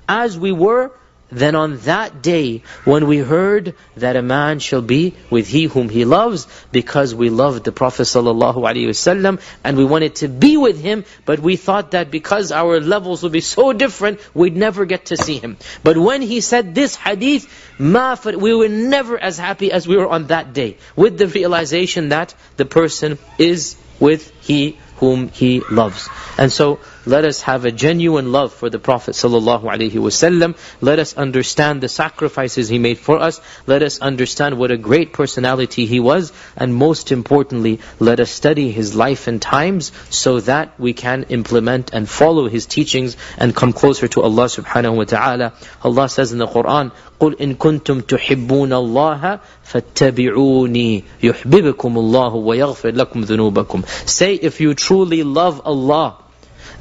as 0.08 0.38
we 0.38 0.52
were 0.52 0.92
then 1.31 1.55
on 1.55 1.77
that 1.79 2.21
day, 2.21 2.63
when 2.83 3.07
we 3.07 3.17
heard 3.17 3.75
that 3.95 4.15
a 4.15 4.21
man 4.21 4.59
shall 4.59 4.81
be 4.81 5.13
with 5.29 5.47
he 5.47 5.63
whom 5.63 5.89
he 5.89 6.05
loves, 6.05 6.47
because 6.71 7.15
we 7.15 7.29
loved 7.29 7.63
the 7.63 7.71
Prophet 7.71 8.03
ﷺ 8.03 9.41
and 9.63 9.77
we 9.77 9.85
wanted 9.85 10.15
to 10.15 10.27
be 10.27 10.57
with 10.57 10.79
him, 10.81 11.05
but 11.25 11.39
we 11.39 11.55
thought 11.55 11.91
that 11.91 12.11
because 12.11 12.51
our 12.51 12.79
levels 12.79 13.23
would 13.23 13.31
be 13.31 13.41
so 13.41 13.73
different, 13.73 14.19
we'd 14.35 14.55
never 14.55 14.85
get 14.85 15.05
to 15.07 15.17
see 15.17 15.39
him. 15.39 15.57
But 15.83 15.97
when 15.97 16.21
he 16.21 16.41
said 16.41 16.75
this 16.75 16.95
hadith, 16.95 17.47
we 17.79 18.53
were 18.53 18.69
never 18.69 19.17
as 19.17 19.37
happy 19.37 19.71
as 19.71 19.87
we 19.87 19.97
were 19.97 20.07
on 20.07 20.27
that 20.27 20.53
day, 20.53 20.77
with 20.95 21.17
the 21.17 21.27
realization 21.27 22.09
that 22.09 22.35
the 22.57 22.65
person 22.65 23.17
is 23.37 23.75
with 23.99 24.31
he 24.41 24.77
whom 24.97 25.29
he 25.29 25.61
loves. 25.71 26.09
And 26.37 26.51
so, 26.51 26.79
let 27.04 27.24
us 27.24 27.42
have 27.42 27.64
a 27.64 27.72
genuine 27.72 28.32
love 28.32 28.52
for 28.52 28.70
the 28.70 28.78
Prophet 28.78 29.12
ﷺ. 29.12 30.56
Let 30.80 30.98
us 30.98 31.16
understand 31.16 31.80
the 31.80 31.88
sacrifices 31.88 32.68
he 32.68 32.78
made 32.78 32.98
for 32.98 33.18
us. 33.18 33.40
Let 33.66 33.82
us 33.82 34.00
understand 34.00 34.58
what 34.58 34.70
a 34.70 34.76
great 34.76 35.12
personality 35.12 35.86
he 35.86 36.00
was. 36.00 36.32
And 36.56 36.74
most 36.74 37.12
importantly, 37.12 37.80
let 37.98 38.20
us 38.20 38.30
study 38.30 38.70
his 38.70 38.94
life 38.94 39.26
and 39.26 39.40
times 39.40 39.92
so 40.10 40.40
that 40.40 40.78
we 40.78 40.92
can 40.92 41.24
implement 41.24 41.92
and 41.92 42.08
follow 42.08 42.48
his 42.48 42.66
teachings 42.66 43.16
and 43.38 43.54
come 43.54 43.72
closer 43.72 44.08
to 44.08 44.22
Allah 44.22 44.46
subhanahu 44.46 44.96
wa 44.96 45.04
ta'ala. 45.04 45.52
Allah 45.82 46.08
says 46.08 46.32
in 46.32 46.38
the 46.38 46.46
Quran, 46.46 46.92
قُلْ 47.20 47.38
إِن 47.38 47.56
كُنْتُمْ 47.56 48.02
تُحِبُّونَ 48.02 48.72
اللَّهَ 48.72 49.40
فَاتَّبِعُونِي 49.64 51.04
يُحْبِبِكُمُ 51.22 51.96
اللَّهُ 51.96 52.34
وَيَغْفِرْ 52.34 52.92
لَكُمْ 52.92 53.24
ذُنُوبَكُمْ 53.24 54.08
Say, 54.08 54.34
if 54.34 54.60
you 54.60 54.74
truly 54.74 55.22
love 55.22 55.62
Allah, 55.64 56.18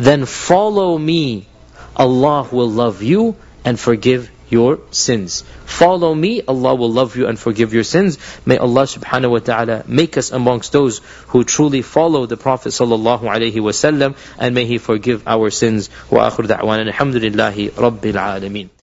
then 0.01 0.24
follow 0.24 0.96
me. 0.96 1.46
Allah 1.94 2.48
will 2.51 2.70
love 2.70 3.03
you 3.03 3.36
and 3.64 3.78
forgive 3.78 4.30
your 4.48 4.80
sins. 4.90 5.42
Follow 5.64 6.14
me, 6.14 6.42
Allah 6.48 6.74
will 6.74 6.90
love 6.90 7.16
you 7.16 7.26
and 7.28 7.38
forgive 7.38 7.74
your 7.74 7.84
sins. 7.84 8.18
May 8.46 8.57
Allah 8.57 8.82
subhanahu 8.82 9.30
wa 9.30 9.38
ta'ala 9.38 9.84
make 9.86 10.16
us 10.16 10.32
amongst 10.32 10.72
those 10.72 10.98
who 11.28 11.44
truly 11.44 11.82
follow 11.82 12.26
the 12.26 12.36
Prophet 12.36 12.70
sallallahu 12.70 13.22
alaihi 13.22 13.62
wasallam 13.68 14.16
and 14.38 14.55
may 14.55 14.64
He 14.64 14.78
forgive 14.78 15.28
our 15.28 15.51
sins. 15.51 15.90
Wa 16.11 16.30
akhir 16.30 16.48
da'wana 16.48 16.90
alhamdulillahi 16.90 17.70
rabbil 17.70 18.18
alameen. 18.18 18.79